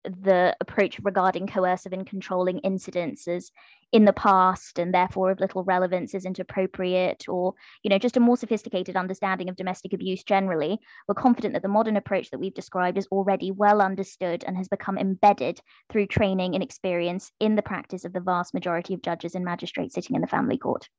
the 0.04 0.56
approach 0.60 1.00
regarding 1.04 1.48
coercive 1.48 1.94
and 1.94 2.06
controlling 2.08 2.60
incidences 2.62 3.52
in 3.92 4.06
the 4.06 4.14
past 4.14 4.80
and 4.80 4.94
therefore 4.94 5.32
of 5.32 5.40
little 5.40 5.64
relevance 5.64 6.14
isn't 6.14 6.40
appropriate 6.40 7.30
or 7.30 7.54
you 7.84 7.90
know 7.90 7.98
just 7.98 8.18
a 8.18 8.20
more 8.20 8.36
sophisticated 8.36 8.96
understanding 8.96 9.50
of 9.50 9.56
domestic 9.56 9.94
abuse 9.94 10.24
generally 10.24 10.80
we're 11.08 11.16
confident 11.16 11.54
that 11.54 11.62
the 11.62 11.70
modern 11.70 11.96
approach 11.96 12.30
that 12.32 12.40
we've 12.40 12.56
described 12.56 12.98
is 12.98 13.08
already 13.12 13.52
well 13.52 13.82
understood 13.82 14.44
and 14.46 14.58
has 14.58 14.68
become 14.68 14.98
embedded 14.98 15.60
through 15.90 16.08
training 16.08 16.56
and 16.56 16.64
experience 16.64 17.32
in 17.40 17.56
the 17.56 17.62
practice 17.62 18.04
of 18.04 18.14
the 18.14 18.20
vast 18.20 18.54
majority 18.54 18.94
of 18.94 19.02
judges 19.02 19.36
and 19.36 19.46
magistrates 19.46 19.96
sitting 19.96 20.16
in 20.16 20.22
the 20.22 20.28
family 20.28 20.58
court. 20.58 20.90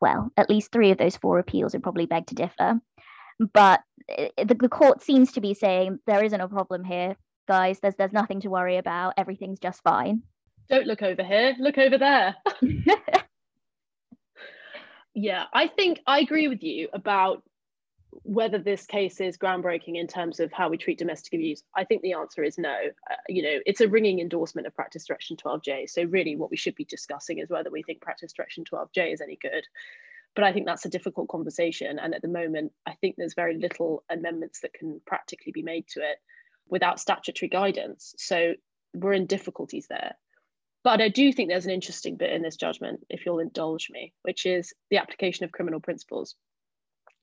Well 0.00 0.30
at 0.36 0.50
least 0.50 0.72
three 0.72 0.90
of 0.90 0.98
those 0.98 1.16
four 1.16 1.38
appeals 1.38 1.72
would 1.72 1.82
probably 1.82 2.06
beg 2.06 2.26
to 2.26 2.34
differ 2.34 2.80
but 3.52 3.80
eh, 4.08 4.28
the, 4.38 4.54
the 4.54 4.68
court 4.68 5.02
seems 5.02 5.32
to 5.32 5.40
be 5.40 5.54
saying 5.54 5.98
there 6.06 6.24
isn't 6.24 6.40
a 6.40 6.48
problem 6.48 6.84
here 6.84 7.16
guys 7.46 7.78
there's 7.80 7.94
there's 7.96 8.12
nothing 8.12 8.40
to 8.40 8.50
worry 8.50 8.76
about. 8.76 9.14
Everything's 9.16 9.60
just 9.60 9.82
fine. 9.82 10.22
Don't 10.68 10.86
look 10.86 11.02
over 11.02 11.22
here. 11.22 11.54
Look 11.58 11.78
over 11.78 11.98
there. 11.98 12.36
Yeah 15.18 15.44
i 15.54 15.66
think 15.66 16.00
i 16.06 16.20
agree 16.20 16.46
with 16.46 16.62
you 16.62 16.88
about 16.92 17.42
whether 18.22 18.58
this 18.58 18.86
case 18.86 19.20
is 19.20 19.38
groundbreaking 19.38 19.96
in 19.96 20.06
terms 20.06 20.40
of 20.40 20.52
how 20.52 20.68
we 20.68 20.78
treat 20.78 20.98
domestic 20.98 21.34
abuse. 21.34 21.62
I 21.74 21.84
think 21.84 22.02
the 22.02 22.14
answer 22.14 22.42
is 22.42 22.56
no. 22.58 22.70
Uh, 23.10 23.14
you 23.28 23.42
know 23.42 23.58
it's 23.64 23.80
a 23.80 23.88
ringing 23.88 24.20
endorsement 24.20 24.66
of 24.66 24.74
practice 24.74 25.06
direction 25.06 25.36
12j 25.36 25.88
so 25.88 26.04
really 26.04 26.36
what 26.36 26.50
we 26.50 26.56
should 26.56 26.74
be 26.74 26.84
discussing 26.84 27.38
is 27.38 27.48
whether 27.48 27.70
we 27.70 27.82
think 27.82 28.00
practice 28.00 28.32
direction 28.32 28.64
12j 28.64 29.14
is 29.14 29.20
any 29.22 29.38
good. 29.40 29.64
But 30.34 30.44
i 30.44 30.52
think 30.52 30.66
that's 30.66 30.84
a 30.84 30.90
difficult 30.90 31.28
conversation. 31.28 31.98
And 31.98 32.14
at 32.14 32.20
the 32.20 32.28
moment 32.28 32.72
i 32.86 32.92
think 33.00 33.16
there's 33.16 33.34
very 33.34 33.58
little 33.58 34.04
amendments 34.10 34.60
that 34.60 34.74
can 34.74 35.00
practically 35.06 35.52
be 35.52 35.62
made 35.62 35.88
to 35.88 36.00
it 36.00 36.18
without 36.68 37.00
statutory 37.00 37.48
guidance. 37.48 38.14
So 38.18 38.54
we're 38.94 39.12
in 39.12 39.26
difficulties 39.26 39.86
there. 39.88 40.14
But 40.84 41.00
I 41.00 41.08
do 41.08 41.32
think 41.32 41.48
there's 41.48 41.66
an 41.66 41.72
interesting 41.72 42.16
bit 42.16 42.32
in 42.32 42.42
this 42.42 42.56
judgment, 42.56 43.00
if 43.10 43.26
you'll 43.26 43.40
indulge 43.40 43.88
me, 43.90 44.12
which 44.22 44.46
is 44.46 44.72
the 44.90 44.98
application 44.98 45.44
of 45.44 45.52
criminal 45.52 45.80
principles. 45.80 46.36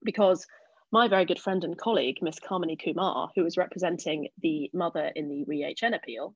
Because 0.04 0.46
my 0.92 1.08
very 1.08 1.26
good 1.26 1.40
friend 1.40 1.64
and 1.64 1.78
colleague, 1.78 2.18
Miss 2.22 2.40
Kamini 2.40 2.78
Kumar, 2.78 3.30
who 3.36 3.44
was 3.44 3.58
representing 3.58 4.28
the 4.42 4.70
mother 4.74 5.12
in 5.16 5.30
the 5.30 5.46
ReHN 5.46 5.96
appeal, 5.96 6.36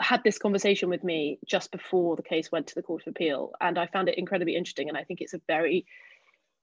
had 0.00 0.22
this 0.22 0.38
conversation 0.38 0.88
with 0.88 1.02
me 1.02 1.38
just 1.46 1.72
before 1.72 2.16
the 2.16 2.22
case 2.22 2.52
went 2.52 2.68
to 2.68 2.74
the 2.74 2.82
Court 2.82 3.02
of 3.06 3.10
Appeal. 3.10 3.52
And 3.60 3.78
I 3.78 3.86
found 3.86 4.08
it 4.08 4.18
incredibly 4.18 4.54
interesting. 4.54 4.88
And 4.88 4.96
I 4.96 5.04
think 5.04 5.20
it's 5.20 5.34
a 5.34 5.40
very 5.48 5.86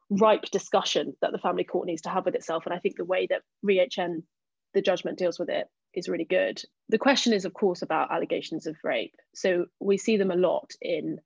ripe 0.10 0.46
discussion 0.52 1.16
that 1.22 1.32
the 1.32 1.38
family 1.38 1.64
court 1.64 1.88
needs 1.88 2.04
to 2.04 2.10
have 2.10 2.26
with 2.26 2.36
itself. 2.36 2.66
And 2.66 2.74
I 2.74 2.80
think 2.80 2.96
the 2.96 3.06
way 3.06 3.28
that 3.30 3.42
ReHN, 3.66 4.24
the 4.74 4.82
judgment 4.82 5.18
deals 5.18 5.40
with 5.40 5.50
it, 5.50 5.68
is 5.94 6.10
really 6.10 6.26
good. 6.26 6.62
The 6.90 6.98
question 6.98 7.34
is, 7.34 7.46
of 7.46 7.54
course, 7.54 7.82
about 7.82 8.12
allegations 8.12 8.68
of 8.68 8.76
rape. 8.84 9.16
So 9.34 9.66
we 9.80 9.98
see 9.98 10.18
them 10.18 10.32
a 10.32 10.36
lot 10.36 10.72
in 10.82 11.20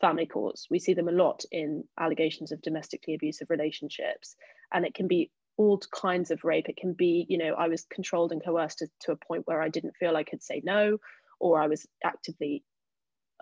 family 0.00 0.26
courts. 0.26 0.66
We 0.70 0.78
see 0.78 0.94
them 0.94 1.08
a 1.08 1.12
lot 1.12 1.44
in 1.50 1.84
allegations 1.98 2.52
of 2.52 2.62
domestically 2.62 3.14
abusive 3.14 3.50
relationships. 3.50 4.36
And 4.72 4.84
it 4.84 4.94
can 4.94 5.08
be 5.08 5.30
all 5.56 5.80
kinds 5.92 6.30
of 6.30 6.44
rape. 6.44 6.68
It 6.68 6.76
can 6.76 6.94
be, 6.94 7.26
you 7.28 7.36
know, 7.36 7.54
I 7.54 7.68
was 7.68 7.84
controlled 7.90 8.32
and 8.32 8.42
coerced 8.42 8.78
to, 8.78 8.88
to 9.00 9.12
a 9.12 9.16
point 9.16 9.46
where 9.46 9.60
I 9.60 9.68
didn't 9.68 9.96
feel 9.96 10.16
I 10.16 10.24
could 10.24 10.42
say 10.42 10.62
no, 10.64 10.98
or 11.40 11.60
I 11.60 11.66
was 11.66 11.86
actively 12.04 12.64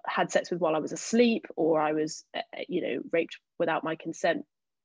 had 0.06 0.30
sex 0.30 0.50
with 0.50 0.60
while 0.60 0.76
I 0.76 0.80
was 0.80 0.92
asleep, 0.92 1.46
or 1.56 1.80
I 1.80 1.92
was, 1.92 2.24
uh, 2.34 2.40
uh, 2.56 2.62
you 2.68 2.80
know, 2.80 3.02
raped 3.12 3.38
without 3.58 3.84
my 3.84 3.96
consent 3.96 4.44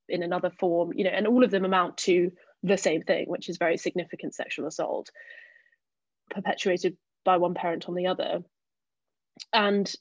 in 0.10 0.24
another 0.24 0.52
form, 0.60 0.91
you 0.95 1.04
know, 1.04 1.12
and 1.12 1.28
all 1.28 1.43
of 1.43 1.52
them 1.52 1.63
amount 1.63 1.97
to 1.97 2.32
the 2.63 2.78
same 2.78 3.02
thing, 3.02 3.26
which 3.28 3.50
is 3.50 3.58
very 3.58 3.78
significant 3.78 4.36
sexual 4.36 4.67
assault 4.67 5.10
perpetuated 6.30 6.97
by 7.26 7.38
one 7.38 7.54
parent 7.54 7.88
on 7.88 7.95
the 7.95 8.08
other. 8.08 8.43
And 9.54 9.91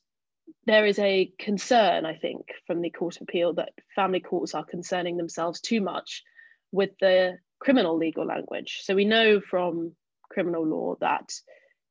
there 0.67 0.87
is 0.87 0.99
a 0.99 1.33
concern, 1.39 2.05
I 2.05 2.15
think, 2.17 2.47
from 2.67 2.81
the 2.81 2.91
Court 2.91 3.17
of 3.17 3.23
Appeal 3.23 3.55
that 3.55 3.73
family 3.95 4.21
courts 4.21 4.55
are 4.55 4.65
concerning 4.65 5.17
themselves 5.17 5.61
too 5.61 5.81
much 5.81 6.23
with 6.73 6.91
the 7.01 7.39
criminal 7.59 7.97
legal 7.97 8.27
language. 8.27 8.81
So 8.83 8.95
we 8.95 9.05
know 9.05 9.41
from 9.41 9.93
criminal 10.31 10.67
law 10.67 10.97
that 11.01 11.33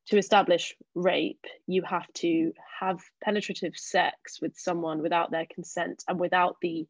to 0.08 0.18
establish 0.18 0.76
rape, 0.96 1.46
you 1.68 1.84
have 1.84 2.12
to 2.14 2.52
have 2.80 3.00
penetrative 3.24 3.74
sex 3.76 4.40
with 4.42 4.58
someone 4.58 5.02
without 5.02 5.32
their 5.32 5.46
consent 5.54 6.04
and 6.08 6.20
without 6.20 6.58
the 6.62 6.88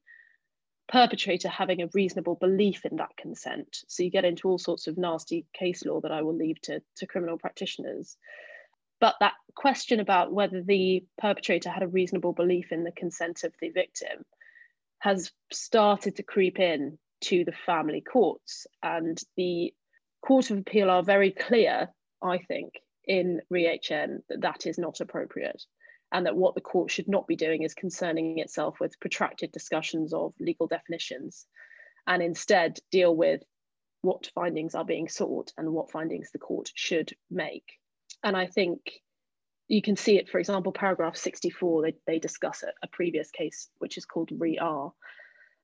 perpetrator 0.90 1.50
having 1.50 1.82
a 1.82 1.90
reasonable 1.94 2.36
belief 2.36 2.86
in 2.86 2.98
that 2.98 3.16
consent. 3.16 3.84
So 3.88 4.04
you 4.04 4.10
get 4.10 4.26
into 4.26 4.50
all 4.50 4.58
sorts 4.58 4.88
of 4.88 4.98
nasty 4.98 5.46
case 5.54 5.86
law 5.86 6.02
that 6.02 6.12
I 6.12 6.24
will 6.24 6.36
leave 6.36 6.60
to, 6.64 6.82
to 6.98 7.08
criminal 7.08 7.38
practitioners. 7.38 8.18
But 9.00 9.16
that 9.20 9.34
question 9.56 10.00
about 10.00 10.34
whether 10.34 10.62
the 10.62 11.06
perpetrator 11.18 11.70
had 11.70 11.84
a 11.84 11.88
reasonable 11.88 12.34
belief 12.34 12.72
in 12.72 12.84
the 12.84 12.92
consent 12.92 13.44
of 13.44 13.54
the 13.62 13.70
victim 13.70 14.26
has 15.00 15.32
started 15.52 16.18
to 16.18 16.24
creep 16.24 16.60
in 16.60 16.98
to 17.22 17.46
the 17.46 17.54
family 17.66 18.02
courts. 18.02 18.68
And 18.84 19.22
the 19.38 19.74
Court 20.22 20.50
of 20.52 20.58
Appeal 20.58 20.90
are 20.90 21.04
very 21.04 21.32
clear, 21.32 21.90
I 22.22 22.40
think, 22.40 22.74
in 23.06 23.42
ReHN 23.54 24.24
that 24.28 24.42
that 24.42 24.66
is 24.66 24.78
not 24.78 25.00
appropriate 25.00 25.64
and 26.12 26.26
that 26.26 26.36
what 26.36 26.56
the 26.56 26.62
court 26.62 26.92
should 26.92 27.08
not 27.08 27.28
be 27.28 27.36
doing 27.36 27.64
is 27.64 27.74
concerning 27.74 28.40
itself 28.40 28.80
with 28.80 29.00
protracted 29.00 29.52
discussions 29.52 30.14
of 30.14 30.34
legal 30.40 30.68
definitions 30.68 31.46
and 32.08 32.24
instead 32.24 32.80
deal 32.92 33.16
with 33.16 33.42
what 34.02 34.32
findings 34.34 34.76
are 34.76 34.86
being 34.86 35.08
sought 35.08 35.52
and 35.58 35.72
what 35.72 35.92
findings 35.92 36.32
the 36.32 36.40
court 36.40 36.72
should 36.74 37.14
make. 37.30 37.66
And 38.24 38.36
I 38.36 38.48
think 38.48 38.80
you 39.68 39.82
can 39.82 39.96
see 39.96 40.18
it, 40.18 40.30
for 40.30 40.40
example, 40.40 40.72
paragraph 40.72 41.16
64, 41.16 41.84
they, 41.84 41.94
they 42.08 42.20
discuss 42.20 42.64
a, 42.64 42.70
a 42.84 42.88
previous 42.88 43.30
case, 43.30 43.70
which 43.78 43.98
is 43.98 44.06
called 44.06 44.30
Re-R, 44.32 44.92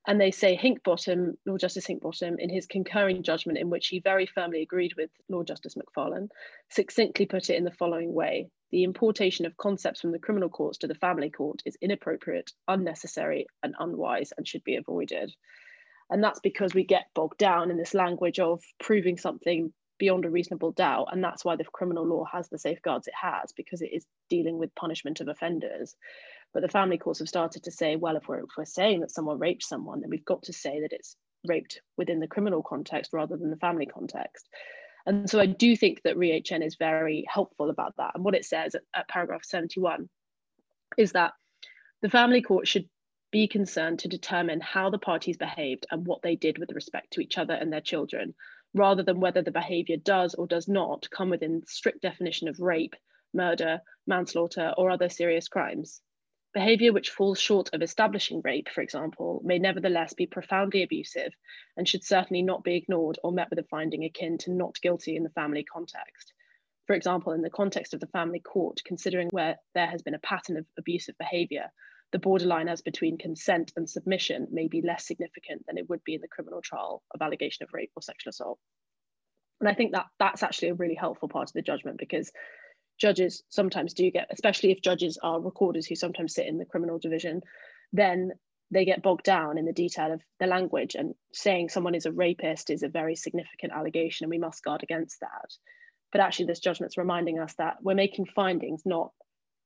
and 0.08 0.22
they 0.22 0.32
say 0.32 0.56
Hickinbottom, 0.56 1.34
Lord 1.48 1.62
Justice 1.62 1.88
Hickinbottom, 1.88 2.36
in 2.38 2.50
his 2.50 2.68
concurring 2.68 3.24
judgment, 3.24 3.58
in 3.58 3.72
which 3.72 3.88
he 3.88 4.00
very 4.00 4.28
firmly 4.28 4.62
agreed 4.62 4.94
with 4.96 5.10
Lord 5.30 5.48
Justice 5.48 5.76
McFarlane, 5.76 6.30
succinctly 6.70 7.26
put 7.26 7.50
it 7.50 7.56
in 7.56 7.64
the 7.64 7.72
following 7.72 8.14
way 8.14 8.50
The 8.76 8.84
importation 8.84 9.46
of 9.46 9.56
concepts 9.56 10.02
from 10.02 10.12
the 10.12 10.20
criminal 10.20 10.50
courts 10.50 10.80
to 10.80 10.88
the 10.88 10.96
family 10.96 11.30
court 11.30 11.62
is 11.64 11.78
inappropriate, 11.82 12.52
unnecessary, 12.68 13.48
and 13.64 13.74
unwise, 13.80 14.34
and 14.36 14.46
should 14.46 14.66
be 14.66 14.76
avoided. 14.76 15.34
And 16.10 16.22
that's 16.22 16.42
because 16.42 16.74
we 16.74 16.84
get 16.84 17.06
bogged 17.14 17.38
down 17.38 17.72
in 17.72 17.78
this 17.78 17.94
language 17.94 18.38
of 18.38 18.62
proving 18.82 19.18
something 19.18 19.72
beyond 19.98 20.26
a 20.26 20.30
reasonable 20.30 20.74
doubt. 20.74 21.08
And 21.14 21.24
that's 21.24 21.46
why 21.46 21.56
the 21.56 21.64
criminal 21.64 22.06
law 22.06 22.26
has 22.26 22.50
the 22.50 22.60
safeguards 22.60 23.08
it 23.08 23.14
has, 23.16 23.54
because 23.56 23.82
it 23.82 23.94
is 23.94 24.06
dealing 24.30 24.58
with 24.58 24.76
punishment 24.76 25.22
of 25.22 25.30
offenders. 25.30 25.96
But 26.54 26.62
the 26.62 26.68
family 26.68 26.98
courts 26.98 27.20
have 27.20 27.30
started 27.30 27.64
to 27.64 27.72
say, 27.72 27.96
well, 27.96 28.18
if 28.18 28.28
we're, 28.28 28.40
if 28.40 28.58
we're 28.58 28.66
saying 28.66 29.00
that 29.00 29.12
someone 29.12 29.40
raped 29.40 29.64
someone, 29.64 30.02
then 30.02 30.10
we've 30.10 30.26
got 30.26 30.44
to 30.44 30.54
say 30.54 30.82
that 30.82 30.92
it's 30.92 31.16
raped 31.48 31.80
within 31.96 32.20
the 32.20 32.28
criminal 32.28 32.62
context 32.62 33.14
rather 33.14 33.38
than 33.38 33.52
the 33.52 33.56
family 33.56 33.86
context. 33.86 34.50
And 35.06 35.30
so 35.30 35.40
I 35.40 35.46
do 35.46 35.76
think 35.76 36.02
that 36.04 36.18
ReHN 36.18 36.66
is 36.66 36.76
very 36.76 37.26
helpful 37.28 37.70
about 37.70 37.96
that. 37.98 38.12
And 38.16 38.24
what 38.24 38.36
it 38.36 38.46
says 38.46 38.76
at, 38.76 38.82
at 38.96 39.08
paragraph 39.08 39.44
71 39.44 40.10
is 40.98 41.12
that 41.12 41.34
the 42.02 42.10
family 42.10 42.42
court 42.42 42.68
should 42.68 42.90
be 43.32 43.48
concerned 43.48 44.00
to 44.00 44.08
determine 44.08 44.62
how 44.62 44.90
the 44.90 44.98
parties 44.98 45.38
behaved 45.38 45.86
and 45.92 46.06
what 46.08 46.22
they 46.22 46.36
did 46.36 46.58
with 46.58 46.72
respect 46.72 47.12
to 47.12 47.22
each 47.22 47.38
other 47.38 47.54
and 47.54 47.72
their 47.72 47.82
children, 47.82 48.34
rather 48.74 49.04
than 49.04 49.20
whether 49.20 49.42
the 49.42 49.52
behavior 49.52 49.98
does 49.98 50.34
or 50.36 50.48
does 50.48 50.68
not 50.68 51.10
come 51.10 51.30
within 51.30 51.62
strict 51.68 52.02
definition 52.02 52.48
of 52.48 52.60
rape, 52.60 52.96
murder, 53.34 53.82
manslaughter, 54.08 54.74
or 54.78 54.90
other 54.90 55.10
serious 55.10 55.48
crimes. 55.48 56.02
Behaviour 56.56 56.94
which 56.94 57.10
falls 57.10 57.38
short 57.38 57.70
of 57.74 57.82
establishing 57.82 58.40
rape, 58.42 58.70
for 58.70 58.80
example, 58.80 59.42
may 59.44 59.60
nevertheless 59.60 60.14
be 60.14 60.26
profoundly 60.26 60.84
abusive 60.84 61.34
and 61.76 61.86
should 61.86 62.02
certainly 62.02 62.42
not 62.42 62.64
be 62.64 62.78
ignored 62.78 63.20
or 63.26 63.34
met 63.34 63.50
with 63.50 63.60
a 63.60 63.64
finding 63.64 64.06
akin 64.06 64.38
to 64.38 64.54
not 64.54 64.80
guilty 64.82 65.18
in 65.18 65.24
the 65.24 65.30
family 65.32 65.66
context. 65.66 66.32
For 66.88 66.96
example, 66.96 67.34
in 67.34 67.42
the 67.42 67.50
context 67.50 67.94
of 67.94 68.00
the 68.00 68.08
family 68.08 68.40
court, 68.40 68.80
considering 68.86 69.28
where 69.32 69.58
there 69.74 69.88
has 69.88 70.02
been 70.02 70.14
a 70.14 70.20
pattern 70.20 70.56
of 70.56 70.66
abusive 70.80 71.18
behaviour, 71.18 71.66
the 72.14 72.20
borderline 72.20 72.70
as 72.70 72.82
between 72.82 73.18
consent 73.18 73.74
and 73.76 73.90
submission 73.90 74.48
may 74.50 74.70
be 74.70 74.82
less 74.82 75.06
significant 75.06 75.66
than 75.68 75.78
it 75.78 75.90
would 75.90 76.06
be 76.06 76.16
in 76.16 76.22
the 76.22 76.30
criminal 76.30 76.62
trial 76.62 77.04
of 77.14 77.22
allegation 77.22 77.64
of 77.64 77.74
rape 77.74 77.92
or 77.98 78.02
sexual 78.02 78.30
assault. 78.30 78.60
And 79.60 79.68
I 79.68 79.74
think 79.74 79.92
that 79.92 80.06
that's 80.20 80.42
actually 80.42 80.70
a 80.70 80.76
really 80.76 80.96
helpful 80.96 81.28
part 81.28 81.50
of 81.50 81.54
the 81.54 81.62
judgment 81.62 81.98
because 81.98 82.32
judges 82.98 83.44
sometimes 83.50 83.94
do 83.94 84.10
get, 84.12 84.28
especially 84.32 84.72
if 84.72 84.82
judges 84.82 85.18
are 85.22 85.40
recorders 85.40 85.86
who 85.86 85.96
sometimes 85.96 86.34
sit 86.34 86.48
in 86.48 86.58
the 86.58 86.66
criminal 86.66 87.00
division, 87.00 87.42
then 87.94 88.32
they 88.72 88.86
get 88.86 89.04
bogged 89.04 89.24
down 89.24 89.58
in 89.58 89.66
the 89.66 89.74
detail 89.74 90.12
of 90.12 90.22
the 90.40 90.48
language. 90.48 90.96
And 90.96 91.16
saying 91.34 91.70
someone 91.70 91.96
is 91.96 92.06
a 92.06 92.12
rapist 92.12 92.70
is 92.70 92.84
a 92.84 92.90
very 92.90 93.16
significant 93.16 93.74
allegation 93.74 94.26
and 94.26 94.32
we 94.32 94.40
must 94.40 94.64
guard 94.64 94.84
against 94.84 95.20
that. 95.22 95.54
But 96.12 96.22
actually 96.22 96.48
this 96.48 96.60
judgment's 96.60 96.98
reminding 96.98 97.40
us 97.40 97.54
that 97.56 97.78
we're 97.82 97.96
making 97.96 98.28
findings, 98.28 98.84
not 98.86 99.12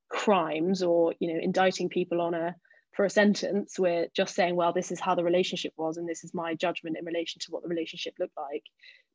crimes 0.10 0.82
or 0.82 1.14
you 1.20 1.32
know 1.32 1.40
indicting 1.40 1.88
people 1.88 2.20
on 2.20 2.34
a 2.34 2.56
for 2.96 3.06
a 3.06 3.10
sentence. 3.10 3.78
We're 3.78 4.08
just 4.16 4.36
saying 4.36 4.56
well 4.56 4.74
this 4.74 4.92
is 4.92 5.00
how 5.00 5.16
the 5.16 5.24
relationship 5.24 5.74
was 5.78 5.98
and 5.98 6.10
this 6.10 6.24
is 6.24 6.34
my 6.34 6.56
judgment 6.56 6.98
in 6.98 7.06
relation 7.06 7.40
to 7.42 7.52
what 7.52 7.62
the 7.62 7.70
relationship 7.70 8.16
looked 8.20 8.38
like 8.38 8.64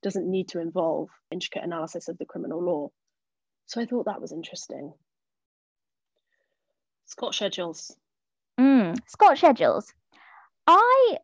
doesn't 0.02 0.30
need 0.30 0.48
to 0.48 0.60
involve 0.60 1.08
intricate 1.32 1.64
analysis 1.64 2.08
of 2.08 2.16
the 2.18 2.26
criminal 2.26 2.62
law 2.62 2.90
so 3.66 3.80
I 3.80 3.86
thought 3.86 4.06
that 4.06 4.20
was 4.20 4.32
interesting. 4.32 4.92
Scott 7.06 7.34
schedules. 7.34 7.96
Mm, 8.58 8.98
Scott 9.06 9.38
schedules. 9.38 9.92
I 10.66 11.18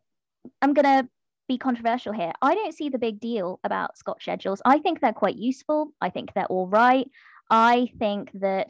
am 0.61 0.73
going 0.73 0.85
to 0.85 1.09
be 1.47 1.57
controversial 1.57 2.13
here. 2.13 2.31
I 2.41 2.55
don't 2.55 2.73
see 2.73 2.89
the 2.89 2.97
big 2.97 3.19
deal 3.19 3.59
about 3.63 3.97
Scott 3.97 4.21
schedules. 4.21 4.61
I 4.65 4.79
think 4.79 4.99
they're 4.99 5.13
quite 5.13 5.35
useful. 5.35 5.91
I 5.99 6.09
think 6.09 6.33
they're 6.33 6.45
all 6.45 6.67
right. 6.67 7.09
I 7.49 7.89
think 7.99 8.31
that 8.35 8.69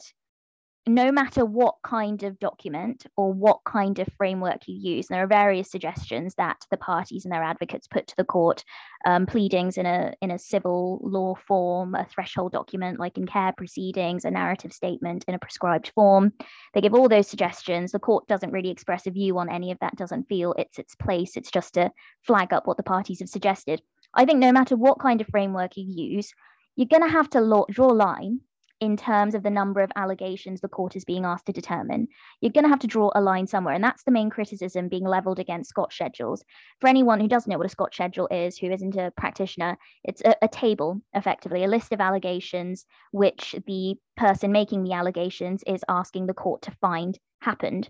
no 0.88 1.12
matter 1.12 1.46
what 1.46 1.76
kind 1.84 2.24
of 2.24 2.40
document 2.40 3.06
or 3.16 3.32
what 3.32 3.60
kind 3.66 4.00
of 4.00 4.08
framework 4.18 4.68
you 4.68 4.76
use, 4.76 5.10
and 5.10 5.16
there 5.16 5.24
are 5.24 5.28
various 5.28 5.70
suggestions 5.70 6.34
that 6.36 6.58
the 6.72 6.78
parties 6.78 7.24
and 7.24 7.32
their 7.32 7.44
advocates 7.44 7.88
put 7.88 8.08
to 8.08 8.16
the 8.18 8.24
court, 8.24 8.64
um, 9.06 9.28
pleadings 9.28 9.78
in 9.78 9.86
a 9.86 10.14
in 10.22 10.32
a 10.32 10.40
civil 10.40 11.00
law 11.04 11.36
form, 11.36 11.94
a 11.94 12.06
threshold 12.06 12.52
document 12.52 13.00
like 13.00 13.18
in 13.18 13.28
care 13.28 13.54
proceedings, 13.56 14.26
a 14.26 14.32
narrative 14.32 14.74
statement 14.74 15.24
in 15.28 15.36
a 15.36 15.40
prescribed 15.40 15.92
form. 15.94 16.34
They 16.74 16.82
give 16.82 16.96
all 16.96 17.08
those 17.08 17.28
suggestions. 17.28 17.92
The 17.92 18.00
court 18.00 18.28
doesn't 18.28 18.52
really 18.52 18.72
express 18.72 19.06
a 19.06 19.12
view 19.12 19.38
on 19.38 19.50
any 19.50 19.72
of 19.72 19.78
that. 19.82 19.96
Doesn't 19.98 20.30
feel 20.30 20.54
it's 20.58 20.80
its 20.80 20.96
place. 20.96 21.38
It's 21.38 21.52
just 21.52 21.76
to 21.76 21.92
flag 22.24 22.54
up 22.54 22.66
what 22.66 22.78
the 22.78 22.84
parties 22.84 23.20
have 23.20 23.30
suggested. 23.30 23.84
I 24.16 24.26
think 24.26 24.40
no 24.40 24.52
matter 24.52 24.76
what 24.76 25.00
kind 25.00 25.22
of 25.22 25.28
framework 25.28 25.78
you 25.78 25.86
use, 25.88 26.34
you're 26.76 26.88
going 26.88 27.04
to 27.04 27.08
have 27.08 27.30
to 27.32 27.66
draw 27.70 27.92
a 27.92 27.94
line 27.94 28.42
in 28.82 28.98
terms 28.98 29.36
of 29.36 29.44
the 29.44 29.50
number 29.50 29.80
of 29.80 29.92
allegations 29.96 30.60
the 30.60 30.68
court 30.68 30.96
is 30.96 31.06
being 31.06 31.24
asked 31.24 31.46
to 31.46 31.54
determine. 31.54 32.08
You're 32.42 32.52
going 32.52 32.64
to 32.64 32.70
have 32.70 32.80
to 32.80 32.88
draw 32.88 33.12
a 33.14 33.22
line 33.22 33.46
somewhere. 33.46 33.76
And 33.76 33.84
that's 33.84 34.04
the 34.04 34.12
main 34.12 34.32
criticism 34.32 34.90
being 34.90 35.06
leveled 35.06 35.38
against 35.38 35.70
Scott 35.70 35.94
schedules. 35.94 36.44
For 36.80 36.88
anyone 36.88 37.20
who 37.20 37.28
doesn't 37.28 37.50
know 37.50 37.60
what 37.60 37.68
a 37.68 37.70
Scott 37.70 37.94
schedule 37.94 38.28
is, 38.32 38.58
who 38.58 38.72
isn't 38.72 38.96
a 38.96 39.14
practitioner, 39.16 39.78
it's 40.04 40.22
a, 40.26 40.36
a 40.42 40.48
table, 40.48 41.00
effectively, 41.14 41.64
a 41.64 41.68
list 41.68 41.94
of 41.94 42.02
allegations 42.02 42.86
which 43.12 43.56
the 43.68 43.96
person 44.18 44.52
making 44.52 44.84
the 44.84 44.94
allegations 44.94 45.64
is 45.68 45.86
asking 45.88 46.26
the 46.26 46.34
court 46.34 46.64
to 46.64 46.72
find 46.82 47.20
happened. 47.40 47.88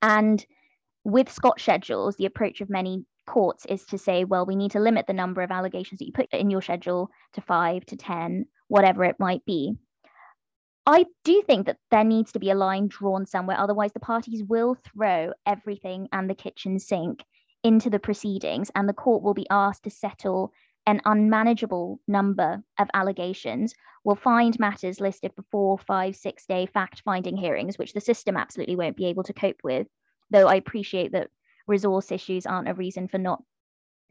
And 0.00 0.44
with 1.04 1.30
Scott 1.30 1.60
schedules, 1.60 2.16
the 2.16 2.26
approach 2.26 2.62
of 2.62 2.70
many 2.70 3.04
courts 3.26 3.66
is 3.66 3.84
to 3.86 3.98
say, 3.98 4.24
well, 4.24 4.46
we 4.46 4.56
need 4.56 4.70
to 4.70 4.80
limit 4.80 5.06
the 5.06 5.12
number 5.12 5.42
of 5.42 5.50
allegations 5.50 5.98
that 5.98 6.06
you 6.06 6.12
put 6.12 6.30
in 6.32 6.48
your 6.48 6.62
schedule 6.62 7.10
to 7.34 7.42
five, 7.42 7.84
to 7.86 7.96
10, 7.96 8.46
whatever 8.68 9.04
it 9.04 9.20
might 9.20 9.44
be. 9.44 9.76
I 10.90 11.04
do 11.22 11.42
think 11.42 11.66
that 11.66 11.76
there 11.90 12.02
needs 12.02 12.32
to 12.32 12.38
be 12.38 12.48
a 12.48 12.54
line 12.54 12.88
drawn 12.88 13.26
somewhere. 13.26 13.60
Otherwise, 13.60 13.92
the 13.92 14.00
parties 14.00 14.42
will 14.42 14.74
throw 14.74 15.34
everything 15.44 16.08
and 16.12 16.30
the 16.30 16.34
kitchen 16.34 16.78
sink 16.78 17.22
into 17.62 17.90
the 17.90 17.98
proceedings, 17.98 18.70
and 18.74 18.88
the 18.88 18.94
court 18.94 19.22
will 19.22 19.34
be 19.34 19.46
asked 19.50 19.84
to 19.84 19.90
settle 19.90 20.50
an 20.86 21.02
unmanageable 21.04 22.00
number 22.08 22.62
of 22.78 22.88
allegations. 22.94 23.74
Will 24.02 24.14
find 24.14 24.58
matters 24.58 24.98
listed 24.98 25.34
for 25.36 25.44
four, 25.50 25.76
five, 25.76 26.16
six 26.16 26.46
day 26.46 26.64
fact 26.64 27.02
finding 27.04 27.36
hearings, 27.36 27.76
which 27.76 27.92
the 27.92 28.00
system 28.00 28.38
absolutely 28.38 28.76
won't 28.76 28.96
be 28.96 29.08
able 29.08 29.24
to 29.24 29.34
cope 29.34 29.60
with. 29.62 29.86
Though 30.30 30.46
I 30.46 30.54
appreciate 30.54 31.12
that 31.12 31.28
resource 31.66 32.10
issues 32.10 32.46
aren't 32.46 32.70
a 32.70 32.72
reason 32.72 33.08
for 33.08 33.18
not 33.18 33.42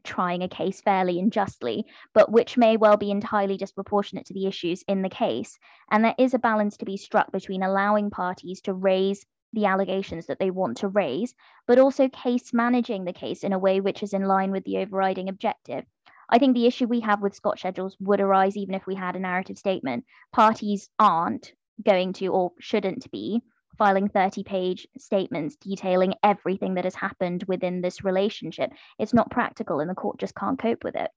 trying 0.04 0.42
a 0.42 0.48
case 0.48 0.80
fairly 0.80 1.18
and 1.18 1.32
justly, 1.32 1.84
but 2.14 2.30
which 2.30 2.56
may 2.56 2.76
well 2.76 2.96
be 2.96 3.10
entirely 3.10 3.56
disproportionate 3.56 4.26
to 4.26 4.34
the 4.34 4.46
issues 4.46 4.82
in 4.88 5.02
the 5.02 5.08
case. 5.08 5.58
And 5.90 6.04
there 6.04 6.14
is 6.18 6.34
a 6.34 6.38
balance 6.38 6.76
to 6.78 6.84
be 6.84 6.96
struck 6.96 7.32
between 7.32 7.62
allowing 7.62 8.10
parties 8.10 8.60
to 8.62 8.74
raise 8.74 9.24
the 9.52 9.66
allegations 9.66 10.26
that 10.26 10.38
they 10.38 10.50
want 10.50 10.78
to 10.78 10.88
raise, 10.88 11.34
but 11.66 11.78
also 11.78 12.08
case 12.08 12.52
managing 12.52 13.04
the 13.04 13.12
case 13.12 13.44
in 13.44 13.52
a 13.52 13.58
way 13.58 13.80
which 13.80 14.02
is 14.02 14.12
in 14.12 14.24
line 14.24 14.50
with 14.50 14.64
the 14.64 14.78
overriding 14.78 15.28
objective. 15.28 15.84
I 16.28 16.38
think 16.38 16.54
the 16.54 16.66
issue 16.66 16.86
we 16.86 17.00
have 17.00 17.22
with 17.22 17.34
Scott 17.34 17.58
schedules 17.58 17.96
would 18.00 18.20
arise 18.20 18.56
even 18.56 18.74
if 18.74 18.86
we 18.86 18.94
had 18.94 19.16
a 19.16 19.20
narrative 19.20 19.56
statement. 19.56 20.04
Parties 20.32 20.90
aren't 20.98 21.52
going 21.82 22.12
to 22.14 22.28
or 22.28 22.52
shouldn't 22.58 23.10
be 23.10 23.42
filing 23.78 24.08
30 24.08 24.42
page 24.42 24.86
statements 24.98 25.56
detailing 25.56 26.14
everything 26.22 26.74
that 26.74 26.84
has 26.84 26.94
happened 26.94 27.44
within 27.48 27.80
this 27.80 28.04
relationship. 28.04 28.70
It's 28.98 29.14
not 29.14 29.30
practical 29.30 29.80
and 29.80 29.88
the 29.88 29.94
court 29.94 30.18
just 30.18 30.34
can't 30.34 30.58
cope 30.58 30.84
with 30.84 30.96
it. 30.96 31.10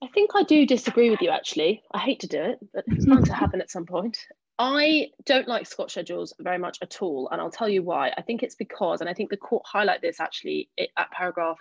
I 0.00 0.06
think 0.14 0.30
I 0.34 0.44
do 0.44 0.64
disagree 0.64 1.10
with 1.10 1.20
you 1.20 1.30
actually. 1.30 1.82
I 1.92 1.98
hate 1.98 2.20
to 2.20 2.28
do 2.28 2.40
it, 2.40 2.58
but 2.72 2.84
it's 2.86 3.04
bound 3.04 3.26
to 3.26 3.34
happen 3.34 3.60
at 3.60 3.70
some 3.70 3.84
point. 3.84 4.18
I 4.60 5.08
don't 5.24 5.48
like 5.48 5.66
Scott 5.66 5.90
schedules 5.90 6.34
very 6.40 6.58
much 6.58 6.78
at 6.82 7.00
all, 7.00 7.28
and 7.30 7.40
I'll 7.40 7.50
tell 7.50 7.68
you 7.68 7.82
why. 7.82 8.12
I 8.16 8.22
think 8.22 8.42
it's 8.42 8.56
because, 8.56 9.00
and 9.00 9.08
I 9.08 9.14
think 9.14 9.30
the 9.30 9.36
court 9.36 9.62
highlight 9.64 10.02
this 10.02 10.18
actually 10.18 10.68
at 10.78 11.10
paragraph 11.12 11.58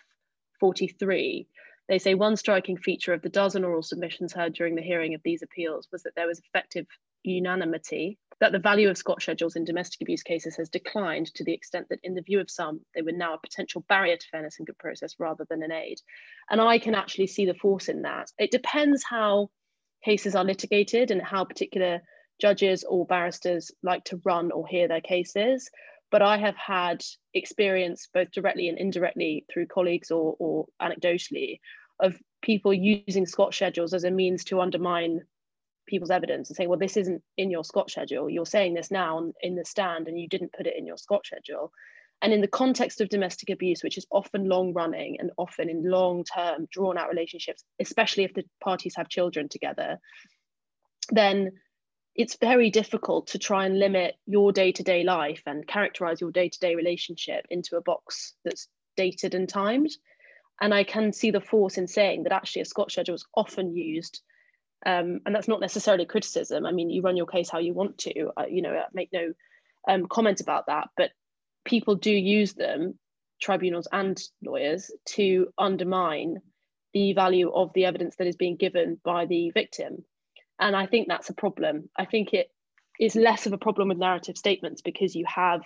43. 0.60 1.48
They 1.88 2.00
say 2.00 2.16
one 2.16 2.36
striking 2.36 2.76
feature 2.78 3.14
of 3.14 3.22
the 3.22 3.30
dozen 3.30 3.64
oral 3.64 3.84
submissions 3.84 4.34
heard 4.34 4.54
during 4.54 4.76
the 4.76 4.82
hearing 4.82 5.14
of 5.14 5.22
these 5.24 5.44
appeals 5.44 5.88
was 5.92 6.04
that 6.04 6.16
there 6.16 6.28
was 6.28 6.40
effective 6.40 6.88
unanimity 7.28 8.18
that 8.40 8.52
the 8.52 8.60
value 8.60 8.90
of 8.90 8.98
Scott 8.98 9.22
schedules 9.22 9.56
in 9.56 9.66
domestic 9.66 10.02
abuse 10.02 10.22
cases 10.22 10.56
has 10.56 10.70
declined 10.70 11.28
to 11.34 11.44
the 11.44 11.54
extent 11.54 11.88
that, 11.90 12.00
in 12.04 12.14
the 12.14 12.22
view 12.22 12.40
of 12.40 12.52
some, 12.52 12.82
they 12.94 13.02
were 13.02 13.12
now 13.12 13.34
a 13.34 13.40
potential 13.40 13.84
barrier 13.90 14.16
to 14.16 14.28
fairness 14.32 14.58
and 14.60 14.68
good 14.68 14.78
process 14.78 15.16
rather 15.18 15.46
than 15.50 15.64
an 15.64 15.72
aid. 15.72 16.00
And 16.50 16.62
I 16.62 16.78
can 16.78 16.94
actually 16.94 17.28
see 17.28 17.46
the 17.46 17.56
force 17.56 17.90
in 17.90 18.04
that. 18.04 18.32
It 18.38 18.52
depends 18.52 19.04
how 19.04 19.50
cases 20.06 20.36
are 20.36 20.44
litigated 20.44 21.10
and 21.10 21.22
how 21.22 21.46
particular 21.46 22.02
judges 22.40 22.84
or 22.84 23.06
barristers 23.08 23.72
like 23.82 24.04
to 24.06 24.22
run 24.24 24.52
or 24.52 24.68
hear 24.68 24.88
their 24.88 25.02
cases. 25.02 25.70
But 26.12 26.22
I 26.22 26.38
have 26.38 26.56
had 26.56 27.04
experience 27.34 28.08
both 28.14 28.32
directly 28.32 28.70
and 28.70 28.78
indirectly 28.78 29.46
through 29.52 29.66
colleagues 29.66 30.12
or, 30.12 30.36
or 30.40 30.68
anecdotally 30.82 31.60
of 32.00 32.16
people 32.42 32.74
using 32.74 33.26
Scott 33.26 33.56
schedules 33.56 33.94
as 33.94 34.04
a 34.04 34.12
means 34.12 34.44
to 34.46 34.62
undermine 34.62 35.22
people's 35.88 36.12
evidence 36.12 36.50
and 36.50 36.56
say, 36.56 36.68
well, 36.68 36.80
this 36.80 36.98
isn't 36.98 37.24
in 37.38 37.50
your 37.50 37.64
Scott 37.64 37.90
schedule. 37.90 38.30
You're 38.30 38.46
saying 38.46 38.74
this 38.74 38.92
now 38.92 39.32
in 39.42 39.56
the 39.56 39.66
stand 39.66 40.08
and 40.08 40.20
you 40.20 40.28
didn't 40.28 40.54
put 40.54 40.68
it 40.68 40.76
in 40.78 40.86
your 40.86 40.98
Scott 40.98 41.26
schedule. 41.26 41.72
And 42.22 42.34
in 42.34 42.42
the 42.42 42.48
context 42.48 43.00
of 43.00 43.10
domestic 43.10 43.50
abuse, 43.50 43.84
which 43.84 43.98
is 43.98 44.08
often 44.12 44.50
long 44.50 44.74
running 44.74 45.20
and 45.20 45.32
often 45.38 45.70
in 45.70 45.90
long 45.90 46.24
term, 46.24 46.68
drawn 46.72 46.98
out 46.98 47.10
relationships, 47.10 47.64
especially 47.80 48.24
if 48.24 48.34
the 48.34 48.44
parties 48.62 48.96
have 48.98 49.10
children 49.10 49.50
together, 49.50 50.00
then 51.12 51.52
it's 52.16 52.38
very 52.42 52.72
difficult 52.72 53.28
to 53.28 53.38
try 53.38 53.68
and 53.68 53.78
limit 53.78 54.16
your 54.26 54.52
day 54.52 54.72
to 54.72 54.84
day 54.84 55.04
life 55.04 55.44
and 55.46 55.68
characterize 55.68 56.20
your 56.20 56.32
day 56.32 56.50
to 56.50 56.60
day 56.60 56.76
relationship 56.76 57.46
into 57.52 57.78
a 57.78 57.82
box 57.82 58.34
that's 58.44 58.68
dated 58.96 59.36
and 59.36 59.48
timed. 59.48 59.92
And 60.60 60.74
I 60.74 60.84
can 60.84 61.14
see 61.14 61.30
the 61.30 61.40
force 61.40 61.78
in 61.78 61.88
saying 61.88 62.24
that 62.24 62.32
actually 62.32 62.64
a 62.64 62.66
Scott 62.66 62.92
schedule 62.92 63.14
is 63.14 63.26
often 63.36 63.76
used 63.76 64.22
um, 64.86 65.20
and 65.26 65.34
that's 65.34 65.48
not 65.48 65.60
necessarily 65.60 66.06
criticism. 66.06 66.66
I 66.66 66.72
mean, 66.72 66.90
you 66.90 67.02
run 67.02 67.18
your 67.18 67.26
case 67.26 67.50
how 67.50 67.60
you 67.60 67.74
want 67.74 67.98
to. 68.00 68.32
Uh, 68.38 68.46
you 68.50 68.62
know, 68.62 68.74
I 68.74 68.86
make 68.94 69.10
no 69.12 69.34
um, 69.88 70.08
comment 70.08 70.42
about 70.42 70.68
that. 70.68 70.90
But 70.96 71.12
people 71.66 71.96
do 71.96 72.12
use 72.12 72.54
them, 72.54 73.00
tribunals 73.42 73.88
and 73.92 74.22
lawyers, 74.44 74.92
to 75.06 75.48
undermine 75.58 76.38
the 76.94 77.14
value 77.14 77.52
of 77.52 77.72
the 77.74 77.86
evidence 77.86 78.16
that 78.18 78.28
is 78.28 78.36
being 78.36 78.56
given 78.56 79.00
by 79.04 79.26
the 79.26 79.52
victim. 79.52 80.04
And 80.60 80.76
I 80.76 80.86
think 80.86 81.08
that's 81.08 81.30
a 81.30 81.36
problem. 81.36 81.90
I 81.98 82.06
think 82.06 82.34
it 82.34 82.50
is 83.00 83.16
less 83.16 83.46
of 83.46 83.54
a 83.54 83.58
problem 83.58 83.90
with 83.90 83.98
narrative 83.98 84.38
statements 84.38 84.82
because 84.82 85.16
you 85.16 85.26
have 85.28 85.62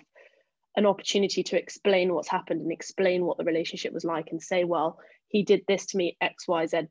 an 0.76 0.86
opportunity 0.86 1.44
to 1.44 1.58
explain 1.58 2.14
what's 2.14 2.30
happened 2.30 2.62
and 2.62 2.72
explain 2.72 3.26
what 3.26 3.38
the 3.38 3.44
relationship 3.44 3.94
was 3.94 4.06
like 4.06 4.30
and 4.32 4.42
say, 4.42 4.64
well, 4.64 5.00
he 5.28 5.44
did 5.44 5.62
this 5.68 5.86
to 5.88 5.98
me 5.98 6.18
X, 6.22 6.48
Y, 6.48 6.66
Z 6.66 6.88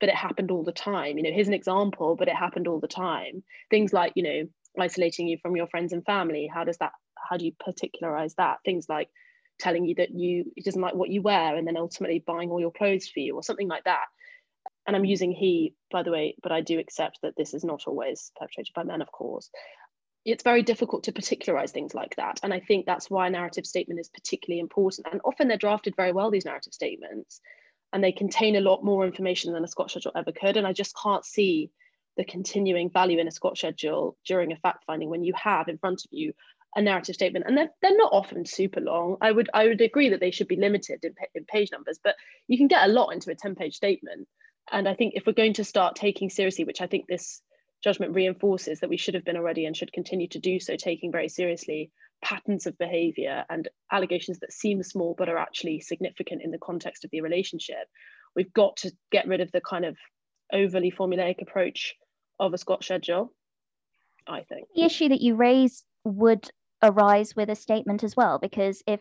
but 0.00 0.08
it 0.08 0.14
happened 0.14 0.50
all 0.50 0.64
the 0.64 0.72
time. 0.72 1.16
You 1.16 1.24
know, 1.24 1.32
here's 1.32 1.48
an 1.48 1.54
example, 1.54 2.16
but 2.16 2.28
it 2.28 2.34
happened 2.34 2.68
all 2.68 2.80
the 2.80 2.88
time. 2.88 3.42
Things 3.70 3.92
like, 3.92 4.12
you 4.16 4.22
know, 4.22 4.48
isolating 4.78 5.28
you 5.28 5.38
from 5.38 5.56
your 5.56 5.68
friends 5.68 5.92
and 5.92 6.04
family. 6.04 6.50
How 6.52 6.64
does 6.64 6.78
that, 6.78 6.92
how 7.16 7.36
do 7.36 7.44
you 7.44 7.52
particularize 7.52 8.34
that? 8.34 8.58
Things 8.64 8.86
like 8.88 9.08
telling 9.58 9.84
you 9.84 9.94
that 9.96 10.10
you, 10.10 10.52
doesn't 10.64 10.80
like 10.80 10.94
what 10.94 11.10
you 11.10 11.22
wear 11.22 11.56
and 11.56 11.66
then 11.66 11.76
ultimately 11.76 12.22
buying 12.26 12.50
all 12.50 12.60
your 12.60 12.72
clothes 12.72 13.08
for 13.08 13.20
you 13.20 13.34
or 13.36 13.42
something 13.42 13.68
like 13.68 13.84
that. 13.84 14.06
And 14.86 14.94
I'm 14.96 15.04
using 15.04 15.32
he, 15.32 15.74
by 15.90 16.02
the 16.02 16.10
way, 16.10 16.36
but 16.42 16.52
I 16.52 16.60
do 16.60 16.78
accept 16.78 17.20
that 17.22 17.34
this 17.36 17.54
is 17.54 17.64
not 17.64 17.84
always 17.86 18.32
perpetrated 18.38 18.74
by 18.74 18.82
men, 18.82 19.00
of 19.00 19.10
course. 19.12 19.48
It's 20.24 20.42
very 20.42 20.62
difficult 20.62 21.04
to 21.04 21.12
particularize 21.12 21.70
things 21.70 21.94
like 21.94 22.16
that. 22.16 22.40
And 22.42 22.52
I 22.52 22.60
think 22.60 22.84
that's 22.84 23.10
why 23.10 23.26
a 23.26 23.30
narrative 23.30 23.66
statement 23.66 24.00
is 24.00 24.08
particularly 24.08 24.60
important. 24.60 25.06
And 25.10 25.20
often 25.24 25.48
they're 25.48 25.56
drafted 25.56 25.94
very 25.96 26.12
well, 26.12 26.30
these 26.30 26.46
narrative 26.46 26.74
statements 26.74 27.40
and 27.94 28.02
they 28.02 28.12
contain 28.12 28.56
a 28.56 28.60
lot 28.60 28.84
more 28.84 29.06
information 29.06 29.52
than 29.52 29.62
a 29.62 29.68
Scott 29.68 29.88
schedule 29.88 30.10
ever 30.16 30.32
could. 30.32 30.56
And 30.56 30.66
I 30.66 30.72
just 30.72 30.96
can't 31.00 31.24
see 31.24 31.70
the 32.16 32.24
continuing 32.24 32.90
value 32.90 33.20
in 33.20 33.28
a 33.28 33.30
Scott 33.30 33.56
schedule 33.56 34.16
during 34.26 34.52
a 34.52 34.56
fact 34.56 34.84
finding 34.84 35.08
when 35.08 35.22
you 35.22 35.32
have 35.34 35.68
in 35.68 35.78
front 35.78 36.04
of 36.04 36.12
you 36.12 36.32
a 36.74 36.82
narrative 36.82 37.14
statement. 37.14 37.44
And 37.46 37.56
they're, 37.56 37.70
they're 37.80 37.96
not 37.96 38.12
often 38.12 38.44
super 38.44 38.80
long. 38.80 39.16
I 39.20 39.30
would 39.30 39.48
i 39.54 39.68
would 39.68 39.80
agree 39.80 40.08
that 40.08 40.18
they 40.18 40.32
should 40.32 40.48
be 40.48 40.56
limited 40.56 41.04
in, 41.04 41.14
in 41.36 41.44
page 41.44 41.70
numbers 41.70 42.00
but 42.02 42.16
you 42.48 42.58
can 42.58 42.66
get 42.66 42.84
a 42.84 42.92
lot 42.92 43.10
into 43.10 43.30
a 43.30 43.36
10 43.36 43.54
page 43.54 43.76
statement. 43.76 44.26
And 44.72 44.88
i 44.88 44.94
think 44.94 45.14
if 45.14 45.24
we're 45.24 45.32
going 45.32 45.54
to 45.54 45.64
start 45.64 45.94
taking 45.94 46.30
seriously 46.30 46.64
which 46.64 46.80
i 46.80 46.88
think 46.88 47.06
this 47.06 47.40
judgment 47.82 48.14
reinforces 48.14 48.80
that 48.80 48.90
we 48.90 48.96
should 48.96 49.14
have 49.14 49.24
been 49.24 49.36
already 49.36 49.66
and 49.66 49.76
should 49.76 49.92
continue 49.92 50.26
to 50.28 50.40
do 50.40 50.58
so 50.58 50.74
taking 50.74 51.12
very 51.12 51.28
seriously 51.28 51.92
patterns 52.22 52.66
of 52.66 52.78
behavior 52.78 53.44
and 53.50 53.68
allegations 53.92 54.38
that 54.40 54.52
seem 54.52 54.82
small 54.82 55.14
but 55.16 55.28
are 55.28 55.38
actually 55.38 55.80
significant 55.80 56.42
in 56.42 56.50
the 56.50 56.58
context 56.58 57.04
of 57.04 57.10
the 57.10 57.20
relationship. 57.20 57.86
We've 58.34 58.52
got 58.52 58.76
to 58.78 58.92
get 59.12 59.28
rid 59.28 59.40
of 59.40 59.52
the 59.52 59.60
kind 59.60 59.84
of 59.84 59.96
overly 60.52 60.90
formulaic 60.90 61.42
approach 61.42 61.94
of 62.40 62.54
a 62.54 62.58
Scott 62.58 62.84
schedule, 62.84 63.32
I 64.26 64.42
think. 64.42 64.68
The 64.74 64.84
issue 64.84 65.08
that 65.08 65.20
you 65.20 65.34
raise 65.34 65.84
would 66.04 66.48
arise 66.82 67.34
with 67.36 67.50
a 67.50 67.54
statement 67.54 68.04
as 68.04 68.16
well, 68.16 68.38
because 68.38 68.82
if 68.86 69.00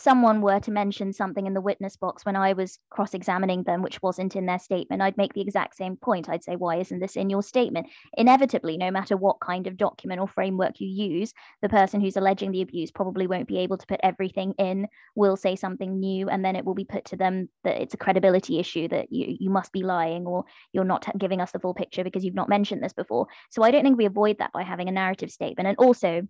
someone 0.00 0.40
were 0.40 0.60
to 0.60 0.70
mention 0.70 1.12
something 1.12 1.46
in 1.46 1.54
the 1.54 1.60
witness 1.60 1.96
box 1.96 2.24
when 2.24 2.36
I 2.36 2.54
was 2.54 2.78
cross 2.88 3.14
examining 3.14 3.62
them, 3.62 3.82
which 3.82 4.02
wasn't 4.02 4.34
in 4.34 4.46
their 4.46 4.58
statement, 4.58 5.02
I'd 5.02 5.16
make 5.16 5.34
the 5.34 5.42
exact 5.42 5.76
same 5.76 5.96
point. 5.96 6.28
I'd 6.28 6.44
say, 6.44 6.56
Why 6.56 6.76
isn't 6.76 7.00
this 7.00 7.16
in 7.16 7.30
your 7.30 7.42
statement? 7.42 7.88
Inevitably, 8.16 8.76
no 8.76 8.90
matter 8.90 9.16
what 9.16 9.40
kind 9.40 9.66
of 9.66 9.76
document 9.76 10.20
or 10.20 10.28
framework 10.28 10.80
you 10.80 10.88
use, 10.88 11.32
the 11.62 11.68
person 11.68 12.00
who's 12.00 12.16
alleging 12.16 12.52
the 12.52 12.62
abuse 12.62 12.90
probably 12.90 13.26
won't 13.26 13.48
be 13.48 13.58
able 13.58 13.76
to 13.76 13.86
put 13.86 14.00
everything 14.02 14.54
in, 14.58 14.88
will 15.14 15.36
say 15.36 15.56
something 15.56 16.00
new, 16.00 16.28
and 16.28 16.44
then 16.44 16.56
it 16.56 16.64
will 16.64 16.74
be 16.74 16.84
put 16.84 17.04
to 17.06 17.16
them 17.16 17.48
that 17.64 17.80
it's 17.80 17.94
a 17.94 17.98
credibility 17.98 18.58
issue 18.58 18.88
that 18.88 19.12
you, 19.12 19.36
you 19.38 19.50
must 19.50 19.72
be 19.72 19.82
lying 19.82 20.26
or 20.26 20.44
you're 20.72 20.84
not 20.84 21.06
giving 21.18 21.40
us 21.40 21.52
the 21.52 21.60
full 21.60 21.74
picture 21.74 22.04
because 22.04 22.24
you've 22.24 22.34
not 22.34 22.48
mentioned 22.48 22.82
this 22.82 22.92
before. 22.92 23.26
So 23.50 23.62
I 23.62 23.70
don't 23.70 23.84
think 23.84 23.98
we 23.98 24.06
avoid 24.06 24.38
that 24.38 24.52
by 24.52 24.62
having 24.62 24.88
a 24.88 24.92
narrative 24.92 25.30
statement. 25.30 25.68
And 25.68 25.76
also, 25.78 26.22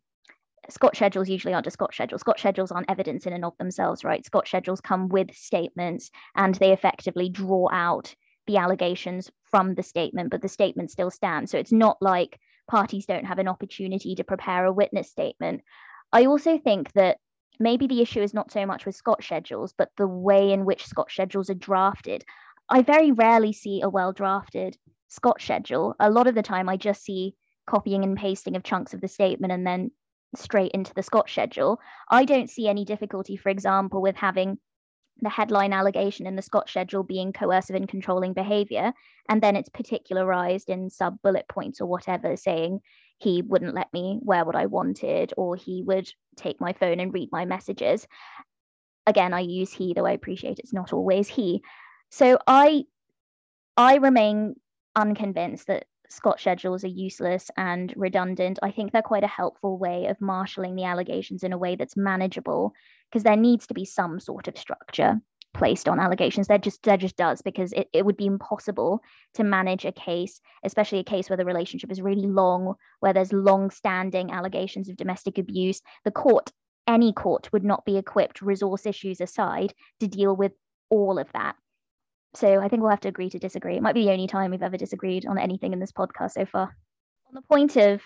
Scott 0.72 0.96
schedules 0.96 1.28
usually 1.28 1.54
aren't 1.54 1.66
a 1.66 1.70
Scott 1.70 1.94
schedule. 1.94 2.18
Scott 2.18 2.38
schedules 2.38 2.70
aren't 2.70 2.90
evidence 2.90 3.26
in 3.26 3.32
and 3.32 3.44
of 3.44 3.56
themselves, 3.58 4.04
right? 4.04 4.24
Scott 4.24 4.46
schedules 4.46 4.80
come 4.80 5.08
with 5.08 5.34
statements 5.34 6.10
and 6.34 6.54
they 6.54 6.72
effectively 6.72 7.28
draw 7.28 7.68
out 7.70 8.14
the 8.46 8.56
allegations 8.56 9.30
from 9.44 9.74
the 9.74 9.82
statement, 9.82 10.30
but 10.30 10.42
the 10.42 10.48
statement 10.48 10.90
still 10.90 11.10
stands. 11.10 11.50
So 11.50 11.58
it's 11.58 11.72
not 11.72 11.98
like 12.00 12.38
parties 12.68 13.06
don't 13.06 13.26
have 13.26 13.38
an 13.38 13.48
opportunity 13.48 14.14
to 14.14 14.24
prepare 14.24 14.64
a 14.64 14.72
witness 14.72 15.10
statement. 15.10 15.62
I 16.12 16.26
also 16.26 16.58
think 16.58 16.92
that 16.92 17.18
maybe 17.58 17.86
the 17.86 18.00
issue 18.00 18.22
is 18.22 18.34
not 18.34 18.50
so 18.50 18.66
much 18.66 18.86
with 18.86 18.96
Scott 18.96 19.22
schedules, 19.22 19.74
but 19.76 19.90
the 19.96 20.06
way 20.06 20.52
in 20.52 20.64
which 20.64 20.86
Scott 20.86 21.10
schedules 21.10 21.50
are 21.50 21.54
drafted. 21.54 22.24
I 22.68 22.82
very 22.82 23.12
rarely 23.12 23.52
see 23.52 23.82
a 23.82 23.88
well 23.88 24.12
drafted 24.12 24.76
Scott 25.08 25.40
schedule. 25.40 25.94
A 26.00 26.10
lot 26.10 26.26
of 26.26 26.34
the 26.34 26.42
time, 26.42 26.68
I 26.68 26.76
just 26.76 27.02
see 27.02 27.34
copying 27.66 28.02
and 28.02 28.16
pasting 28.16 28.56
of 28.56 28.64
chunks 28.64 28.94
of 28.94 29.00
the 29.00 29.08
statement 29.08 29.52
and 29.52 29.66
then 29.66 29.90
straight 30.34 30.72
into 30.72 30.94
the 30.94 31.02
Scott 31.02 31.28
schedule. 31.28 31.80
I 32.08 32.24
don't 32.24 32.50
see 32.50 32.68
any 32.68 32.84
difficulty, 32.84 33.36
for 33.36 33.48
example, 33.48 34.00
with 34.00 34.16
having 34.16 34.58
the 35.22 35.28
headline 35.28 35.72
allegation 35.72 36.26
in 36.26 36.36
the 36.36 36.42
Scott 36.42 36.68
schedule 36.68 37.02
being 37.02 37.32
coercive 37.32 37.76
and 37.76 37.88
controlling 37.88 38.32
behavior, 38.32 38.92
and 39.28 39.42
then 39.42 39.56
it's 39.56 39.68
particularized 39.68 40.70
in 40.70 40.90
sub 40.90 41.20
bullet 41.22 41.46
points 41.48 41.80
or 41.80 41.86
whatever, 41.86 42.36
saying 42.36 42.80
he 43.18 43.42
wouldn't 43.42 43.74
let 43.74 43.92
me 43.92 44.18
wear 44.22 44.44
what 44.44 44.56
I 44.56 44.66
wanted, 44.66 45.34
or 45.36 45.56
he 45.56 45.82
would 45.82 46.10
take 46.36 46.60
my 46.60 46.72
phone 46.72 47.00
and 47.00 47.12
read 47.12 47.28
my 47.30 47.44
messages. 47.44 48.06
Again, 49.06 49.34
I 49.34 49.40
use 49.40 49.72
he, 49.72 49.92
though 49.92 50.06
I 50.06 50.12
appreciate 50.12 50.58
it's 50.58 50.72
not 50.72 50.92
always 50.92 51.28
he. 51.28 51.62
So 52.10 52.38
I 52.46 52.84
I 53.76 53.96
remain 53.96 54.56
unconvinced 54.96 55.66
that 55.68 55.84
Scott 56.10 56.40
schedules 56.40 56.84
are 56.84 56.88
useless 56.88 57.50
and 57.56 57.94
redundant. 57.96 58.58
I 58.62 58.72
think 58.72 58.90
they're 58.90 59.00
quite 59.00 59.24
a 59.24 59.28
helpful 59.28 59.78
way 59.78 60.06
of 60.06 60.20
marshalling 60.20 60.74
the 60.74 60.84
allegations 60.84 61.44
in 61.44 61.52
a 61.52 61.58
way 61.58 61.76
that's 61.76 61.96
manageable 61.96 62.72
because 63.08 63.22
there 63.22 63.36
needs 63.36 63.66
to 63.68 63.74
be 63.74 63.84
some 63.84 64.18
sort 64.18 64.48
of 64.48 64.58
structure 64.58 65.20
placed 65.54 65.88
on 65.88 66.00
allegations. 66.00 66.48
There 66.48 66.58
just 66.58 66.82
there 66.82 66.96
just 66.96 67.16
does 67.16 67.42
because 67.42 67.72
it, 67.72 67.88
it 67.92 68.04
would 68.04 68.16
be 68.16 68.26
impossible 68.26 69.02
to 69.34 69.44
manage 69.44 69.84
a 69.84 69.92
case, 69.92 70.40
especially 70.64 70.98
a 70.98 71.04
case 71.04 71.30
where 71.30 71.36
the 71.36 71.44
relationship 71.44 71.92
is 71.92 72.02
really 72.02 72.26
long, 72.26 72.74
where 72.98 73.12
there's 73.12 73.32
long-standing 73.32 74.32
allegations 74.32 74.88
of 74.88 74.96
domestic 74.96 75.38
abuse. 75.38 75.80
The 76.04 76.10
court, 76.10 76.50
any 76.88 77.12
court, 77.12 77.52
would 77.52 77.64
not 77.64 77.84
be 77.84 77.96
equipped, 77.96 78.42
resource 78.42 78.84
issues 78.84 79.20
aside, 79.20 79.74
to 80.00 80.08
deal 80.08 80.34
with 80.34 80.52
all 80.88 81.18
of 81.18 81.30
that. 81.32 81.56
So 82.34 82.60
I 82.60 82.68
think 82.68 82.82
we'll 82.82 82.90
have 82.90 83.00
to 83.00 83.08
agree 83.08 83.30
to 83.30 83.38
disagree. 83.38 83.76
It 83.76 83.82
might 83.82 83.94
be 83.94 84.04
the 84.04 84.12
only 84.12 84.26
time 84.26 84.50
we've 84.50 84.62
ever 84.62 84.76
disagreed 84.76 85.26
on 85.26 85.38
anything 85.38 85.72
in 85.72 85.80
this 85.80 85.92
podcast 85.92 86.32
so 86.32 86.46
far. 86.46 86.76
On 87.28 87.34
the 87.34 87.42
point 87.42 87.76
of 87.76 88.00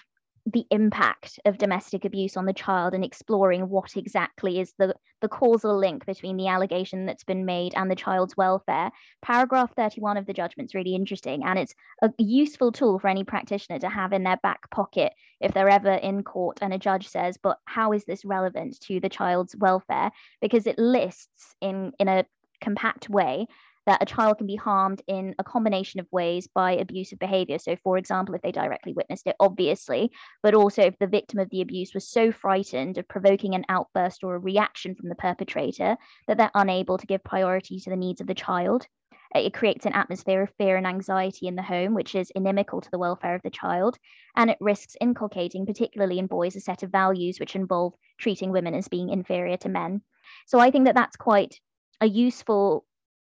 the 0.47 0.67
impact 0.71 1.39
of 1.47 1.57
domestic 1.57 2.05
abuse 2.05 2.37
on 2.37 2.45
the 2.45 2.53
child 2.53 2.93
and 2.93 3.03
exploring 3.03 3.69
what 3.71 3.97
exactly 3.97 4.61
is 4.61 4.75
the, 4.79 4.95
the 5.23 5.29
causal 5.29 5.79
link 5.79 6.05
between 6.05 6.37
the 6.37 6.49
allegation 6.49 7.07
that's 7.07 7.25
been 7.25 7.47
made 7.47 7.73
and 7.75 7.91
the 7.91 7.97
child's 7.97 8.37
welfare. 8.37 8.91
Paragraph 9.23 9.73
31 9.75 10.19
of 10.19 10.27
the 10.27 10.35
judgment 10.35 10.69
is 10.69 10.75
really 10.75 10.95
interesting 10.95 11.43
and 11.45 11.59
it's 11.59 11.75
a 12.03 12.11
useful 12.19 12.73
tool 12.73 12.99
for 12.99 13.09
any 13.09 13.25
practitioner 13.25 13.79
to 13.79 13.89
have 13.89 14.13
in 14.13 14.23
their 14.23 14.37
back 14.43 14.71
pocket 14.71 15.15
if 15.41 15.55
they're 15.55 15.69
ever 15.69 15.93
in 15.93 16.23
court 16.23 16.59
and 16.61 16.75
a 16.75 16.79
judge 16.79 17.09
says, 17.09 17.39
but 17.43 17.59
how 17.65 17.93
is 17.93 18.05
this 18.05 18.25
relevant 18.25 18.79
to 18.81 19.01
the 19.01 19.09
child's 19.09 19.57
welfare? 19.57 20.11
Because 20.43 20.67
it 20.67 20.79
lists 20.79 21.57
in, 21.63 21.93
in 21.99 22.09
a 22.09 22.27
compact 22.61 23.09
way 23.09 23.47
that 23.87 24.03
a 24.03 24.07
child 24.07 24.39
can 24.39 24.47
be 24.47 24.57
harmed 24.57 25.03
in 25.07 25.35
a 25.39 25.45
combination 25.45 26.01
of 26.01 26.07
ways 26.11 26.49
by 26.55 26.73
abusive 26.73 27.19
behavior. 27.19 27.59
So, 27.59 27.77
for 27.83 27.99
example, 27.99 28.35
if 28.35 28.43
they 28.43 28.53
directly 28.53 28.93
witnessed 28.93 29.27
it, 29.27 29.37
obviously, 29.41 30.11
but 30.43 30.55
also 30.55 30.83
if 30.83 30.99
the 30.99 31.07
victim 31.07 31.39
of 31.39 31.51
the 31.51 31.61
abuse 31.61 31.93
was 31.95 32.09
so 32.09 32.33
frightened 32.33 32.99
of 32.99 33.09
provoking 33.09 33.55
an 33.55 33.65
outburst 33.69 34.25
or 34.25 34.35
a 34.35 34.39
reaction 34.39 34.95
from 34.95 35.09
the 35.09 35.15
perpetrator 35.15 35.97
that 36.27 36.39
they're 36.39 36.51
unable 36.55 36.99
to 36.99 37.07
give 37.07 37.23
priority 37.25 37.79
to 37.81 37.91
the 37.91 37.97
needs 37.97 38.21
of 38.21 38.27
the 38.27 38.35
child. 38.35 38.87
Uh, 39.35 39.41
it 39.41 39.53
creates 39.53 39.85
an 39.85 39.93
atmosphere 39.93 40.43
of 40.43 40.51
fear 40.57 40.77
and 40.77 40.87
anxiety 40.87 41.47
in 41.47 41.57
the 41.57 41.63
home, 41.63 41.93
which 41.93 42.15
is 42.15 42.31
inimical 42.37 42.81
to 42.81 42.91
the 42.91 42.99
welfare 42.99 43.35
of 43.35 43.43
the 43.43 43.51
child. 43.51 43.99
And 44.37 44.49
it 44.49 44.59
risks 44.61 44.97
inculcating, 45.01 45.67
particularly 45.67 46.19
in 46.19 46.27
boys, 46.27 46.57
a 46.57 46.61
set 46.61 46.83
of 46.83 46.91
values 46.91 47.41
which 47.41 47.57
involve 47.57 47.95
treating 48.19 48.53
women 48.53 48.75
as 48.75 48.89
being 48.89 49.09
inferior 49.09 49.57
to 49.59 49.69
men. 49.69 50.03
So 50.47 50.59
I 50.59 50.71
think 50.71 50.87
that 50.87 50.95
that's 50.95 51.17
quite 51.17 51.59
a 52.01 52.07
useful 52.07 52.85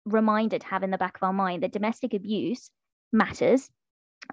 reminder 0.06 0.60
to 0.60 0.68
have 0.68 0.84
in 0.84 0.92
the 0.92 0.98
back 0.98 1.18
of 1.18 1.24
our 1.24 1.34
mind 1.34 1.64
that 1.64 1.72
domestic 1.72 2.14
abuse 2.14 2.70
matters. 3.12 3.70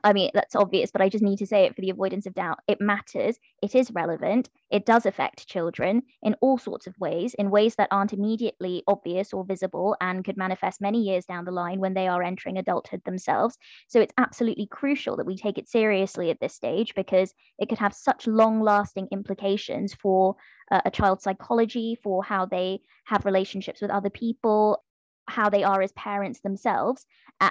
I 0.05 0.13
mean, 0.13 0.31
that's 0.35 0.55
obvious, 0.55 0.91
but 0.91 1.01
I 1.01 1.09
just 1.09 1.25
need 1.25 1.39
to 1.39 1.47
say 1.47 1.65
it 1.65 1.75
for 1.75 1.81
the 1.81 1.91
avoidance 1.91 2.27
of 2.27 2.35
doubt. 2.35 2.59
It 2.69 2.81
matters. 2.81 3.39
It 3.63 3.75
is 3.75 3.91
relevant. 3.91 4.49
It 4.71 4.87
does 4.87 5.07
affect 5.07 5.49
children 5.49 6.03
in 6.23 6.37
all 6.41 6.59
sorts 6.59 6.87
of 6.87 6.99
ways, 7.01 7.35
in 7.35 7.51
ways 7.51 7.75
that 7.77 7.89
aren't 7.91 8.13
immediately 8.13 8.83
obvious 8.87 9.33
or 9.33 9.45
visible 9.45 9.97
and 10.01 10.25
could 10.25 10.37
manifest 10.37 10.81
many 10.81 11.03
years 11.03 11.25
down 11.25 11.45
the 11.45 11.51
line 11.51 11.81
when 11.81 11.95
they 11.95 12.07
are 12.07 12.23
entering 12.23 12.59
adulthood 12.59 13.03
themselves. 13.05 13.57
So 13.89 14.01
it's 14.01 14.15
absolutely 14.19 14.67
crucial 14.67 15.17
that 15.17 15.27
we 15.27 15.37
take 15.37 15.59
it 15.59 15.69
seriously 15.69 16.31
at 16.31 16.39
this 16.39 16.55
stage 16.55 16.95
because 16.95 17.33
it 17.59 17.69
could 17.69 17.79
have 17.79 17.95
such 17.95 18.27
long 18.27 18.61
lasting 18.61 19.09
implications 19.11 19.95
for 19.95 20.37
uh, 20.71 20.83
a 20.85 20.91
child's 20.91 21.25
psychology, 21.25 21.99
for 22.03 22.23
how 22.23 22.45
they 22.45 22.81
have 23.07 23.25
relationships 23.25 23.81
with 23.81 23.91
other 23.91 24.11
people, 24.11 24.85
how 25.29 25.49
they 25.49 25.65
are 25.65 25.83
as 25.83 25.93
parents 25.93 26.41
themselves 26.41 27.07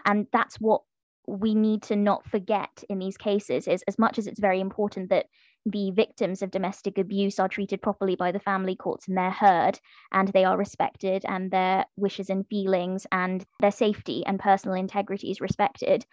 and 0.05 0.27
that's 0.31 0.57
what 0.57 0.81
we 1.27 1.53
need 1.53 1.83
to 1.83 1.95
not 1.95 2.25
forget 2.25 2.83
in 2.89 2.99
these 2.99 3.17
cases 3.17 3.67
is 3.67 3.83
as 3.87 3.99
much 3.99 4.17
as 4.17 4.27
it's 4.27 4.39
very 4.39 4.61
important 4.61 5.09
that 5.09 5.25
the 5.65 5.91
victims 5.91 6.41
of 6.41 6.51
domestic 6.51 6.97
abuse 6.97 7.39
are 7.39 7.49
treated 7.49 7.81
properly 7.81 8.15
by 8.15 8.31
the 8.31 8.39
family 8.39 8.75
courts 8.75 9.07
and 9.07 9.17
they're 9.17 9.29
heard 9.29 9.77
and 10.13 10.29
they 10.29 10.45
are 10.45 10.57
respected 10.57 11.25
and 11.27 11.51
their 11.51 11.85
wishes 11.97 12.29
and 12.29 12.47
feelings 12.47 13.05
and 13.11 13.45
their 13.59 13.71
safety 13.71 14.25
and 14.25 14.39
personal 14.39 14.77
integrity 14.77 15.29
is 15.29 15.41
respected 15.41 16.05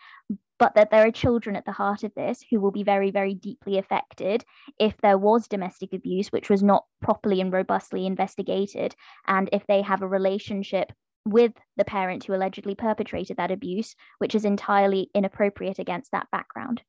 but 0.59 0.75
that 0.75 0.91
there 0.91 1.07
are 1.07 1.13
children 1.13 1.57
at 1.57 1.65
the 1.65 1.73
heart 1.73 2.03
of 2.03 2.15
this 2.15 2.43
who 2.51 2.61
will 2.61 2.73
be 2.73 2.83
very 2.83 3.13
very 3.13 3.35
deeply 3.35 3.79
affected 3.79 4.45
if 4.81 4.97
there 5.03 5.19
was 5.19 5.47
domestic 5.47 5.93
abuse 5.93 6.29
which 6.29 6.51
was 6.51 6.63
not 6.63 6.85
properly 7.01 7.41
and 7.41 7.53
robustly 7.53 8.07
investigated 8.07 8.97
and 9.29 9.49
if 9.53 9.65
they 9.69 9.83
have 9.83 10.03
a 10.03 10.09
relationship 10.09 10.91
with 11.25 11.53
the 11.77 11.85
parent 11.85 12.25
who 12.25 12.35
allegedly 12.35 12.75
perpetrated 12.75 13.39
that 13.39 13.51
abuse, 13.51 13.95
which 14.19 14.35
is 14.35 14.45
entirely 14.45 15.11
inappropriate 15.15 15.79
against 15.79 16.11
that 16.13 16.31
background. 16.31 16.83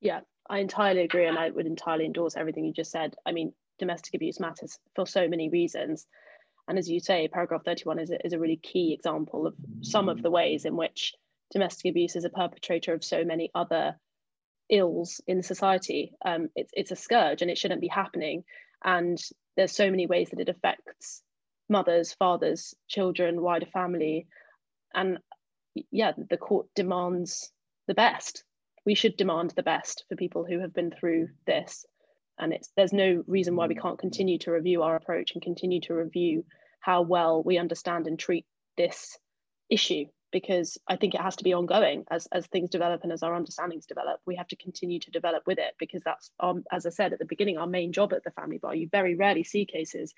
Yeah, 0.00 0.20
I 0.48 0.58
entirely 0.58 1.02
agree. 1.02 1.26
And 1.26 1.38
I 1.38 1.50
would 1.50 1.66
entirely 1.66 2.04
endorse 2.04 2.36
everything 2.36 2.64
you 2.64 2.72
just 2.72 2.90
said. 2.90 3.14
I 3.24 3.32
mean, 3.32 3.52
domestic 3.78 4.14
abuse 4.14 4.40
matters 4.40 4.78
for 4.94 5.06
so 5.06 5.28
many 5.28 5.48
reasons. 5.48 6.06
And 6.68 6.78
as 6.78 6.88
you 6.88 7.00
say, 7.00 7.28
paragraph 7.28 7.64
31 7.64 7.98
is 7.98 8.10
a, 8.10 8.26
is 8.26 8.32
a 8.32 8.38
really 8.38 8.56
key 8.56 8.92
example 8.92 9.46
of 9.46 9.54
some 9.82 10.08
of 10.08 10.22
the 10.22 10.30
ways 10.30 10.64
in 10.64 10.76
which 10.76 11.14
domestic 11.50 11.90
abuse 11.90 12.16
is 12.16 12.24
a 12.24 12.30
perpetrator 12.30 12.94
of 12.94 13.02
so 13.02 13.24
many 13.24 13.50
other 13.54 13.96
ills 14.68 15.20
in 15.26 15.42
society. 15.42 16.12
Um, 16.24 16.48
it's, 16.54 16.70
it's 16.74 16.90
a 16.92 16.96
scourge 16.96 17.42
and 17.42 17.50
it 17.50 17.58
shouldn't 17.58 17.80
be 17.80 17.88
happening. 17.88 18.44
And 18.84 19.20
there's 19.56 19.72
so 19.72 19.90
many 19.90 20.06
ways 20.06 20.30
that 20.30 20.40
it 20.40 20.48
affects 20.48 21.22
mothers, 21.70 22.12
fathers, 22.12 22.74
children, 22.88 23.40
wider 23.40 23.66
family. 23.66 24.26
And 24.92 25.18
yeah, 25.90 26.12
the 26.28 26.36
court 26.36 26.66
demands 26.74 27.50
the 27.86 27.94
best. 27.94 28.44
We 28.84 28.94
should 28.94 29.16
demand 29.16 29.50
the 29.50 29.62
best 29.62 30.04
for 30.08 30.16
people 30.16 30.44
who 30.44 30.60
have 30.60 30.74
been 30.74 30.90
through 30.90 31.28
this. 31.46 31.84
And 32.38 32.52
it's 32.52 32.70
there's 32.76 32.92
no 32.92 33.22
reason 33.26 33.54
why 33.54 33.66
we 33.66 33.74
can't 33.74 33.98
continue 33.98 34.38
to 34.38 34.52
review 34.52 34.82
our 34.82 34.96
approach 34.96 35.32
and 35.32 35.42
continue 35.42 35.80
to 35.82 35.94
review 35.94 36.44
how 36.80 37.02
well 37.02 37.42
we 37.42 37.58
understand 37.58 38.06
and 38.06 38.18
treat 38.18 38.46
this 38.76 39.18
issue 39.68 40.06
because 40.32 40.78
I 40.88 40.96
think 40.96 41.14
it 41.14 41.20
has 41.20 41.36
to 41.36 41.44
be 41.44 41.52
ongoing 41.52 42.04
as, 42.10 42.28
as 42.32 42.46
things 42.46 42.70
develop 42.70 43.02
and 43.02 43.12
as 43.12 43.22
our 43.22 43.34
understandings 43.34 43.86
develop. 43.86 44.20
We 44.26 44.36
have 44.36 44.48
to 44.48 44.56
continue 44.56 45.00
to 45.00 45.10
develop 45.10 45.42
with 45.46 45.58
it 45.58 45.74
because 45.78 46.02
that's, 46.04 46.30
um, 46.40 46.64
as 46.70 46.86
I 46.86 46.90
said 46.90 47.12
at 47.12 47.18
the 47.18 47.24
beginning, 47.24 47.58
our 47.58 47.66
main 47.66 47.92
job 47.92 48.12
at 48.12 48.24
the 48.24 48.30
family 48.30 48.58
bar. 48.58 48.74
You 48.74 48.88
very 48.90 49.16
rarely 49.16 49.44
see 49.44 49.66
cases 49.66 50.14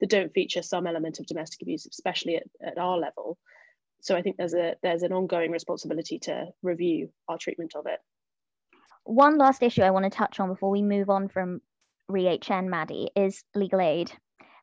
that 0.00 0.10
don't 0.10 0.32
feature 0.32 0.62
some 0.62 0.86
element 0.86 1.18
of 1.18 1.26
domestic 1.26 1.62
abuse, 1.62 1.86
especially 1.86 2.36
at, 2.36 2.44
at 2.64 2.78
our 2.78 2.98
level. 2.98 3.38
So 4.00 4.16
I 4.16 4.22
think 4.22 4.36
there's 4.36 4.54
a 4.54 4.74
there's 4.82 5.02
an 5.02 5.12
ongoing 5.12 5.50
responsibility 5.50 6.18
to 6.20 6.46
review 6.62 7.10
our 7.28 7.38
treatment 7.38 7.72
of 7.74 7.86
it. 7.86 7.98
One 9.04 9.38
last 9.38 9.62
issue 9.62 9.82
I 9.82 9.90
want 9.90 10.04
to 10.04 10.10
touch 10.10 10.40
on 10.40 10.48
before 10.48 10.70
we 10.70 10.82
move 10.82 11.10
on 11.10 11.28
from 11.28 11.60
ReHN, 12.10 12.66
Maddie, 12.66 13.10
is 13.16 13.42
legal 13.54 13.80
aid. 13.80 14.12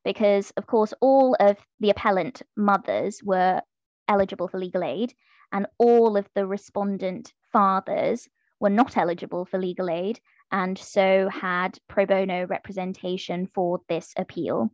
Because, 0.05 0.51
of 0.57 0.67
course, 0.67 0.93
all 0.99 1.35
of 1.39 1.57
the 1.79 1.89
appellant 1.89 2.41
mothers 2.57 3.21
were 3.23 3.61
eligible 4.09 4.49
for 4.49 4.59
legal 4.59 4.83
aid, 4.83 5.13
and 5.53 5.65
all 5.77 6.17
of 6.17 6.27
the 6.35 6.45
respondent 6.45 7.31
fathers 7.53 8.27
were 8.59 8.69
not 8.69 8.97
eligible 8.97 9.45
for 9.45 9.59
legal 9.59 9.89
aid 9.89 10.19
and 10.53 10.77
so 10.77 11.27
had 11.29 11.77
pro 11.89 12.05
bono 12.05 12.45
representation 12.45 13.47
for 13.47 13.81
this 13.89 14.13
appeal 14.17 14.71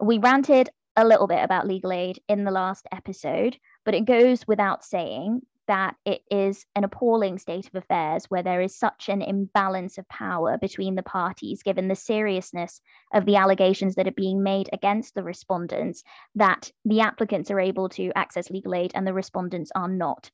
we 0.00 0.18
ranted 0.18 0.70
a 0.96 1.04
little 1.06 1.26
bit 1.26 1.42
about 1.42 1.66
legal 1.66 1.92
aid 1.92 2.20
in 2.28 2.44
the 2.44 2.50
last 2.50 2.86
episode, 2.92 3.58
but 3.84 3.94
it 3.94 4.04
goes 4.04 4.46
without 4.46 4.84
saying 4.84 5.42
that 5.68 5.94
it 6.04 6.22
is 6.30 6.66
an 6.74 6.82
appalling 6.82 7.38
state 7.38 7.66
of 7.68 7.74
affairs 7.76 8.24
where 8.28 8.42
there 8.42 8.60
is 8.60 8.76
such 8.76 9.08
an 9.08 9.22
imbalance 9.22 9.98
of 9.98 10.08
power 10.08 10.58
between 10.58 10.96
the 10.96 11.02
parties, 11.02 11.62
given 11.62 11.86
the 11.86 11.94
seriousness 11.94 12.80
of 13.14 13.24
the 13.24 13.36
allegations 13.36 13.94
that 13.94 14.08
are 14.08 14.12
being 14.12 14.42
made 14.42 14.68
against 14.72 15.14
the 15.14 15.22
respondents, 15.22 16.02
that 16.34 16.72
the 16.84 17.00
applicants 17.00 17.50
are 17.50 17.60
able 17.60 17.88
to 17.90 18.10
access 18.16 18.50
legal 18.50 18.74
aid 18.74 18.90
and 18.94 19.06
the 19.06 19.14
respondents 19.14 19.70
are 19.76 19.88
not. 19.88 20.30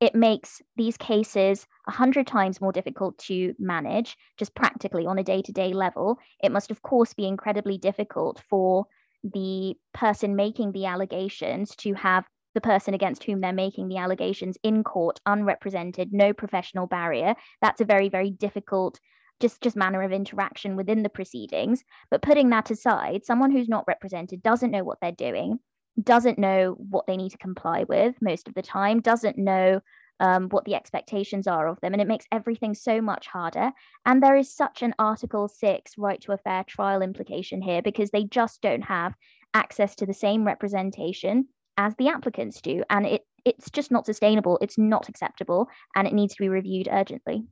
it 0.00 0.14
makes 0.14 0.62
these 0.76 0.96
cases 0.96 1.66
a 1.86 1.90
hundred 1.90 2.26
times 2.26 2.60
more 2.60 2.72
difficult 2.72 3.18
to 3.18 3.54
manage, 3.58 4.16
just 4.38 4.54
practically 4.54 5.06
on 5.06 5.18
a 5.18 5.22
day 5.22 5.42
to 5.42 5.52
day 5.52 5.72
level. 5.74 6.18
It 6.42 6.52
must, 6.52 6.70
of 6.70 6.82
course, 6.82 7.12
be 7.12 7.26
incredibly 7.28 7.76
difficult 7.78 8.42
for 8.48 8.86
the 9.24 9.74
person 9.92 10.36
making 10.36 10.72
the 10.72 10.86
allegations 10.86 11.74
to 11.76 11.94
have 11.94 12.24
the 12.54 12.60
person 12.60 12.94
against 12.94 13.24
whom 13.24 13.40
they're 13.40 13.52
making 13.52 13.88
the 13.88 13.98
allegations 13.98 14.56
in 14.62 14.82
court 14.82 15.20
unrepresented 15.26 16.12
no 16.12 16.32
professional 16.32 16.86
barrier. 16.86 17.34
That's 17.60 17.80
a 17.80 17.84
very 17.84 18.08
very 18.08 18.30
difficult 18.30 18.98
just 19.40 19.62
just 19.62 19.76
manner 19.76 20.02
of 20.02 20.12
interaction 20.12 20.76
within 20.76 21.02
the 21.02 21.08
proceedings. 21.08 21.82
But 22.10 22.22
putting 22.22 22.50
that 22.50 22.70
aside 22.70 23.24
someone 23.24 23.50
who's 23.50 23.68
not 23.68 23.84
represented 23.86 24.42
doesn't 24.42 24.70
know 24.70 24.84
what 24.84 24.98
they're 25.00 25.12
doing 25.12 25.58
doesn't 26.02 26.38
know 26.38 26.76
what 26.78 27.06
they 27.06 27.16
need 27.16 27.30
to 27.30 27.38
comply 27.38 27.84
with 27.84 28.14
most 28.20 28.48
of 28.48 28.54
the 28.54 28.62
time 28.62 29.00
doesn't 29.00 29.36
know 29.36 29.80
um, 30.20 30.48
what 30.50 30.64
the 30.64 30.74
expectations 30.74 31.46
are 31.46 31.66
of 31.66 31.80
them 31.80 31.92
and 31.92 32.00
it 32.00 32.06
makes 32.06 32.26
everything 32.30 32.74
so 32.74 33.00
much 33.00 33.26
harder. 33.26 33.72
And 34.06 34.22
there 34.22 34.36
is 34.36 34.54
such 34.54 34.82
an 34.82 34.94
article 34.98 35.48
6 35.48 35.98
right 35.98 36.20
to 36.22 36.32
a 36.32 36.38
fair 36.38 36.64
trial 36.64 37.02
implication 37.02 37.60
here 37.60 37.82
because 37.82 38.10
they 38.10 38.24
just 38.24 38.60
don't 38.62 38.84
have 38.84 39.14
access 39.54 39.96
to 39.96 40.06
the 40.06 40.14
same 40.14 40.44
representation 40.44 41.48
as 41.76 41.94
the 41.96 42.08
applicants 42.08 42.60
do 42.60 42.84
and 42.90 43.06
it 43.06 43.26
it's 43.46 43.70
just 43.70 43.90
not 43.90 44.04
sustainable 44.04 44.58
it's 44.60 44.76
not 44.76 45.08
acceptable 45.08 45.66
and 45.96 46.06
it 46.06 46.12
needs 46.12 46.34
to 46.34 46.42
be 46.42 46.48
reviewed 46.48 46.88
urgently. 46.92 47.42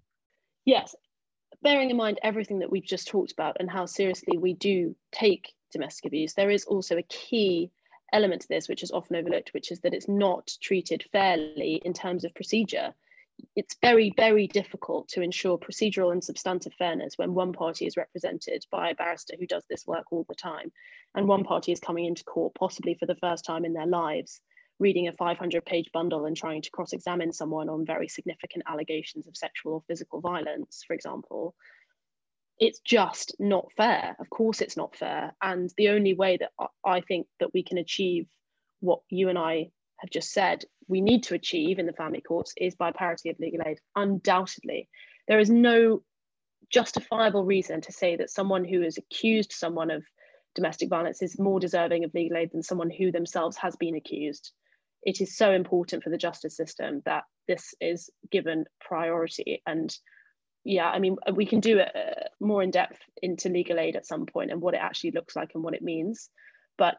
Yes 0.64 0.94
bearing 1.62 1.90
in 1.90 1.96
mind 1.96 2.20
everything 2.22 2.60
that 2.60 2.70
we've 2.70 2.84
just 2.84 3.08
talked 3.08 3.32
about 3.32 3.56
and 3.58 3.70
how 3.70 3.86
seriously 3.86 4.38
we 4.38 4.54
do 4.54 4.94
take 5.10 5.52
domestic 5.72 6.06
abuse 6.06 6.34
there 6.34 6.50
is 6.50 6.64
also 6.64 6.96
a 6.96 7.02
key 7.04 7.70
element 8.12 8.42
to 8.42 8.48
this 8.48 8.68
which 8.68 8.82
is 8.82 8.90
often 8.90 9.16
overlooked 9.16 9.52
which 9.54 9.70
is 9.70 9.80
that 9.80 9.94
it's 9.94 10.08
not 10.08 10.50
treated 10.60 11.04
fairly 11.12 11.80
in 11.84 11.92
terms 11.92 12.24
of 12.24 12.34
procedure. 12.34 12.94
It's 13.54 13.76
very 13.80 14.12
very 14.16 14.46
difficult 14.48 15.08
to 15.10 15.22
ensure 15.22 15.58
procedural 15.58 16.12
and 16.12 16.22
substantive 16.24 16.74
fairness 16.74 17.16
when 17.16 17.34
one 17.34 17.52
party 17.52 17.86
is 17.86 17.96
represented 17.96 18.64
by 18.70 18.90
a 18.90 18.94
barrister 18.94 19.36
who 19.38 19.46
does 19.46 19.64
this 19.70 19.86
work 19.86 20.06
all 20.10 20.26
the 20.28 20.34
time 20.34 20.72
and 21.14 21.28
one 21.28 21.44
party 21.44 21.72
is 21.72 21.80
coming 21.80 22.04
into 22.06 22.24
court 22.24 22.54
possibly 22.54 22.94
for 22.94 23.06
the 23.06 23.14
first 23.16 23.44
time 23.44 23.64
in 23.64 23.72
their 23.74 23.86
lives 23.86 24.40
reading 24.78 25.08
a 25.08 25.12
500 25.12 25.64
page 25.64 25.90
bundle 25.92 26.24
and 26.24 26.36
trying 26.36 26.62
to 26.62 26.70
cross 26.70 26.92
examine 26.92 27.32
someone 27.32 27.68
on 27.68 27.84
very 27.84 28.08
significant 28.08 28.64
allegations 28.66 29.26
of 29.26 29.36
sexual 29.36 29.74
or 29.74 29.82
physical 29.88 30.20
violence, 30.20 30.84
for 30.86 30.94
example, 30.94 31.54
it's 32.58 32.80
just 32.80 33.34
not 33.38 33.68
fair. 33.76 34.16
Of 34.18 34.30
course, 34.30 34.60
it's 34.60 34.76
not 34.76 34.96
fair. 34.96 35.34
And 35.42 35.70
the 35.76 35.90
only 35.90 36.14
way 36.14 36.38
that 36.38 36.50
I 36.84 37.00
think 37.00 37.26
that 37.40 37.52
we 37.54 37.62
can 37.62 37.78
achieve 37.78 38.26
what 38.80 39.00
you 39.10 39.28
and 39.28 39.38
I 39.38 39.70
have 39.98 40.10
just 40.10 40.32
said 40.32 40.64
we 40.88 41.00
need 41.00 41.22
to 41.24 41.34
achieve 41.34 41.78
in 41.78 41.86
the 41.86 41.92
family 41.92 42.20
courts 42.20 42.52
is 42.56 42.74
by 42.74 42.92
parity 42.92 43.30
of 43.30 43.38
legal 43.38 43.60
aid, 43.66 43.78
undoubtedly. 43.94 44.88
There 45.26 45.38
is 45.38 45.50
no 45.50 46.02
justifiable 46.70 47.44
reason 47.44 47.80
to 47.82 47.92
say 47.92 48.16
that 48.16 48.30
someone 48.30 48.64
who 48.64 48.82
has 48.82 48.98
accused 48.98 49.52
someone 49.52 49.90
of 49.90 50.04
domestic 50.54 50.88
violence 50.88 51.22
is 51.22 51.38
more 51.38 51.60
deserving 51.60 52.04
of 52.04 52.14
legal 52.14 52.38
aid 52.38 52.50
than 52.52 52.62
someone 52.62 52.90
who 52.90 53.12
themselves 53.12 53.56
has 53.56 53.76
been 53.76 53.94
accused. 53.94 54.50
It 55.02 55.20
is 55.20 55.36
so 55.36 55.52
important 55.52 56.02
for 56.02 56.10
the 56.10 56.18
justice 56.18 56.56
system 56.56 57.02
that 57.04 57.24
this 57.46 57.74
is 57.80 58.10
given 58.30 58.64
priority. 58.80 59.62
And 59.66 59.94
yeah, 60.64 60.88
I 60.88 60.98
mean, 60.98 61.16
we 61.34 61.46
can 61.46 61.60
do 61.60 61.78
it 61.78 61.90
uh, 61.94 62.28
more 62.40 62.62
in 62.62 62.70
depth 62.70 62.98
into 63.22 63.48
legal 63.48 63.78
aid 63.78 63.96
at 63.96 64.06
some 64.06 64.26
point 64.26 64.50
and 64.50 64.60
what 64.60 64.74
it 64.74 64.80
actually 64.82 65.12
looks 65.12 65.36
like 65.36 65.50
and 65.54 65.62
what 65.62 65.74
it 65.74 65.82
means. 65.82 66.30
But 66.76 66.96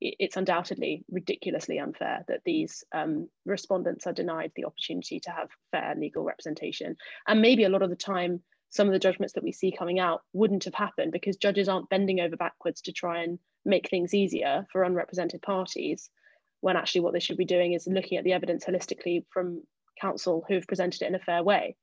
it's 0.00 0.36
undoubtedly 0.36 1.04
ridiculously 1.10 1.78
unfair 1.78 2.24
that 2.28 2.40
these 2.44 2.84
um, 2.94 3.28
respondents 3.44 4.06
are 4.06 4.12
denied 4.12 4.52
the 4.54 4.64
opportunity 4.64 5.20
to 5.20 5.30
have 5.30 5.48
fair 5.72 5.94
legal 5.98 6.24
representation. 6.24 6.96
And 7.26 7.42
maybe 7.42 7.64
a 7.64 7.68
lot 7.68 7.82
of 7.82 7.90
the 7.90 7.96
time, 7.96 8.42
some 8.70 8.86
of 8.86 8.92
the 8.92 8.98
judgments 8.98 9.34
that 9.34 9.44
we 9.44 9.52
see 9.52 9.72
coming 9.76 10.00
out 10.00 10.22
wouldn't 10.32 10.64
have 10.64 10.74
happened 10.74 11.12
because 11.12 11.36
judges 11.36 11.68
aren't 11.68 11.88
bending 11.90 12.20
over 12.20 12.36
backwards 12.36 12.80
to 12.82 12.92
try 12.92 13.22
and 13.22 13.38
make 13.64 13.88
things 13.88 14.14
easier 14.14 14.66
for 14.72 14.84
unrepresented 14.84 15.42
parties 15.42 16.10
when 16.60 16.76
actually 16.76 17.02
what 17.02 17.12
they 17.12 17.20
should 17.20 17.36
be 17.36 17.44
doing 17.44 17.72
is 17.74 17.86
looking 17.86 18.18
at 18.18 18.24
the 18.24 18.32
evidence 18.32 18.64
holistically 18.64 19.24
from 19.30 19.62
counsel 20.00 20.44
who've 20.48 20.66
presented 20.66 21.02
it 21.02 21.08
in 21.08 21.14
a 21.14 21.20
fair 21.20 21.42
way. 21.42 21.76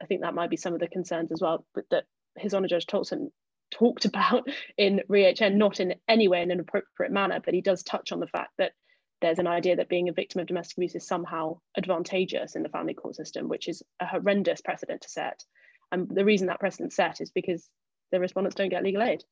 I 0.00 0.06
think 0.06 0.22
that 0.22 0.34
might 0.34 0.50
be 0.50 0.56
some 0.56 0.74
of 0.74 0.80
the 0.80 0.88
concerns 0.88 1.32
as 1.32 1.40
well, 1.40 1.64
but 1.74 1.84
that 1.90 2.04
His 2.36 2.54
Honour 2.54 2.68
Judge 2.68 2.86
Tolson 2.86 3.30
talked 3.70 4.04
about 4.04 4.48
in 4.76 5.00
ReHN, 5.08 5.54
not 5.54 5.80
in 5.80 5.94
any 6.08 6.28
way 6.28 6.42
in 6.42 6.50
an 6.50 6.60
appropriate 6.60 7.12
manner, 7.12 7.40
but 7.44 7.54
he 7.54 7.60
does 7.60 7.82
touch 7.82 8.12
on 8.12 8.20
the 8.20 8.26
fact 8.26 8.52
that 8.58 8.72
there's 9.20 9.38
an 9.38 9.46
idea 9.46 9.76
that 9.76 9.88
being 9.88 10.08
a 10.08 10.12
victim 10.12 10.40
of 10.40 10.48
domestic 10.48 10.76
abuse 10.76 10.96
is 10.96 11.06
somehow 11.06 11.58
advantageous 11.76 12.56
in 12.56 12.62
the 12.64 12.68
family 12.68 12.92
court 12.92 13.14
system, 13.14 13.48
which 13.48 13.68
is 13.68 13.82
a 14.00 14.06
horrendous 14.06 14.60
precedent 14.60 15.00
to 15.02 15.08
set. 15.08 15.44
And 15.92 16.08
the 16.08 16.24
reason 16.24 16.48
that 16.48 16.58
precedent 16.58 16.92
set 16.92 17.20
is 17.20 17.30
because 17.30 17.68
the 18.10 18.18
respondents 18.18 18.56
don't 18.56 18.68
get 18.68 18.82
legal 18.82 19.02
aid. 19.02 19.22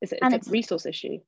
It's, 0.00 0.12
it's, 0.12 0.20
it's 0.22 0.48
a 0.48 0.50
resource 0.50 0.86
issue. 0.86 1.18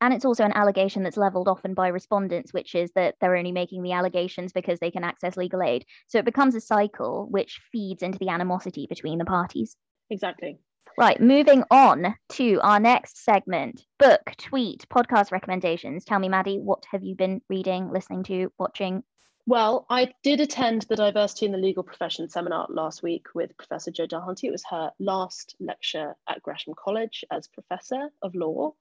And 0.00 0.14
it's 0.14 0.24
also 0.24 0.44
an 0.44 0.52
allegation 0.52 1.02
that's 1.02 1.16
leveled 1.16 1.48
often 1.48 1.74
by 1.74 1.88
respondents, 1.88 2.52
which 2.52 2.74
is 2.74 2.90
that 2.94 3.16
they're 3.20 3.36
only 3.36 3.52
making 3.52 3.82
the 3.82 3.92
allegations 3.92 4.52
because 4.52 4.78
they 4.78 4.90
can 4.90 5.04
access 5.04 5.36
legal 5.36 5.62
aid. 5.62 5.84
So 6.06 6.18
it 6.18 6.24
becomes 6.24 6.54
a 6.54 6.60
cycle 6.60 7.26
which 7.30 7.60
feeds 7.72 8.02
into 8.02 8.18
the 8.18 8.28
animosity 8.28 8.86
between 8.88 9.18
the 9.18 9.24
parties. 9.24 9.76
Exactly. 10.10 10.58
Right, 10.96 11.20
moving 11.20 11.62
on 11.70 12.16
to 12.30 12.60
our 12.62 12.80
next 12.80 13.22
segment 13.24 13.84
book, 13.98 14.32
tweet, 14.36 14.84
podcast 14.92 15.30
recommendations. 15.30 16.04
Tell 16.04 16.18
me, 16.18 16.28
Maddie, 16.28 16.58
what 16.58 16.84
have 16.90 17.04
you 17.04 17.14
been 17.14 17.40
reading, 17.48 17.92
listening 17.92 18.24
to, 18.24 18.50
watching, 18.58 19.04
well, 19.48 19.86
I 19.88 20.12
did 20.22 20.40
attend 20.42 20.82
the 20.82 20.96
Diversity 20.96 21.46
in 21.46 21.52
the 21.52 21.58
Legal 21.58 21.82
Profession 21.82 22.28
seminar 22.28 22.66
last 22.68 23.02
week 23.02 23.28
with 23.34 23.56
Professor 23.56 23.90
Jo 23.90 24.06
Delahunty. 24.06 24.44
It 24.44 24.50
was 24.50 24.64
her 24.68 24.92
last 24.98 25.56
lecture 25.58 26.14
at 26.28 26.42
Gresham 26.42 26.74
College 26.76 27.24
as 27.30 27.48
Professor 27.48 28.10
of 28.20 28.34
Law. 28.34 28.74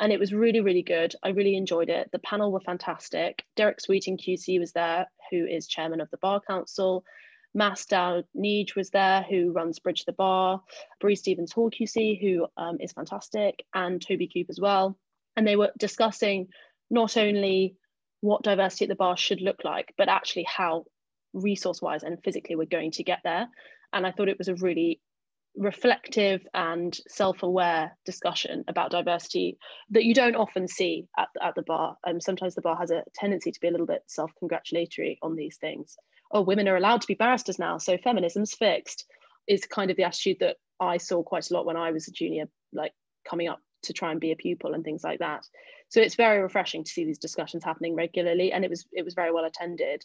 And 0.00 0.12
it 0.12 0.18
was 0.18 0.32
really, 0.32 0.60
really 0.60 0.82
good. 0.82 1.14
I 1.22 1.28
really 1.28 1.56
enjoyed 1.56 1.90
it. 1.90 2.08
The 2.10 2.18
panel 2.20 2.50
were 2.50 2.60
fantastic. 2.60 3.44
Derek 3.54 3.80
Sweeting 3.80 4.16
QC 4.16 4.58
was 4.58 4.72
there, 4.72 5.06
who 5.30 5.46
is 5.46 5.66
chairman 5.66 6.00
of 6.00 6.10
the 6.10 6.16
Bar 6.16 6.40
Council. 6.40 7.04
Mas 7.52 7.84
Dow 7.84 8.22
was 8.76 8.90
there, 8.90 9.22
who 9.28 9.52
runs 9.52 9.78
Bridge 9.78 10.06
the 10.06 10.12
Bar. 10.12 10.62
Brie 11.00 11.16
Stevens-Hoare 11.16 11.70
QC, 11.70 12.18
who 12.20 12.46
um, 12.56 12.78
is 12.80 12.92
fantastic, 12.92 13.64
and 13.74 14.00
Toby 14.00 14.30
Coop 14.32 14.46
as 14.48 14.58
well. 14.58 14.96
And 15.36 15.46
they 15.46 15.56
were 15.56 15.72
discussing 15.78 16.48
not 16.90 17.18
only 17.18 17.76
what 18.20 18.42
diversity 18.42 18.86
at 18.86 18.88
the 18.88 18.94
bar 18.94 19.16
should 19.16 19.40
look 19.40 19.64
like, 19.64 19.92
but 19.98 20.08
actually 20.08 20.44
how 20.44 20.84
resource 21.32 21.80
wise 21.82 22.02
and 22.02 22.22
physically 22.24 22.56
we're 22.56 22.64
going 22.64 22.90
to 22.92 23.04
get 23.04 23.20
there. 23.22 23.48
And 23.92 24.06
I 24.06 24.12
thought 24.12 24.28
it 24.28 24.38
was 24.38 24.48
a 24.48 24.54
really 24.54 25.00
reflective 25.56 26.46
and 26.54 26.96
self-aware 27.08 27.96
discussion 28.04 28.64
about 28.68 28.90
diversity 28.90 29.58
that 29.90 30.04
you 30.04 30.14
don't 30.14 30.36
often 30.36 30.68
see 30.68 31.06
at, 31.18 31.28
at 31.42 31.54
the 31.54 31.62
bar. 31.62 31.96
Um, 32.06 32.20
sometimes 32.20 32.54
the 32.54 32.62
bar 32.62 32.76
has 32.76 32.90
a 32.90 33.04
tendency 33.14 33.50
to 33.50 33.60
be 33.60 33.68
a 33.68 33.70
little 33.70 33.86
bit 33.86 34.02
self-congratulatory 34.06 35.18
on 35.22 35.36
these 35.36 35.56
things. 35.56 35.96
Oh, 36.32 36.42
women 36.42 36.68
are 36.68 36.76
allowed 36.76 37.00
to 37.02 37.08
be 37.08 37.14
barristers 37.14 37.58
now, 37.58 37.78
so 37.78 37.98
feminism's 37.98 38.54
fixed. 38.54 39.06
Is 39.46 39.64
kind 39.66 39.90
of 39.90 39.96
the 39.96 40.04
attitude 40.04 40.36
that 40.40 40.58
I 40.78 40.98
saw 40.98 41.24
quite 41.24 41.50
a 41.50 41.54
lot 41.54 41.66
when 41.66 41.76
I 41.76 41.90
was 41.90 42.06
a 42.06 42.12
junior, 42.12 42.44
like 42.72 42.92
coming 43.28 43.48
up 43.48 43.60
to 43.82 43.92
try 43.92 44.12
and 44.12 44.20
be 44.20 44.30
a 44.30 44.36
pupil 44.36 44.74
and 44.74 44.84
things 44.84 45.02
like 45.02 45.18
that 45.20 45.44
so 45.88 46.00
it's 46.00 46.14
very 46.14 46.40
refreshing 46.40 46.84
to 46.84 46.90
see 46.90 47.04
these 47.04 47.18
discussions 47.18 47.64
happening 47.64 47.94
regularly 47.94 48.52
and 48.52 48.64
it 48.64 48.70
was 48.70 48.86
it 48.92 49.04
was 49.04 49.14
very 49.14 49.32
well 49.32 49.44
attended 49.44 50.04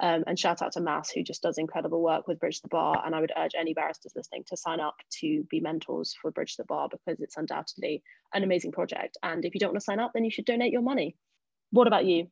um, 0.00 0.24
and 0.26 0.38
shout 0.38 0.60
out 0.60 0.72
to 0.72 0.80
Mas 0.80 1.10
who 1.10 1.22
just 1.22 1.42
does 1.42 1.58
incredible 1.58 2.02
work 2.02 2.26
with 2.26 2.40
Bridge 2.40 2.60
the 2.60 2.68
Bar. 2.68 3.02
And 3.04 3.14
I 3.14 3.20
would 3.20 3.32
urge 3.36 3.52
any 3.56 3.74
barristers 3.74 4.12
listening 4.16 4.44
to 4.48 4.56
sign 4.56 4.80
up 4.80 4.96
to 5.20 5.44
be 5.50 5.60
mentors 5.60 6.16
for 6.20 6.30
Bridge 6.30 6.56
the 6.56 6.64
Bar 6.64 6.88
because 6.90 7.20
it's 7.20 7.36
undoubtedly 7.36 8.02
an 8.32 8.42
amazing 8.42 8.72
project. 8.72 9.16
And 9.22 9.44
if 9.44 9.54
you 9.54 9.60
don't 9.60 9.70
want 9.70 9.80
to 9.80 9.84
sign 9.84 10.00
up 10.00 10.12
then 10.14 10.24
you 10.24 10.30
should 10.30 10.46
donate 10.46 10.72
your 10.72 10.82
money. 10.82 11.16
What 11.70 11.86
about 11.86 12.04
you? 12.04 12.28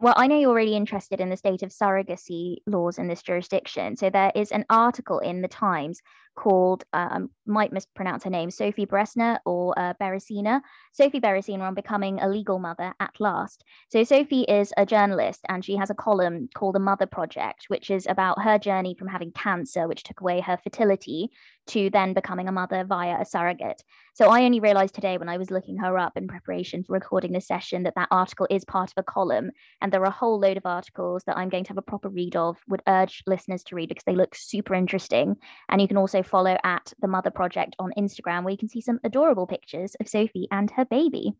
Well, 0.00 0.14
I 0.16 0.26
know 0.26 0.38
you're 0.38 0.54
really 0.54 0.74
interested 0.74 1.20
in 1.20 1.30
the 1.30 1.36
state 1.36 1.62
of 1.62 1.70
surrogacy 1.70 2.56
laws 2.66 2.98
in 2.98 3.06
this 3.06 3.22
jurisdiction. 3.22 3.96
So 3.96 4.10
there 4.10 4.32
is 4.34 4.50
an 4.50 4.64
article 4.68 5.20
in 5.20 5.42
the 5.42 5.48
Times 5.48 6.00
called, 6.34 6.84
um, 6.92 7.30
might 7.46 7.72
mispronounce 7.72 8.24
her 8.24 8.30
name, 8.30 8.50
Sophie 8.50 8.86
Bresner 8.86 9.38
or 9.44 9.78
uh, 9.78 9.94
Beresiner. 10.00 10.60
Sophie 10.92 11.20
Beresiner 11.20 11.62
on 11.62 11.74
becoming 11.74 12.20
a 12.20 12.28
legal 12.28 12.58
mother 12.58 12.94
at 13.00 13.14
last. 13.18 13.64
So 13.90 14.04
Sophie 14.04 14.42
is 14.42 14.72
a 14.76 14.86
journalist 14.86 15.40
and 15.48 15.64
she 15.64 15.76
has 15.76 15.90
a 15.90 15.94
column 15.94 16.48
called 16.54 16.74
The 16.74 16.80
Mother 16.80 17.06
Project, 17.06 17.66
which 17.68 17.90
is 17.90 18.06
about 18.08 18.42
her 18.42 18.58
journey 18.58 18.94
from 18.98 19.08
having 19.08 19.32
cancer, 19.32 19.88
which 19.88 20.02
took 20.02 20.20
away 20.20 20.40
her 20.40 20.56
fertility, 20.56 21.30
to 21.68 21.90
then 21.90 22.12
becoming 22.12 22.48
a 22.48 22.52
mother 22.52 22.84
via 22.84 23.20
a 23.20 23.24
surrogate. 23.24 23.82
So 24.14 24.28
I 24.28 24.42
only 24.42 24.60
realized 24.60 24.94
today 24.94 25.16
when 25.16 25.28
I 25.28 25.38
was 25.38 25.50
looking 25.50 25.78
her 25.78 25.96
up 25.96 26.16
in 26.16 26.28
preparation 26.28 26.84
for 26.84 26.92
recording 26.92 27.32
this 27.32 27.46
session 27.46 27.84
that 27.84 27.94
that 27.94 28.08
article 28.10 28.46
is 28.50 28.64
part 28.64 28.90
of 28.90 28.98
a 28.98 29.02
column. 29.02 29.50
And 29.80 29.92
there 29.92 30.02
are 30.02 30.06
a 30.06 30.10
whole 30.10 30.38
load 30.38 30.56
of 30.56 30.66
articles 30.66 31.22
that 31.24 31.36
I'm 31.36 31.48
going 31.48 31.64
to 31.64 31.70
have 31.70 31.78
a 31.78 31.82
proper 31.82 32.08
read 32.08 32.36
of, 32.36 32.58
would 32.68 32.82
urge 32.86 33.22
listeners 33.26 33.62
to 33.64 33.76
read 33.76 33.88
because 33.88 34.04
they 34.04 34.16
look 34.16 34.34
super 34.34 34.74
interesting. 34.74 35.36
And 35.68 35.80
you 35.80 35.88
can 35.88 35.96
also 35.96 36.21
follow 36.22 36.56
at 36.64 36.92
the 37.00 37.08
Mother 37.08 37.30
Project 37.30 37.76
on 37.78 37.92
Instagram, 37.98 38.44
where 38.44 38.52
you 38.52 38.58
can 38.58 38.68
see 38.68 38.80
some 38.80 39.00
adorable 39.04 39.46
pictures 39.46 39.94
of 40.00 40.08
Sophie 40.08 40.48
and 40.50 40.70
her 40.70 40.84
baby. 40.84 41.34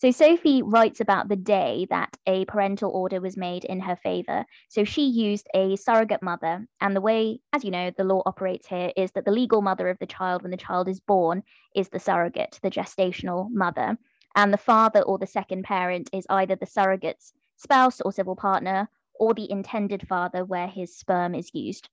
So 0.00 0.10
Sophie 0.10 0.62
writes 0.62 1.02
about 1.02 1.28
the 1.28 1.36
day 1.36 1.86
that 1.90 2.16
a 2.26 2.46
parental 2.46 2.90
order 2.90 3.20
was 3.20 3.36
made 3.36 3.64
in 3.64 3.80
her 3.80 3.96
favor. 3.96 4.46
So 4.70 4.82
she 4.82 5.02
used 5.02 5.46
a 5.54 5.76
surrogate 5.76 6.22
mother. 6.22 6.66
And 6.80 6.96
the 6.96 7.02
way, 7.02 7.40
as 7.52 7.64
you 7.64 7.70
know, 7.70 7.90
the 7.90 8.04
law 8.04 8.22
operates 8.24 8.66
here 8.66 8.92
is 8.96 9.10
that 9.12 9.26
the 9.26 9.30
legal 9.30 9.60
mother 9.60 9.90
of 9.90 9.98
the 9.98 10.06
child 10.06 10.40
when 10.40 10.52
the 10.52 10.56
child 10.56 10.88
is 10.88 11.00
born 11.00 11.42
is 11.74 11.90
the 11.90 12.00
surrogate, 12.00 12.58
the 12.62 12.70
gestational 12.70 13.50
mother. 13.50 13.98
And 14.34 14.54
the 14.54 14.58
father 14.58 15.02
or 15.02 15.18
the 15.18 15.26
second 15.26 15.64
parent 15.64 16.08
is 16.14 16.26
either 16.30 16.56
the 16.56 16.64
surrogate's 16.64 17.34
spouse 17.56 18.00
or 18.00 18.10
civil 18.10 18.36
partner 18.36 18.88
or 19.18 19.34
the 19.34 19.50
intended 19.50 20.08
father 20.08 20.46
where 20.46 20.68
his 20.68 20.96
sperm 20.96 21.34
is 21.34 21.50
used. 21.52 21.90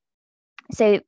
So 0.72 1.02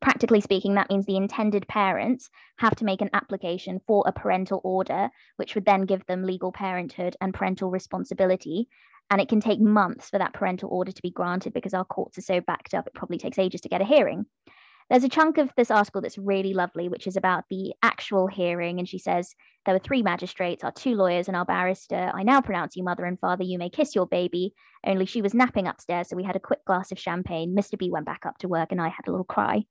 practically 0.00 0.40
speaking, 0.40 0.74
that 0.74 0.88
means 0.90 1.06
the 1.06 1.16
intended 1.16 1.68
parents 1.68 2.30
have 2.56 2.74
to 2.76 2.84
make 2.84 3.00
an 3.00 3.10
application 3.12 3.80
for 3.86 4.04
a 4.06 4.12
parental 4.12 4.60
order, 4.64 5.10
which 5.36 5.54
would 5.54 5.64
then 5.64 5.82
give 5.82 6.04
them 6.06 6.24
legal 6.24 6.52
parenthood 6.52 7.16
and 7.20 7.34
parental 7.34 7.70
responsibility. 7.70 8.68
And 9.10 9.20
it 9.20 9.28
can 9.28 9.40
take 9.40 9.60
months 9.60 10.08
for 10.08 10.18
that 10.18 10.34
parental 10.34 10.70
order 10.70 10.92
to 10.92 11.02
be 11.02 11.10
granted 11.10 11.52
because 11.52 11.74
our 11.74 11.84
courts 11.84 12.16
are 12.18 12.22
so 12.22 12.40
backed 12.40 12.74
up, 12.74 12.86
it 12.86 12.94
probably 12.94 13.18
takes 13.18 13.38
ages 13.38 13.60
to 13.62 13.68
get 13.68 13.82
a 13.82 13.84
hearing. 13.84 14.26
There's 14.90 15.04
a 15.04 15.08
chunk 15.08 15.38
of 15.38 15.52
this 15.56 15.70
article 15.70 16.00
that's 16.00 16.18
really 16.18 16.52
lovely, 16.52 16.88
which 16.88 17.06
is 17.06 17.16
about 17.16 17.44
the 17.48 17.74
actual 17.80 18.26
hearing. 18.26 18.80
And 18.80 18.88
she 18.88 18.98
says, 18.98 19.36
There 19.64 19.74
were 19.74 19.78
three 19.78 20.02
magistrates, 20.02 20.64
our 20.64 20.72
two 20.72 20.94
lawyers, 20.94 21.28
and 21.28 21.36
our 21.36 21.44
barrister. 21.44 22.10
I 22.12 22.24
now 22.24 22.40
pronounce 22.40 22.74
you 22.74 22.82
mother 22.82 23.04
and 23.04 23.18
father. 23.20 23.44
You 23.44 23.56
may 23.56 23.70
kiss 23.70 23.94
your 23.94 24.06
baby. 24.06 24.52
Only 24.84 25.06
she 25.06 25.22
was 25.22 25.32
napping 25.32 25.68
upstairs, 25.68 26.08
so 26.08 26.16
we 26.16 26.24
had 26.24 26.34
a 26.34 26.40
quick 26.40 26.64
glass 26.64 26.90
of 26.90 26.98
champagne. 26.98 27.54
Mr. 27.54 27.78
B 27.78 27.88
went 27.88 28.06
back 28.06 28.26
up 28.26 28.38
to 28.38 28.48
work, 28.48 28.72
and 28.72 28.80
I 28.80 28.88
had 28.88 29.06
a 29.06 29.12
little 29.12 29.24
cry. 29.24 29.64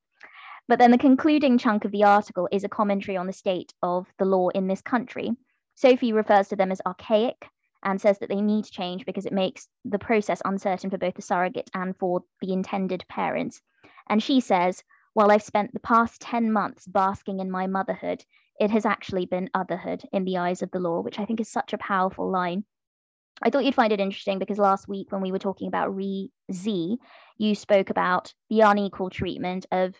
But 0.69 0.77
then 0.77 0.91
the 0.91 0.99
concluding 0.99 1.57
chunk 1.57 1.83
of 1.83 1.91
the 1.91 2.03
article 2.03 2.47
is 2.51 2.63
a 2.63 2.69
commentary 2.69 3.17
on 3.17 3.25
the 3.25 3.33
state 3.33 3.73
of 3.81 4.05
the 4.19 4.25
law 4.25 4.49
in 4.49 4.67
this 4.67 4.83
country. 4.83 5.31
Sophie 5.73 6.13
refers 6.13 6.47
to 6.49 6.55
them 6.55 6.71
as 6.71 6.79
archaic 6.85 7.49
and 7.81 7.99
says 7.99 8.19
that 8.19 8.29
they 8.29 8.39
need 8.39 8.65
change 8.65 9.03
because 9.03 9.25
it 9.25 9.33
makes 9.33 9.67
the 9.83 9.97
process 9.97 10.43
uncertain 10.45 10.91
for 10.91 10.99
both 10.99 11.15
the 11.15 11.23
surrogate 11.23 11.71
and 11.73 11.97
for 11.97 12.21
the 12.39 12.53
intended 12.53 13.03
parents. 13.09 13.59
And 14.09 14.21
she 14.21 14.41
says, 14.41 14.83
while 15.13 15.31
I've 15.31 15.41
spent 15.41 15.73
the 15.73 15.79
past 15.79 16.21
10 16.21 16.51
months 16.51 16.85
basking 16.85 17.39
in 17.39 17.49
my 17.49 17.65
motherhood, 17.65 18.23
it 18.59 18.69
has 18.69 18.85
actually 18.85 19.25
been 19.25 19.49
otherhood 19.55 20.05
in 20.13 20.23
the 20.23 20.37
eyes 20.37 20.61
of 20.61 20.69
the 20.69 20.79
law, 20.79 21.01
which 21.01 21.17
I 21.17 21.25
think 21.25 21.39
is 21.39 21.51
such 21.51 21.73
a 21.73 21.79
powerful 21.79 22.29
line. 22.29 22.63
I 23.41 23.49
thought 23.49 23.65
you'd 23.65 23.73
find 23.73 23.91
it 23.91 23.99
interesting 23.99 24.37
because 24.37 24.59
last 24.59 24.87
week 24.87 25.11
when 25.11 25.21
we 25.21 25.31
were 25.31 25.39
talking 25.39 25.67
about 25.67 25.95
Re 25.95 26.29
Z, 26.51 26.99
you 27.39 27.55
spoke 27.55 27.89
about 27.89 28.35
the 28.51 28.61
unequal 28.61 29.09
treatment 29.09 29.65
of 29.71 29.95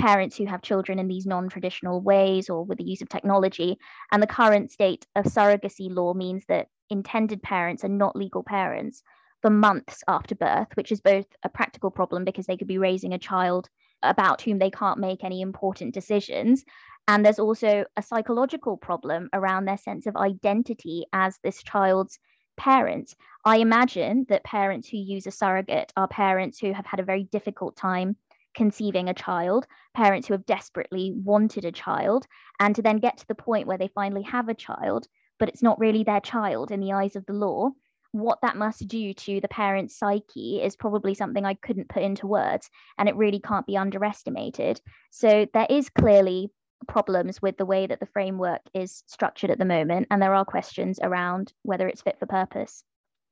parents 0.00 0.36
who 0.36 0.46
have 0.46 0.62
children 0.62 0.98
in 0.98 1.08
these 1.08 1.26
non 1.26 1.48
traditional 1.48 2.00
ways 2.00 2.48
or 2.48 2.64
with 2.64 2.78
the 2.78 2.84
use 2.84 3.02
of 3.02 3.08
technology. 3.08 3.78
And 4.10 4.22
the 4.22 4.26
current 4.26 4.70
state 4.70 5.06
of 5.14 5.26
surrogacy 5.26 5.94
law 5.94 6.14
means 6.14 6.44
that 6.48 6.68
intended 6.88 7.42
parents 7.42 7.84
are 7.84 7.88
not 7.88 8.16
legal 8.16 8.42
parents 8.42 9.02
for 9.42 9.50
months 9.50 10.02
after 10.08 10.34
birth, 10.34 10.68
which 10.74 10.92
is 10.92 11.00
both 11.00 11.26
a 11.44 11.48
practical 11.48 11.90
problem 11.90 12.24
because 12.24 12.46
they 12.46 12.56
could 12.56 12.66
be 12.66 12.78
raising 12.78 13.12
a 13.12 13.18
child 13.18 13.68
about 14.02 14.42
whom 14.42 14.58
they 14.58 14.70
can't 14.70 14.98
make 14.98 15.22
any 15.22 15.40
important 15.40 15.94
decisions. 15.94 16.64
And 17.08 17.24
there's 17.24 17.38
also 17.38 17.84
a 17.96 18.02
psychological 18.02 18.76
problem 18.76 19.28
around 19.32 19.64
their 19.64 19.78
sense 19.78 20.06
of 20.06 20.16
identity 20.16 21.06
as 21.12 21.38
this 21.42 21.62
child's 21.62 22.18
parents. 22.56 23.14
I 23.44 23.58
imagine 23.58 24.26
that 24.28 24.44
parents 24.44 24.88
who 24.88 24.98
use 24.98 25.26
a 25.26 25.30
surrogate 25.30 25.92
are 25.96 26.08
parents 26.08 26.58
who 26.58 26.72
have 26.72 26.86
had 26.86 27.00
a 27.00 27.04
very 27.04 27.24
difficult 27.24 27.76
time 27.76 28.16
conceiving 28.54 29.08
a 29.08 29.14
child, 29.14 29.66
parents 29.94 30.28
who 30.28 30.34
have 30.34 30.46
desperately 30.46 31.12
wanted 31.14 31.64
a 31.64 31.72
child, 31.72 32.26
and 32.58 32.74
to 32.74 32.82
then 32.82 32.98
get 32.98 33.18
to 33.18 33.26
the 33.26 33.34
point 33.34 33.66
where 33.66 33.78
they 33.78 33.88
finally 33.88 34.22
have 34.22 34.48
a 34.48 34.54
child, 34.54 35.06
but 35.38 35.48
it's 35.48 35.62
not 35.62 35.78
really 35.78 36.04
their 36.04 36.20
child 36.20 36.70
in 36.70 36.80
the 36.80 36.92
eyes 36.92 37.16
of 37.16 37.26
the 37.26 37.32
law. 37.32 37.70
What 38.12 38.40
that 38.42 38.56
must 38.56 38.88
do 38.88 39.14
to 39.14 39.40
the 39.40 39.48
parent's 39.48 39.96
psyche 39.96 40.60
is 40.62 40.74
probably 40.76 41.14
something 41.14 41.44
I 41.44 41.54
couldn't 41.54 41.88
put 41.88 42.02
into 42.02 42.26
words, 42.26 42.68
and 42.98 43.08
it 43.08 43.16
really 43.16 43.40
can't 43.40 43.66
be 43.66 43.76
underestimated. 43.76 44.80
So, 45.10 45.46
there 45.52 45.66
is 45.70 45.90
clearly 45.90 46.50
problems 46.88 47.40
with 47.40 47.56
the 47.56 47.66
way 47.66 47.86
that 47.86 48.00
the 48.00 48.06
framework 48.06 48.62
is 48.74 49.04
structured 49.06 49.50
at 49.50 49.58
the 49.58 49.64
moment, 49.64 50.08
and 50.10 50.20
there 50.20 50.34
are 50.34 50.44
questions 50.44 50.98
around 51.02 51.52
whether 51.62 51.86
it's 51.86 52.02
fit 52.02 52.18
for 52.18 52.26
purpose. 52.26 52.84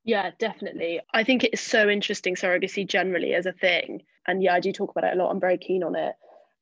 Yeah, 0.09 0.31
definitely. 0.39 1.03
I 1.13 1.23
think 1.23 1.45
it's 1.45 1.61
so 1.61 1.87
interesting 1.87 2.35
surrogacy 2.35 2.89
generally 2.89 3.35
as 3.35 3.45
a 3.45 3.53
thing. 3.53 4.01
And 4.27 4.43
yeah, 4.43 4.55
I 4.55 4.61
do 4.61 4.73
talk 4.73 4.91
about 4.91 5.05
it 5.05 5.15
a 5.15 5.23
lot. 5.23 5.31
I'm 5.31 5.39
very 5.39 5.59
keen 5.59 5.83
on 5.83 5.95
it. 5.97 6.15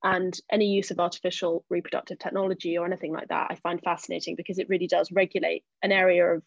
And 0.03 0.37
any 0.51 0.67
use 0.67 0.91
of 0.91 0.99
artificial 0.99 1.65
reproductive 1.71 2.19
technology 2.19 2.77
or 2.77 2.85
anything 2.85 3.13
like 3.13 3.29
that, 3.29 3.47
I 3.49 3.55
find 3.55 3.81
fascinating 3.81 4.35
because 4.35 4.59
it 4.59 4.69
really 4.69 4.89
does 4.89 5.13
regulate 5.13 5.63
an 5.85 5.93
area 5.93 6.27
of 6.27 6.43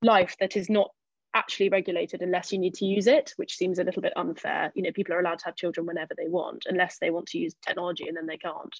life 0.00 0.34
that 0.40 0.56
is 0.56 0.70
not 0.70 0.92
actually 1.34 1.68
regulated 1.68 2.22
unless 2.22 2.50
you 2.50 2.58
need 2.58 2.76
to 2.76 2.86
use 2.86 3.08
it, 3.08 3.34
which 3.36 3.56
seems 3.58 3.78
a 3.78 3.84
little 3.84 4.00
bit 4.00 4.14
unfair. 4.16 4.72
You 4.74 4.84
know, 4.84 4.92
people 4.92 5.14
are 5.14 5.20
allowed 5.20 5.40
to 5.40 5.44
have 5.44 5.56
children 5.56 5.86
whenever 5.86 6.14
they 6.16 6.28
want, 6.28 6.64
unless 6.66 6.96
they 6.98 7.10
want 7.10 7.26
to 7.26 7.38
use 7.38 7.52
technology 7.60 8.08
and 8.08 8.16
then 8.16 8.26
they 8.26 8.38
can't. 8.38 8.74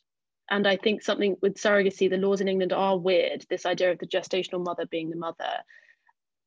And 0.50 0.66
I 0.66 0.78
think 0.78 1.02
something 1.02 1.36
with 1.42 1.56
surrogacy, 1.60 2.08
the 2.08 2.16
laws 2.16 2.40
in 2.40 2.48
England 2.48 2.72
are 2.72 2.96
weird. 2.96 3.44
This 3.50 3.66
idea 3.66 3.90
of 3.90 3.98
the 3.98 4.06
gestational 4.06 4.64
mother 4.64 4.86
being 4.86 5.10
the 5.10 5.16
mother 5.16 5.62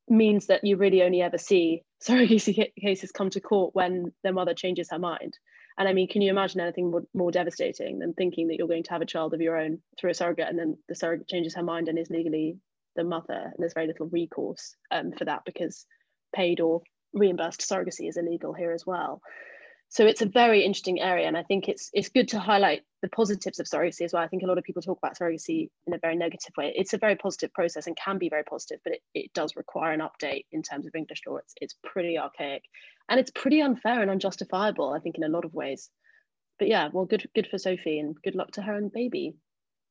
means 0.08 0.48
that 0.48 0.64
you 0.64 0.78
really 0.78 1.04
only 1.04 1.22
ever 1.22 1.38
see 1.38 1.84
surrogacy 2.04 2.72
cases 2.82 3.12
come 3.12 3.30
to 3.32 3.42
court 3.42 3.74
when 3.74 4.12
their 4.24 4.34
mother 4.34 4.54
changes 4.54 4.90
her 4.92 5.00
mind. 5.00 5.38
And 5.78 5.90
I 5.90 5.94
mean, 5.94 6.08
can 6.08 6.22
you 6.22 6.30
imagine 6.30 6.62
anything 6.62 6.92
more, 6.92 7.04
more 7.14 7.32
devastating 7.32 8.00
than 8.00 8.14
thinking 8.14 8.48
that 8.48 8.56
you're 8.56 8.68
going 8.68 8.84
to 8.84 8.92
have 8.92 9.02
a 9.02 9.06
child 9.06 9.34
of 9.34 9.42
your 9.42 9.58
own 9.58 9.80
through 10.00 10.12
a 10.12 10.14
surrogate 10.14 10.48
and 10.48 10.58
then 10.58 10.78
the 10.88 10.96
surrogate 10.96 11.28
changes 11.28 11.56
her 11.56 11.64
mind 11.64 11.90
and 11.90 12.00
is 12.00 12.10
legally 12.10 12.58
the 12.96 13.04
mother? 13.04 13.34
And 13.34 13.56
there's 13.58 13.74
very 13.74 13.88
little 13.88 14.08
recourse 14.08 14.76
um, 14.92 15.12
for 15.12 15.26
that 15.26 15.44
because 15.46 15.86
paid 16.34 16.62
or 16.62 16.82
reimbursed 17.14 17.62
surrogacy 17.62 18.08
is 18.08 18.18
illegal 18.18 18.54
here 18.54 18.72
as 18.72 18.86
well 18.86 19.22
so 19.96 20.06
it's 20.06 20.22
a 20.22 20.26
very 20.26 20.66
interesting 20.66 21.00
area 21.00 21.26
and 21.26 21.38
i 21.38 21.44
think 21.44 21.70
it's 21.70 21.90
it's 21.94 22.10
good 22.10 22.28
to 22.28 22.40
highlight 22.40 22.82
the 23.06 23.10
positives 23.10 23.60
of 23.60 23.68
surrogacy 23.68 24.02
as 24.02 24.14
well. 24.14 24.24
I 24.24 24.28
think 24.28 24.42
a 24.42 24.48
lot 24.48 24.58
of 24.58 24.64
people 24.64 24.82
talk 24.82 24.98
about 24.98 25.16
surrogacy 25.16 25.70
in 25.86 25.94
a 25.94 26.00
very 26.00 26.16
negative 26.16 26.54
way. 26.58 26.74
It's 26.76 26.96
a 26.96 26.98
very 26.98 27.16
positive 27.16 27.54
process 27.54 27.86
and 27.86 27.96
can 27.96 28.18
be 28.18 28.30
very 28.30 28.44
positive 28.44 28.80
but 28.84 28.94
it, 28.94 29.02
it 29.14 29.34
does 29.34 29.56
require 29.56 29.94
an 29.94 30.00
update 30.00 30.46
in 30.52 30.64
terms 30.64 30.88
of 30.88 30.96
english 30.96 31.22
law. 31.28 31.38
It's, 31.38 31.54
it's 31.62 31.76
pretty 31.84 32.18
archaic 32.18 32.64
and 33.08 33.20
it's 33.20 33.30
pretty 33.30 33.62
unfair 33.62 34.02
and 34.02 34.10
unjustifiable 34.10 34.92
i 34.92 35.00
think 35.00 35.18
in 35.18 35.24
a 35.24 35.30
lot 35.30 35.46
of 35.46 35.54
ways. 35.54 35.90
But 36.58 36.68
yeah 36.68 36.90
well 36.92 37.06
good 37.06 37.30
good 37.36 37.48
for 37.48 37.60
sophie 37.60 38.00
and 38.00 38.16
good 38.24 38.34
luck 38.34 38.52
to 38.54 38.64
her 38.64 38.76
and 38.76 38.92
baby. 38.92 39.36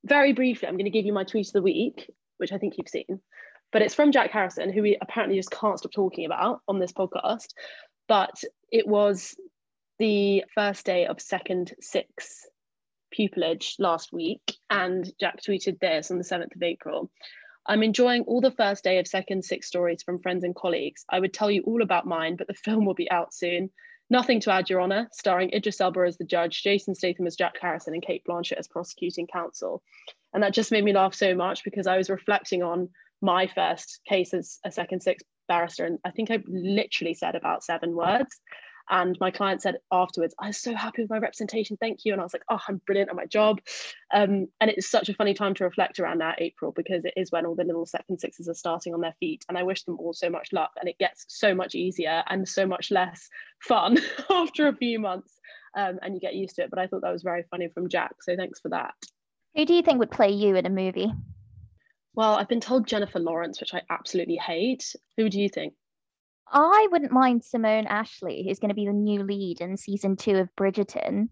Very 0.04 0.32
briefly 0.32 0.66
i'm 0.66 0.76
going 0.76 0.92
to 0.92 0.98
give 0.98 1.06
you 1.06 1.12
my 1.12 1.24
tweet 1.24 1.46
of 1.46 1.52
the 1.52 1.62
week 1.62 2.10
which 2.38 2.52
i 2.52 2.58
think 2.58 2.74
you've 2.76 2.88
seen 2.88 3.20
but 3.72 3.82
it's 3.82 3.94
from 3.94 4.10
jack 4.10 4.32
harrison 4.32 4.72
who 4.72 4.82
we 4.82 4.98
apparently 5.00 5.38
just 5.38 5.52
can't 5.52 5.78
stop 5.78 5.92
talking 5.92 6.26
about 6.26 6.60
on 6.66 6.80
this 6.80 6.92
podcast 6.92 7.48
but 8.08 8.42
it 8.72 8.88
was 8.88 9.36
the 9.98 10.44
first 10.54 10.84
day 10.84 11.06
of 11.06 11.20
second 11.20 11.72
six 11.80 12.46
pupillage 13.16 13.74
last 13.78 14.12
week, 14.12 14.56
and 14.70 15.10
Jack 15.20 15.40
tweeted 15.40 15.78
this 15.78 16.10
on 16.10 16.18
the 16.18 16.24
7th 16.24 16.54
of 16.54 16.62
April. 16.62 17.10
I'm 17.66 17.82
enjoying 17.82 18.22
all 18.22 18.40
the 18.40 18.50
first 18.50 18.84
day 18.84 18.98
of 18.98 19.06
second 19.06 19.44
six 19.44 19.66
stories 19.66 20.02
from 20.02 20.20
friends 20.20 20.44
and 20.44 20.54
colleagues. 20.54 21.04
I 21.08 21.20
would 21.20 21.32
tell 21.32 21.50
you 21.50 21.62
all 21.62 21.82
about 21.82 22.06
mine, 22.06 22.36
but 22.36 22.46
the 22.46 22.54
film 22.64 22.84
will 22.84 22.94
be 22.94 23.10
out 23.10 23.32
soon. 23.32 23.70
Nothing 24.10 24.40
to 24.40 24.52
add, 24.52 24.68
Your 24.68 24.82
Honour, 24.82 25.08
starring 25.12 25.50
Idris 25.52 25.80
Elba 25.80 26.00
as 26.00 26.18
the 26.18 26.24
judge, 26.24 26.62
Jason 26.62 26.94
Statham 26.94 27.26
as 27.26 27.36
Jack 27.36 27.54
Harrison, 27.60 27.94
and 27.94 28.02
Cate 28.02 28.22
Blanchett 28.28 28.58
as 28.58 28.68
prosecuting 28.68 29.26
counsel. 29.26 29.82
And 30.34 30.42
that 30.42 30.52
just 30.52 30.72
made 30.72 30.84
me 30.84 30.92
laugh 30.92 31.14
so 31.14 31.34
much 31.34 31.64
because 31.64 31.86
I 31.86 31.96
was 31.96 32.10
reflecting 32.10 32.62
on 32.62 32.90
my 33.22 33.46
first 33.46 34.00
case 34.06 34.34
as 34.34 34.58
a 34.64 34.70
second 34.70 35.02
six 35.02 35.22
barrister, 35.48 35.86
and 35.86 35.98
I 36.04 36.10
think 36.10 36.30
I 36.30 36.42
literally 36.46 37.14
said 37.14 37.34
about 37.34 37.64
seven 37.64 37.94
words. 37.94 38.40
And 38.90 39.16
my 39.20 39.30
client 39.30 39.62
said 39.62 39.78
afterwards, 39.90 40.34
I 40.38 40.48
was 40.48 40.58
so 40.58 40.74
happy 40.74 41.02
with 41.02 41.10
my 41.10 41.18
representation. 41.18 41.76
Thank 41.78 42.04
you. 42.04 42.12
And 42.12 42.20
I 42.20 42.24
was 42.24 42.34
like, 42.34 42.44
oh, 42.50 42.60
I'm 42.68 42.80
brilliant 42.86 43.10
at 43.10 43.16
my 43.16 43.26
job. 43.26 43.60
Um, 44.12 44.48
and 44.60 44.70
it's 44.70 44.90
such 44.90 45.08
a 45.08 45.14
funny 45.14 45.34
time 45.34 45.54
to 45.54 45.64
reflect 45.64 45.98
around 45.98 46.20
that 46.20 46.40
April 46.40 46.72
because 46.72 47.04
it 47.04 47.14
is 47.16 47.32
when 47.32 47.46
all 47.46 47.54
the 47.54 47.64
little 47.64 47.86
second 47.86 48.18
sixes 48.18 48.48
are 48.48 48.54
starting 48.54 48.94
on 48.94 49.00
their 49.00 49.14
feet. 49.20 49.44
And 49.48 49.56
I 49.56 49.62
wish 49.62 49.84
them 49.84 49.98
all 49.98 50.12
so 50.12 50.28
much 50.28 50.52
luck. 50.52 50.72
And 50.78 50.88
it 50.88 50.98
gets 50.98 51.24
so 51.28 51.54
much 51.54 51.74
easier 51.74 52.22
and 52.28 52.48
so 52.48 52.66
much 52.66 52.90
less 52.90 53.28
fun 53.60 53.98
after 54.30 54.68
a 54.68 54.76
few 54.76 54.98
months. 54.98 55.32
Um, 55.76 55.98
and 56.02 56.14
you 56.14 56.20
get 56.20 56.34
used 56.34 56.56
to 56.56 56.62
it. 56.62 56.70
But 56.70 56.78
I 56.78 56.86
thought 56.86 57.02
that 57.02 57.12
was 57.12 57.22
very 57.22 57.44
funny 57.50 57.68
from 57.68 57.88
Jack. 57.88 58.22
So 58.22 58.36
thanks 58.36 58.60
for 58.60 58.68
that. 58.68 58.94
Who 59.56 59.64
do 59.64 59.74
you 59.74 59.82
think 59.82 59.98
would 59.98 60.10
play 60.10 60.30
you 60.30 60.56
in 60.56 60.66
a 60.66 60.70
movie? 60.70 61.12
Well, 62.14 62.34
I've 62.34 62.48
been 62.48 62.60
told 62.60 62.86
Jennifer 62.86 63.18
Lawrence, 63.18 63.60
which 63.60 63.74
I 63.74 63.82
absolutely 63.90 64.36
hate. 64.36 64.94
Who 65.16 65.28
do 65.28 65.40
you 65.40 65.48
think? 65.48 65.74
I 66.50 66.88
wouldn't 66.90 67.12
mind 67.12 67.44
Simone 67.44 67.86
Ashley, 67.86 68.44
who's 68.46 68.58
going 68.58 68.68
to 68.68 68.74
be 68.74 68.86
the 68.86 68.92
new 68.92 69.22
lead 69.22 69.60
in 69.60 69.76
season 69.76 70.16
two 70.16 70.36
of 70.36 70.54
Bridgerton, 70.56 71.28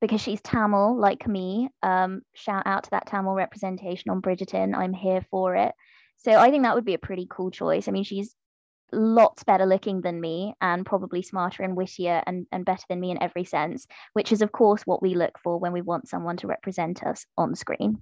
because 0.00 0.20
she's 0.20 0.40
Tamil 0.40 0.98
like 0.98 1.26
me. 1.26 1.68
Um, 1.82 2.22
shout 2.34 2.66
out 2.66 2.84
to 2.84 2.90
that 2.90 3.06
Tamil 3.06 3.34
representation 3.34 4.10
on 4.10 4.22
Bridgerton. 4.22 4.74
I'm 4.74 4.92
here 4.92 5.24
for 5.30 5.54
it. 5.56 5.72
So 6.18 6.32
I 6.32 6.50
think 6.50 6.62
that 6.64 6.74
would 6.74 6.84
be 6.84 6.94
a 6.94 6.98
pretty 6.98 7.26
cool 7.30 7.50
choice. 7.50 7.88
I 7.88 7.92
mean, 7.92 8.04
she's 8.04 8.34
lots 8.92 9.44
better 9.44 9.66
looking 9.66 10.00
than 10.00 10.20
me 10.20 10.54
and 10.60 10.86
probably 10.86 11.22
smarter 11.22 11.62
and 11.62 11.76
wittier 11.76 12.22
and, 12.26 12.46
and 12.52 12.64
better 12.64 12.84
than 12.88 13.00
me 13.00 13.10
in 13.10 13.22
every 13.22 13.44
sense, 13.44 13.86
which 14.12 14.32
is, 14.32 14.42
of 14.42 14.52
course, 14.52 14.82
what 14.84 15.02
we 15.02 15.14
look 15.14 15.38
for 15.42 15.58
when 15.58 15.72
we 15.72 15.82
want 15.82 16.08
someone 16.08 16.36
to 16.38 16.46
represent 16.46 17.02
us 17.02 17.26
on 17.36 17.54
screen. 17.54 17.98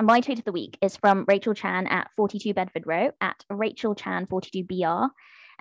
my 0.00 0.20
tweet 0.20 0.38
of 0.38 0.44
the 0.44 0.52
week 0.52 0.78
is 0.82 0.96
from 0.96 1.24
Rachel 1.28 1.54
Chan 1.54 1.86
at 1.86 2.10
42 2.16 2.54
Bedford 2.54 2.84
Row 2.86 3.10
at 3.20 3.44
Rachel 3.48 3.94
Chan 3.94 4.26
42BR. 4.26 5.08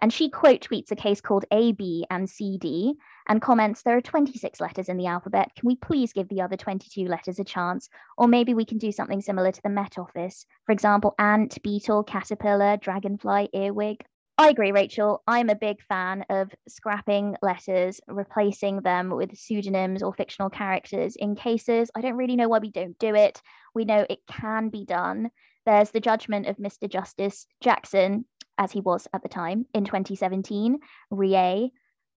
And 0.01 0.11
she 0.11 0.29
quote 0.29 0.61
tweets 0.61 0.91
a 0.91 0.95
case 0.95 1.21
called 1.21 1.45
A, 1.51 1.73
B, 1.73 2.05
and 2.09 2.29
C, 2.29 2.57
D 2.57 2.97
and 3.27 3.41
comments 3.41 3.83
there 3.83 3.95
are 3.95 4.01
26 4.01 4.59
letters 4.59 4.89
in 4.89 4.97
the 4.97 5.07
alphabet. 5.07 5.51
Can 5.55 5.67
we 5.67 5.75
please 5.75 6.13
give 6.13 6.27
the 6.27 6.41
other 6.41 6.57
22 6.57 7.05
letters 7.05 7.39
a 7.39 7.43
chance? 7.43 7.89
Or 8.17 8.27
maybe 8.27 8.53
we 8.53 8.65
can 8.65 8.77
do 8.77 8.91
something 8.91 9.21
similar 9.21 9.51
to 9.51 9.61
the 9.61 9.69
Met 9.69 9.97
Office. 9.97 10.45
For 10.65 10.71
example, 10.71 11.13
ant, 11.17 11.61
beetle, 11.63 12.03
caterpillar, 12.03 12.77
dragonfly, 12.77 13.49
earwig. 13.53 14.03
I 14.37 14.49
agree, 14.49 14.71
Rachel. 14.71 15.21
I'm 15.27 15.49
a 15.49 15.55
big 15.55 15.81
fan 15.83 16.25
of 16.29 16.51
scrapping 16.67 17.37
letters, 17.41 18.01
replacing 18.07 18.81
them 18.81 19.11
with 19.11 19.37
pseudonyms 19.37 20.01
or 20.01 20.13
fictional 20.13 20.49
characters 20.49 21.15
in 21.15 21.35
cases. 21.35 21.91
I 21.93 22.01
don't 22.01 22.17
really 22.17 22.35
know 22.35 22.49
why 22.49 22.59
we 22.59 22.71
don't 22.71 22.97
do 22.97 23.13
it. 23.13 23.41
We 23.75 23.85
know 23.85 24.05
it 24.09 24.19
can 24.27 24.69
be 24.69 24.83
done. 24.83 25.29
There's 25.65 25.91
the 25.91 25.99
judgment 25.99 26.47
of 26.47 26.57
Mr. 26.57 26.89
Justice 26.89 27.45
Jackson, 27.61 28.25
as 28.61 28.71
he 28.71 28.79
was 28.79 29.07
at 29.11 29.23
the 29.23 29.29
time 29.29 29.65
in 29.73 29.83
2017, 29.83 30.77
Re. 31.09 31.71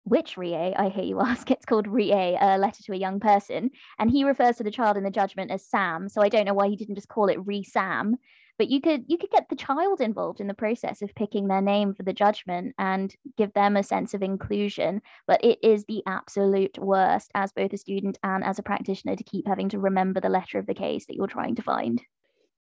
Which 0.04 0.36
Re, 0.36 0.56
I 0.56 0.90
hear 0.90 1.04
you 1.04 1.20
ask? 1.22 1.50
It's 1.52 1.66
called 1.66 1.88
Re, 1.88 2.12
a 2.12 2.58
letter 2.58 2.82
to 2.84 2.94
a 2.94 2.98
young 2.98 3.20
person. 3.20 3.70
And 4.00 4.10
he 4.10 4.24
refers 4.24 4.58
to 4.58 4.64
the 4.64 4.72
child 4.72 4.98
in 4.98 5.04
the 5.04 5.12
judgment 5.12 5.52
as 5.52 5.70
Sam. 5.70 6.10
So 6.10 6.24
I 6.24 6.30
don't 6.30 6.46
know 6.46 6.56
why 6.56 6.70
he 6.70 6.76
didn't 6.76 6.96
just 6.96 7.08
call 7.08 7.28
it 7.28 7.46
Re 7.46 7.64
Sam 7.64 8.18
but 8.58 8.70
you 8.70 8.80
could 8.80 9.04
you 9.08 9.18
could 9.18 9.32
get 9.32 9.50
the 9.50 9.56
child 9.56 10.02
involved 10.02 10.40
in 10.40 10.46
the 10.46 10.54
process 10.54 11.02
of 11.02 11.16
picking 11.16 11.48
their 11.48 11.62
name 11.62 11.96
for 11.96 12.04
the 12.04 12.14
judgment 12.14 12.76
and 12.78 13.16
give 13.36 13.52
them 13.54 13.76
a 13.76 13.82
sense 13.82 14.14
of 14.14 14.22
inclusion 14.22 15.02
but 15.26 15.44
it 15.44 15.58
is 15.64 15.84
the 15.86 16.04
absolute 16.06 16.78
worst 16.78 17.32
as 17.34 17.52
both 17.54 17.74
a 17.74 17.78
student 17.78 18.20
and 18.24 18.44
as 18.44 18.60
a 18.60 18.64
practitioner 18.64 19.16
to 19.16 19.24
keep 19.24 19.48
having 19.48 19.70
to 19.70 19.80
remember 19.80 20.22
the 20.22 20.30
letter 20.30 20.60
of 20.60 20.68
the 20.68 20.76
case 20.76 21.08
that 21.08 21.16
you're 21.16 21.26
trying 21.26 21.56
to 21.56 21.64
find 21.64 22.04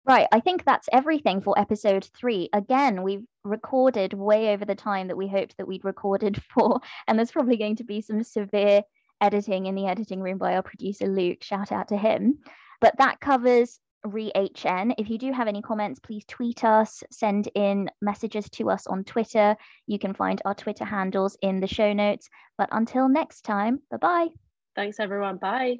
Right, 0.04 0.26
I 0.32 0.40
think 0.40 0.64
that's 0.64 0.88
everything 0.92 1.40
for 1.40 1.58
episode 1.58 2.08
three. 2.16 2.48
Again, 2.52 3.04
we've 3.04 3.24
recorded 3.44 4.12
way 4.12 4.52
over 4.52 4.64
the 4.64 4.74
time 4.74 5.08
that 5.08 5.16
we 5.16 5.28
hoped 5.28 5.56
that 5.58 5.68
we'd 5.68 5.84
recorded 5.84 6.42
for, 6.54 6.80
and 7.06 7.18
there's 7.18 7.30
probably 7.30 7.56
going 7.56 7.76
to 7.76 7.84
be 7.84 8.00
some 8.00 8.22
severe 8.24 8.82
editing 9.20 9.66
in 9.66 9.76
the 9.76 9.86
editing 9.86 10.20
room 10.20 10.38
by 10.38 10.56
our 10.56 10.62
producer 10.62 11.06
Luke. 11.06 11.42
Shout 11.42 11.70
out 11.70 11.88
to 11.88 11.96
him. 11.96 12.38
But 12.80 12.98
that 12.98 13.20
covers 13.20 13.78
ReHN. 14.04 14.94
If 14.98 15.08
you 15.08 15.18
do 15.18 15.32
have 15.32 15.46
any 15.46 15.62
comments, 15.62 16.00
please 16.00 16.24
tweet 16.26 16.64
us, 16.64 17.04
send 17.10 17.48
in 17.54 17.88
messages 18.00 18.50
to 18.50 18.70
us 18.70 18.88
on 18.88 19.04
Twitter. 19.04 19.56
You 19.86 20.00
can 20.00 20.14
find 20.14 20.42
our 20.44 20.54
Twitter 20.54 20.84
handles 20.84 21.36
in 21.42 21.60
the 21.60 21.68
show 21.68 21.92
notes. 21.92 22.28
But 22.58 22.68
until 22.72 23.08
next 23.08 23.42
time, 23.42 23.80
bye 23.90 23.98
bye. 23.98 24.28
Thanks, 24.74 24.98
everyone. 24.98 25.36
Bye. 25.36 25.76